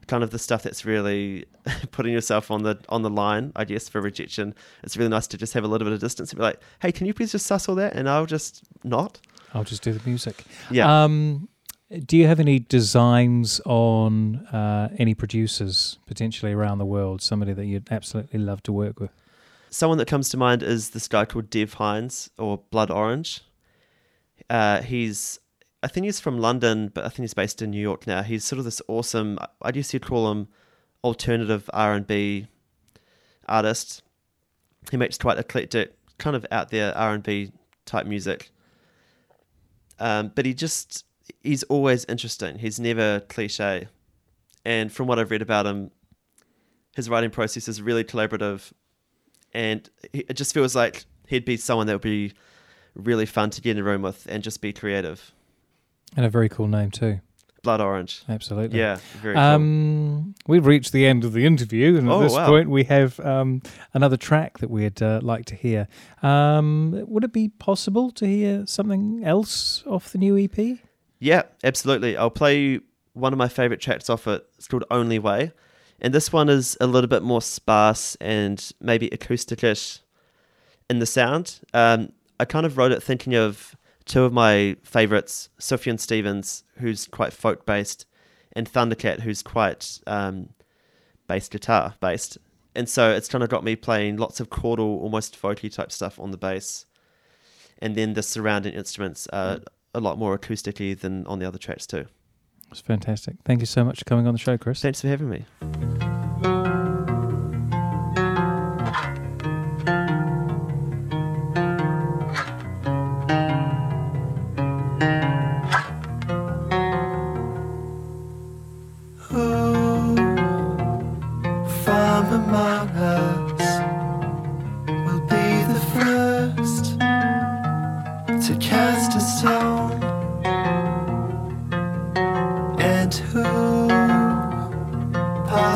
kind 0.07 0.23
of 0.23 0.31
the 0.31 0.39
stuff 0.39 0.62
that's 0.62 0.85
really 0.85 1.45
putting 1.91 2.12
yourself 2.12 2.51
on 2.51 2.62
the 2.62 2.79
on 2.89 3.03
the 3.03 3.11
line, 3.11 3.53
I 3.57 3.64
guess, 3.64 3.89
for 3.89 4.01
rejection. 4.01 4.55
It's 4.83 4.97
really 4.97 5.11
nice 5.11 5.27
to 5.29 5.39
just 5.39 5.53
have 5.55 5.64
a 5.64 5.69
little 5.69 5.85
bit 5.85 5.93
of 5.93 6.01
distance 6.01 6.31
and 6.31 6.39
be 6.39 6.43
like, 6.43 6.61
"Hey, 6.81 6.93
can 6.93 7.07
you 7.07 7.14
please 7.14 7.33
just 7.33 7.47
suss 7.47 7.69
all 7.69 7.75
that?" 7.77 7.95
And 7.95 8.09
I'll 8.09 8.27
just 8.27 8.62
not. 8.85 9.21
I'll 9.55 9.64
just 9.64 9.83
do 9.83 9.93
the 9.93 10.07
music. 10.09 10.45
Yeah. 10.71 11.05
Um, 11.05 11.49
do 11.91 12.16
you 12.16 12.26
have 12.26 12.39
any 12.39 12.59
designs 12.59 13.61
on 13.64 14.36
uh, 14.49 14.91
any 14.99 15.14
producers 15.14 15.99
potentially 16.07 16.53
around 16.53 16.78
the 16.78 16.84
world? 16.84 17.22
Somebody 17.22 17.55
that 17.55 17.64
you'd 17.64 17.91
absolutely 17.91 18.39
love 18.39 18.62
to 18.64 18.72
work 18.72 19.01
with? 19.01 19.11
Someone 19.70 19.99
that 19.99 20.09
comes 20.09 20.28
to 20.30 20.36
mind 20.36 20.62
is 20.62 20.91
this 20.91 21.09
guy 21.09 21.24
called 21.24 21.51
Dev 21.51 21.74
Hynes 21.74 22.30
or 22.39 22.59
Blood 22.70 22.91
Orange. 22.91 23.43
Uh, 24.51 24.82
he's, 24.82 25.39
I 25.82 25.89
think 25.89 26.05
he's 26.05 26.20
from 26.20 26.39
London, 26.39 26.89
but 26.89 27.05
I 27.05 27.09
think 27.09 27.20
he's 27.20 27.34
based 27.34 27.62
in 27.62 27.70
New 27.70 27.80
York 27.80 28.07
now. 28.07 28.22
He's 28.22 28.45
sort 28.45 28.59
of 28.59 28.64
this 28.64 28.82
awesome. 28.89 29.39
I 29.62 29.72
guess 29.72 29.93
you'd 29.93 30.05
call 30.05 30.30
him 30.30 30.49
alternative 31.03 31.70
R 31.72 31.95
and 31.95 32.07
B 32.07 32.49
artist. 33.49 34.03
He 34.91 34.97
makes 34.97 35.16
quite 35.16 35.39
eclectic, 35.39 35.95
kind 36.18 36.36
of 36.36 36.45
out 36.51 36.70
there 36.70 36.97
R 36.97 37.14
and 37.14 37.22
B 37.22 37.53
type 37.86 38.07
music. 38.07 38.51
Um, 39.99 40.32
but 40.34 40.47
he 40.47 40.55
just 40.55 41.05
he's 41.43 41.62
always 41.64 42.05
interesting. 42.07 42.59
He's 42.59 42.79
never 42.81 43.20
cliche. 43.20 43.89
And 44.64 44.93
from 44.93 45.07
what 45.07 45.18
I've 45.18 45.31
read 45.31 45.43
about 45.43 45.66
him, 45.66 45.91
his 46.95 47.09
writing 47.09 47.31
process 47.31 47.68
is 47.68 47.81
really 47.81 48.05
collaborative 48.05 48.72
and 49.55 49.89
it 50.12 50.35
just 50.35 50.53
feels 50.53 50.74
like 50.76 51.05
he'd 51.26 51.45
be 51.45 51.57
someone 51.57 51.87
that 51.87 51.95
would 51.95 52.03
be 52.03 52.33
really 52.95 53.26
fun 53.26 53.51
to 53.51 53.61
get 53.61 53.72
in 53.76 53.79
a 53.79 53.85
room 53.85 54.03
with 54.03 54.26
and 54.29 54.43
just 54.43 54.61
be 54.61 54.72
creative. 54.72 55.33
And 56.16 56.26
a 56.26 56.29
very 56.29 56.49
cool 56.49 56.68
name 56.68 56.91
too. 56.91 57.20
Blood 57.62 57.81
Orange. 57.81 58.22
Absolutely. 58.29 58.79
Yeah, 58.79 58.99
very 59.20 59.35
cool. 59.35 59.43
Um, 59.43 60.35
we've 60.47 60.64
reached 60.66 60.93
the 60.93 61.07
end 61.07 61.24
of 61.24 61.33
the 61.33 61.45
interview, 61.45 61.97
and 61.97 62.09
Oh, 62.09 62.20
at 62.20 62.24
this 62.24 62.33
wow. 62.33 62.47
point, 62.47 62.70
we 62.70 62.85
have 62.85 63.18
um, 63.20 63.62
another 63.93 64.16
track 64.16 64.59
that 64.59 64.70
we'd 64.70 65.03
uh, 65.03 65.20
like 65.22 65.45
to 65.47 65.55
hear. 65.57 65.89
Um, 66.22 67.05
would 67.09 67.24
it 67.24 67.33
be 67.33 67.49
possible 67.49 68.11
to 68.12 68.26
hear 68.26 68.64
something 68.66 69.22
else 69.24 69.83
off 69.87 70.12
the 70.12 70.18
new 70.18 70.39
EP? 70.39 70.79
Yeah, 71.19 71.43
absolutely. 71.64 72.16
I'll 72.16 72.31
play 72.31 72.61
you 72.61 72.83
one 73.12 73.33
of 73.33 73.39
my 73.39 73.49
favorite 73.49 73.81
tracks 73.81 74.09
off 74.09 74.27
it. 74.27 74.47
It's 74.57 74.69
called 74.69 74.85
Only 74.91 75.19
Way. 75.19 75.53
And 76.01 76.14
this 76.14 76.33
one 76.33 76.49
is 76.49 76.77
a 76.81 76.87
little 76.87 77.09
bit 77.09 77.23
more 77.23 77.43
sparse 77.43 78.16
and 78.21 78.71
maybe 78.81 79.09
acousticish 79.11 80.01
in 80.89 81.01
the 81.01 81.07
sound. 81.07 81.61
Um, 81.75 82.12
I 82.39 82.45
kind 82.45 82.64
of 82.64 82.79
wrote 82.79 82.93
it 82.93 83.03
thinking 83.03 83.35
of 83.35 83.77
two 84.05 84.23
of 84.23 84.33
my 84.33 84.77
favorites, 84.85 85.49
Sufjan 85.61 85.99
Stevens, 85.99 86.62
who's 86.79 87.07
quite 87.07 87.33
folk 87.33 87.66
based, 87.66 88.07
and 88.53 88.71
Thundercat, 88.71 89.21
who's 89.21 89.43
quite 89.43 90.01
um, 90.07 90.51
bass 91.27 91.49
guitar 91.49 91.95
based. 92.01 92.39
And 92.77 92.89
so 92.89 93.11
it's 93.11 93.29
kind 93.29 93.43
of 93.43 93.51
got 93.51 93.64
me 93.64 93.75
playing 93.75 94.19
lots 94.19 94.39
of 94.39 94.51
chordal, 94.51 95.01
almost 95.01 95.41
folky 95.41 95.73
type 95.73 95.91
stuff 95.91 96.21
on 96.21 96.31
the 96.31 96.39
bass. 96.39 96.87
And 97.81 97.97
then 97.97 98.14
the 98.14 98.23
surrounding 98.23 98.75
instruments 98.75 99.27
are 99.33 99.61
a 99.95 100.01
lot 100.01 100.18
more 100.18 100.39
acoustically 100.39 100.99
than 100.99 101.26
on 101.26 101.39
the 101.39 101.47
other 101.47 101.59
tracks 101.59 101.86
too. 101.86 102.07
It's 102.70 102.80
fantastic. 102.80 103.36
Thank 103.45 103.61
you 103.61 103.66
so 103.66 103.84
much 103.84 104.01
for 104.01 104.05
coming 104.05 104.26
on 104.26 104.34
the 104.34 104.39
show, 104.39 104.59
Chris. 104.59 104.82
Thanks 104.82 105.01
for 105.01 105.09
having 105.09 105.30
me. 105.30 105.45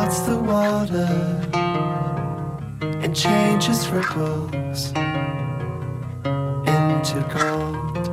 Parts 0.02 0.20
the 0.22 0.36
water 0.36 1.10
and 3.02 3.14
changes 3.14 3.88
ripples 3.88 4.90
into 6.74 7.18
gold? 7.34 8.06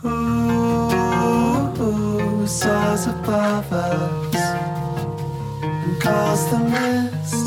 Who 0.00 0.06
soars 2.46 3.06
above 3.06 3.72
us 3.72 4.36
and 5.62 6.00
calls 6.00 6.42
the 6.52 6.60
mist 6.74 7.46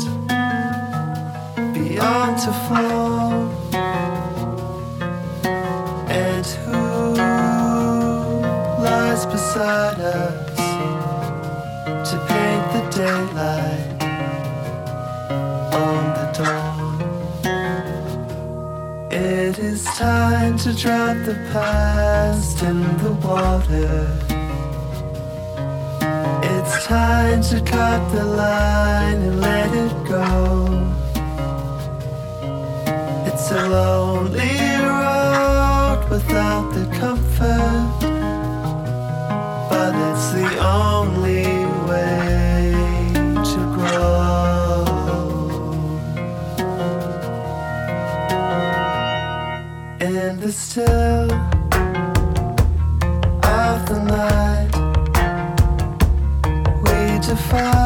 beyond 1.72 2.34
to 2.44 2.52
fall? 2.66 3.32
And 6.26 6.46
who 6.64 6.82
lies 8.84 9.22
beside 9.26 10.00
us 10.00 10.33
daylight 12.94 14.02
on 15.74 16.04
the 16.16 16.26
dawn? 16.38 17.00
It 19.10 19.58
is 19.58 19.84
time 19.84 20.56
to 20.58 20.72
drop 20.72 21.16
the 21.24 21.34
past 21.52 22.62
in 22.62 22.80
the 22.98 23.12
water. 23.26 24.06
It's 26.42 26.86
time 26.86 27.42
to 27.42 27.60
cut 27.62 28.12
the 28.12 28.24
line 28.24 29.22
and 29.22 29.40
let 29.40 29.74
it 29.74 29.92
go. 30.08 30.92
It's 33.26 33.50
a 33.50 33.68
lonely 33.68 34.56
road 34.88 36.06
without 36.10 36.72
the 36.72 36.86
comfort, 37.00 38.03
the 50.44 50.52
still 50.52 51.32
of 53.42 53.88
the 53.88 53.98
night, 54.04 54.70
we 56.82 57.18
defy 57.26 57.83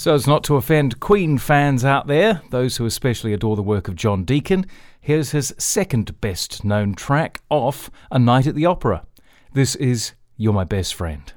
So, 0.00 0.14
as 0.14 0.26
not 0.26 0.44
to 0.44 0.56
offend 0.56 0.98
Queen 0.98 1.36
fans 1.36 1.84
out 1.84 2.06
there, 2.06 2.40
those 2.48 2.78
who 2.78 2.86
especially 2.86 3.34
adore 3.34 3.54
the 3.54 3.62
work 3.62 3.86
of 3.86 3.96
John 3.96 4.24
Deacon, 4.24 4.64
here's 4.98 5.32
his 5.32 5.54
second 5.58 6.18
best 6.22 6.64
known 6.64 6.94
track 6.94 7.42
off 7.50 7.90
A 8.10 8.18
Night 8.18 8.46
at 8.46 8.54
the 8.54 8.64
Opera. 8.64 9.04
This 9.52 9.74
is 9.74 10.14
You're 10.38 10.54
My 10.54 10.64
Best 10.64 10.94
Friend. 10.94 11.30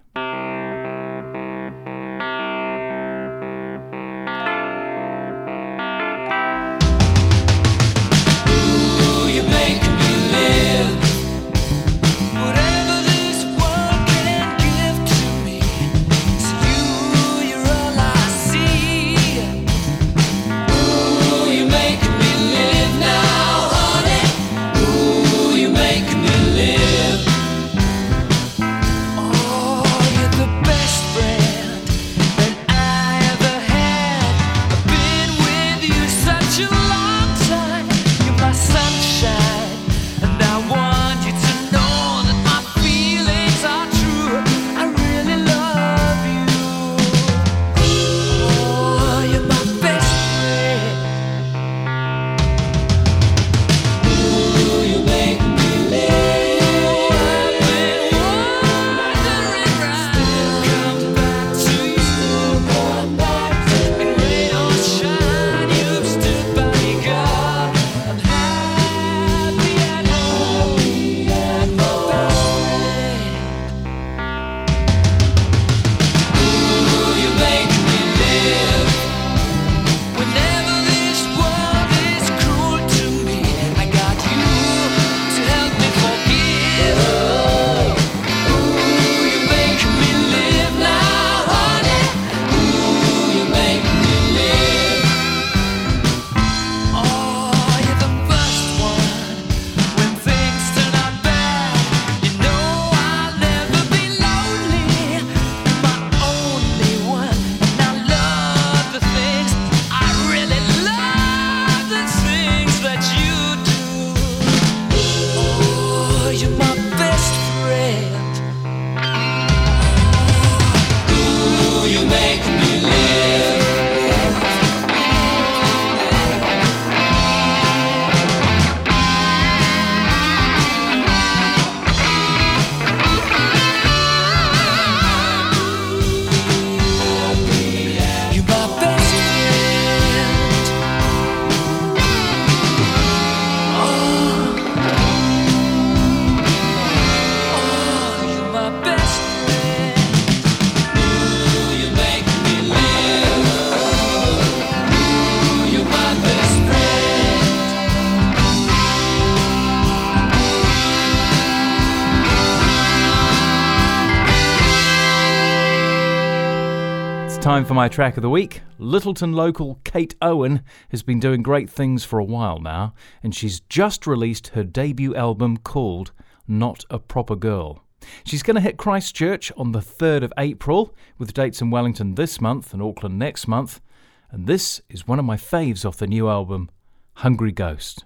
For 167.73 167.77
my 167.77 167.89
track 167.89 168.17
of 168.17 168.21
the 168.21 168.29
week. 168.29 168.61
Lyttelton 168.79 169.33
local 169.33 169.79
Kate 169.83 170.13
Owen 170.21 170.61
has 170.89 171.01
been 171.01 171.19
doing 171.19 171.41
great 171.41 171.71
things 171.71 172.05
for 172.05 172.19
a 172.19 172.23
while 172.23 172.59
now, 172.59 172.93
and 173.23 173.33
she's 173.33 173.61
just 173.61 174.05
released 174.05 174.49
her 174.49 174.63
debut 174.63 175.15
album 175.15 175.57
called 175.57 176.11
Not 176.47 176.85
a 176.91 176.99
Proper 176.99 177.35
Girl. 177.35 177.83
She's 178.25 178.43
going 178.43 178.53
to 178.57 178.61
hit 178.61 178.77
Christchurch 178.77 179.51
on 179.57 179.71
the 179.71 179.79
3rd 179.79 180.21
of 180.21 180.33
April, 180.37 180.93
with 181.17 181.33
dates 181.33 181.61
in 181.61 181.71
Wellington 181.71 182.13
this 182.13 182.39
month 182.39 182.73
and 182.73 182.81
Auckland 182.83 183.17
next 183.17 183.47
month. 183.47 183.81
And 184.29 184.45
this 184.45 184.83
is 184.87 185.07
one 185.07 185.17
of 185.17 185.25
my 185.25 185.35
faves 185.35 185.83
off 185.83 185.97
the 185.97 186.05
new 186.05 186.29
album, 186.29 186.69
Hungry 187.15 187.51
Ghost. 187.51 188.05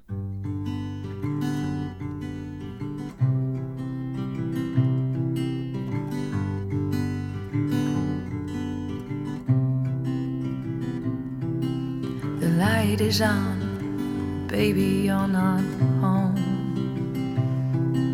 Light 12.58 13.02
is 13.02 13.22
on, 13.22 14.48
baby, 14.48 15.06
you're 15.06 15.28
not 15.28 15.62
home. 16.02 16.36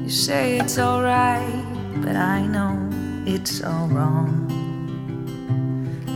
You 0.03 0.09
say 0.09 0.59
it's 0.59 0.77
alright, 0.77 1.65
but 2.03 2.17
I 2.17 2.45
know 2.45 2.77
it's 3.25 3.63
all 3.63 3.87
wrong. 3.87 4.49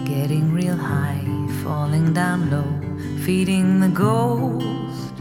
Getting 0.03 0.51
real 0.51 0.75
high, 0.75 1.23
falling 1.63 2.13
down 2.13 2.49
low, 2.51 2.69
feeding 3.23 3.79
the 3.79 3.87
ghost. 3.87 5.15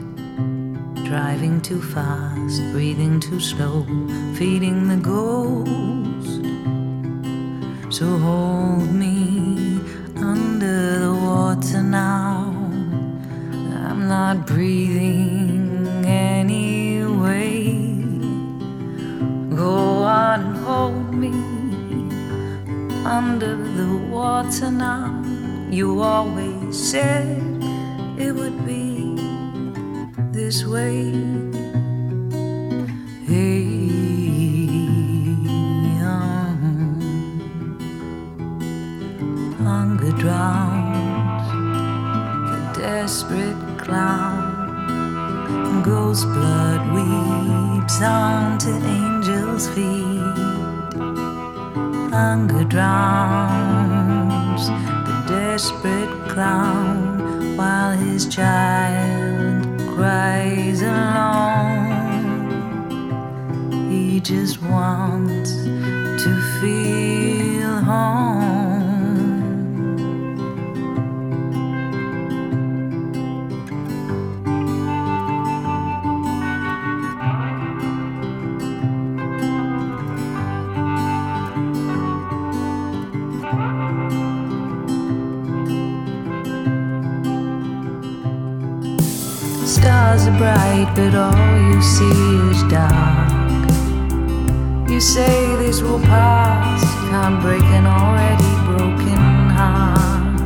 Driving 1.04 1.60
too 1.60 1.80
fast, 1.80 2.60
breathing 2.72 3.20
too 3.20 3.38
slow, 3.38 3.86
feeding 4.36 4.88
the 4.88 4.96
ghost. 4.96 6.42
So 7.96 8.18
hold 8.18 8.90
me 8.92 9.80
under 10.16 10.98
the 10.98 11.14
water 11.14 11.82
now. 11.82 12.35
I'm 14.06 14.36
not 14.36 14.46
breathing 14.46 16.06
anyway. 16.06 17.74
Go 19.50 20.04
on 20.04 20.54
hold 20.62 21.12
me 21.12 21.32
under 23.04 23.56
the 23.56 23.96
water 24.08 24.70
now. 24.70 25.10
You 25.70 26.02
always 26.02 26.78
said 26.78 27.36
it 28.16 28.32
would 28.32 28.64
be 28.64 29.16
this 30.30 30.64
way. 30.64 31.10
Hey, 33.26 33.66
um, 36.06 37.00
hunger 39.58 40.12
drowns 40.12 41.48
the 42.50 42.80
desperate 42.80 43.65
clown. 43.86 45.82
Ghost 45.84 46.24
blood 46.34 46.82
weeps 46.92 48.02
onto 48.02 48.70
angels' 48.98 49.68
feet. 49.68 50.34
Hunger 52.12 52.64
drowns 52.64 54.66
the 55.06 55.16
desperate 55.28 56.10
clown 56.28 57.56
while 57.56 57.96
his 57.96 58.26
child 58.26 59.64
cries 59.94 60.82
alone. 60.82 61.94
He 63.90 64.20
just 64.20 64.60
wants 64.62 65.52
to 66.24 66.30
feel 66.60 67.76
home. 67.90 68.35
But 90.96 91.14
all 91.14 91.58
you 91.70 91.82
see 91.82 92.08
is 92.50 92.62
dark. 92.72 93.68
You 94.88 94.98
say 94.98 95.54
this 95.56 95.82
will 95.82 96.00
pass, 96.00 96.82
can't 97.10 97.38
break 97.42 97.62
an 97.78 97.86
already 97.86 98.52
broken 98.64 99.20
heart. 99.58 100.40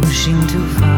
Pushing 0.00 0.40
too 0.46 0.64
far, 0.78 0.91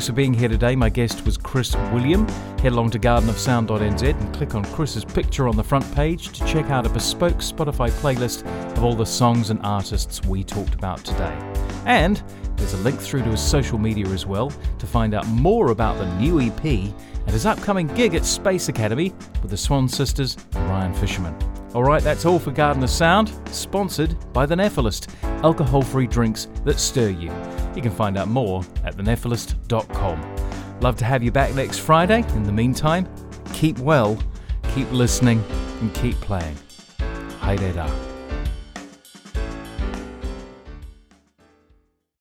Thanks 0.00 0.08
for 0.08 0.14
being 0.14 0.32
here 0.32 0.48
today. 0.48 0.74
My 0.74 0.88
guest 0.88 1.26
was 1.26 1.36
Chris 1.36 1.76
William. 1.92 2.26
Head 2.60 2.72
along 2.72 2.88
to 2.92 2.98
gardenofsound.nz 2.98 4.02
and 4.02 4.34
click 4.34 4.54
on 4.54 4.64
Chris's 4.72 5.04
picture 5.04 5.46
on 5.46 5.58
the 5.58 5.62
front 5.62 5.94
page 5.94 6.28
to 6.38 6.46
check 6.46 6.70
out 6.70 6.86
a 6.86 6.88
bespoke 6.88 7.36
Spotify 7.36 7.90
playlist 7.90 8.46
of 8.78 8.82
all 8.82 8.94
the 8.94 9.04
songs 9.04 9.50
and 9.50 9.60
artists 9.62 10.24
we 10.24 10.42
talked 10.42 10.72
about 10.72 11.04
today. 11.04 11.36
And 11.84 12.22
there's 12.56 12.72
a 12.72 12.78
link 12.78 12.98
through 12.98 13.24
to 13.24 13.28
his 13.28 13.42
social 13.42 13.76
media 13.76 14.06
as 14.06 14.24
well 14.24 14.50
to 14.78 14.86
find 14.86 15.12
out 15.12 15.26
more 15.26 15.70
about 15.70 15.98
the 15.98 16.06
new 16.18 16.40
EP 16.40 16.64
and 16.64 17.30
his 17.30 17.44
upcoming 17.44 17.86
gig 17.88 18.14
at 18.14 18.24
Space 18.24 18.70
Academy 18.70 19.12
with 19.42 19.50
the 19.50 19.56
Swan 19.58 19.86
Sisters 19.86 20.38
and 20.54 20.66
Ryan 20.70 20.94
Fisherman. 20.94 21.34
Alright, 21.74 22.02
that's 22.02 22.24
all 22.24 22.38
for 22.38 22.52
Garden 22.52 22.82
of 22.82 22.88
Sound, 22.88 23.30
sponsored 23.50 24.16
by 24.32 24.46
The 24.46 24.54
Nephilist, 24.54 25.12
alcohol 25.44 25.82
free 25.82 26.06
drinks 26.06 26.48
that 26.64 26.80
stir 26.80 27.10
you. 27.10 27.30
You 27.80 27.88
can 27.88 27.96
find 27.96 28.18
out 28.18 28.28
more 28.28 28.62
at 28.84 28.98
thenephilist.com. 28.98 30.80
Love 30.82 30.96
to 30.96 31.06
have 31.06 31.22
you 31.22 31.30
back 31.30 31.54
next 31.54 31.78
Friday. 31.78 32.22
In 32.34 32.42
the 32.42 32.52
meantime, 32.52 33.08
keep 33.54 33.78
well, 33.78 34.22
keep 34.74 34.92
listening, 34.92 35.42
and 35.80 35.94
keep 35.94 36.14
playing. 36.16 36.56
Haidera. 37.40 38.09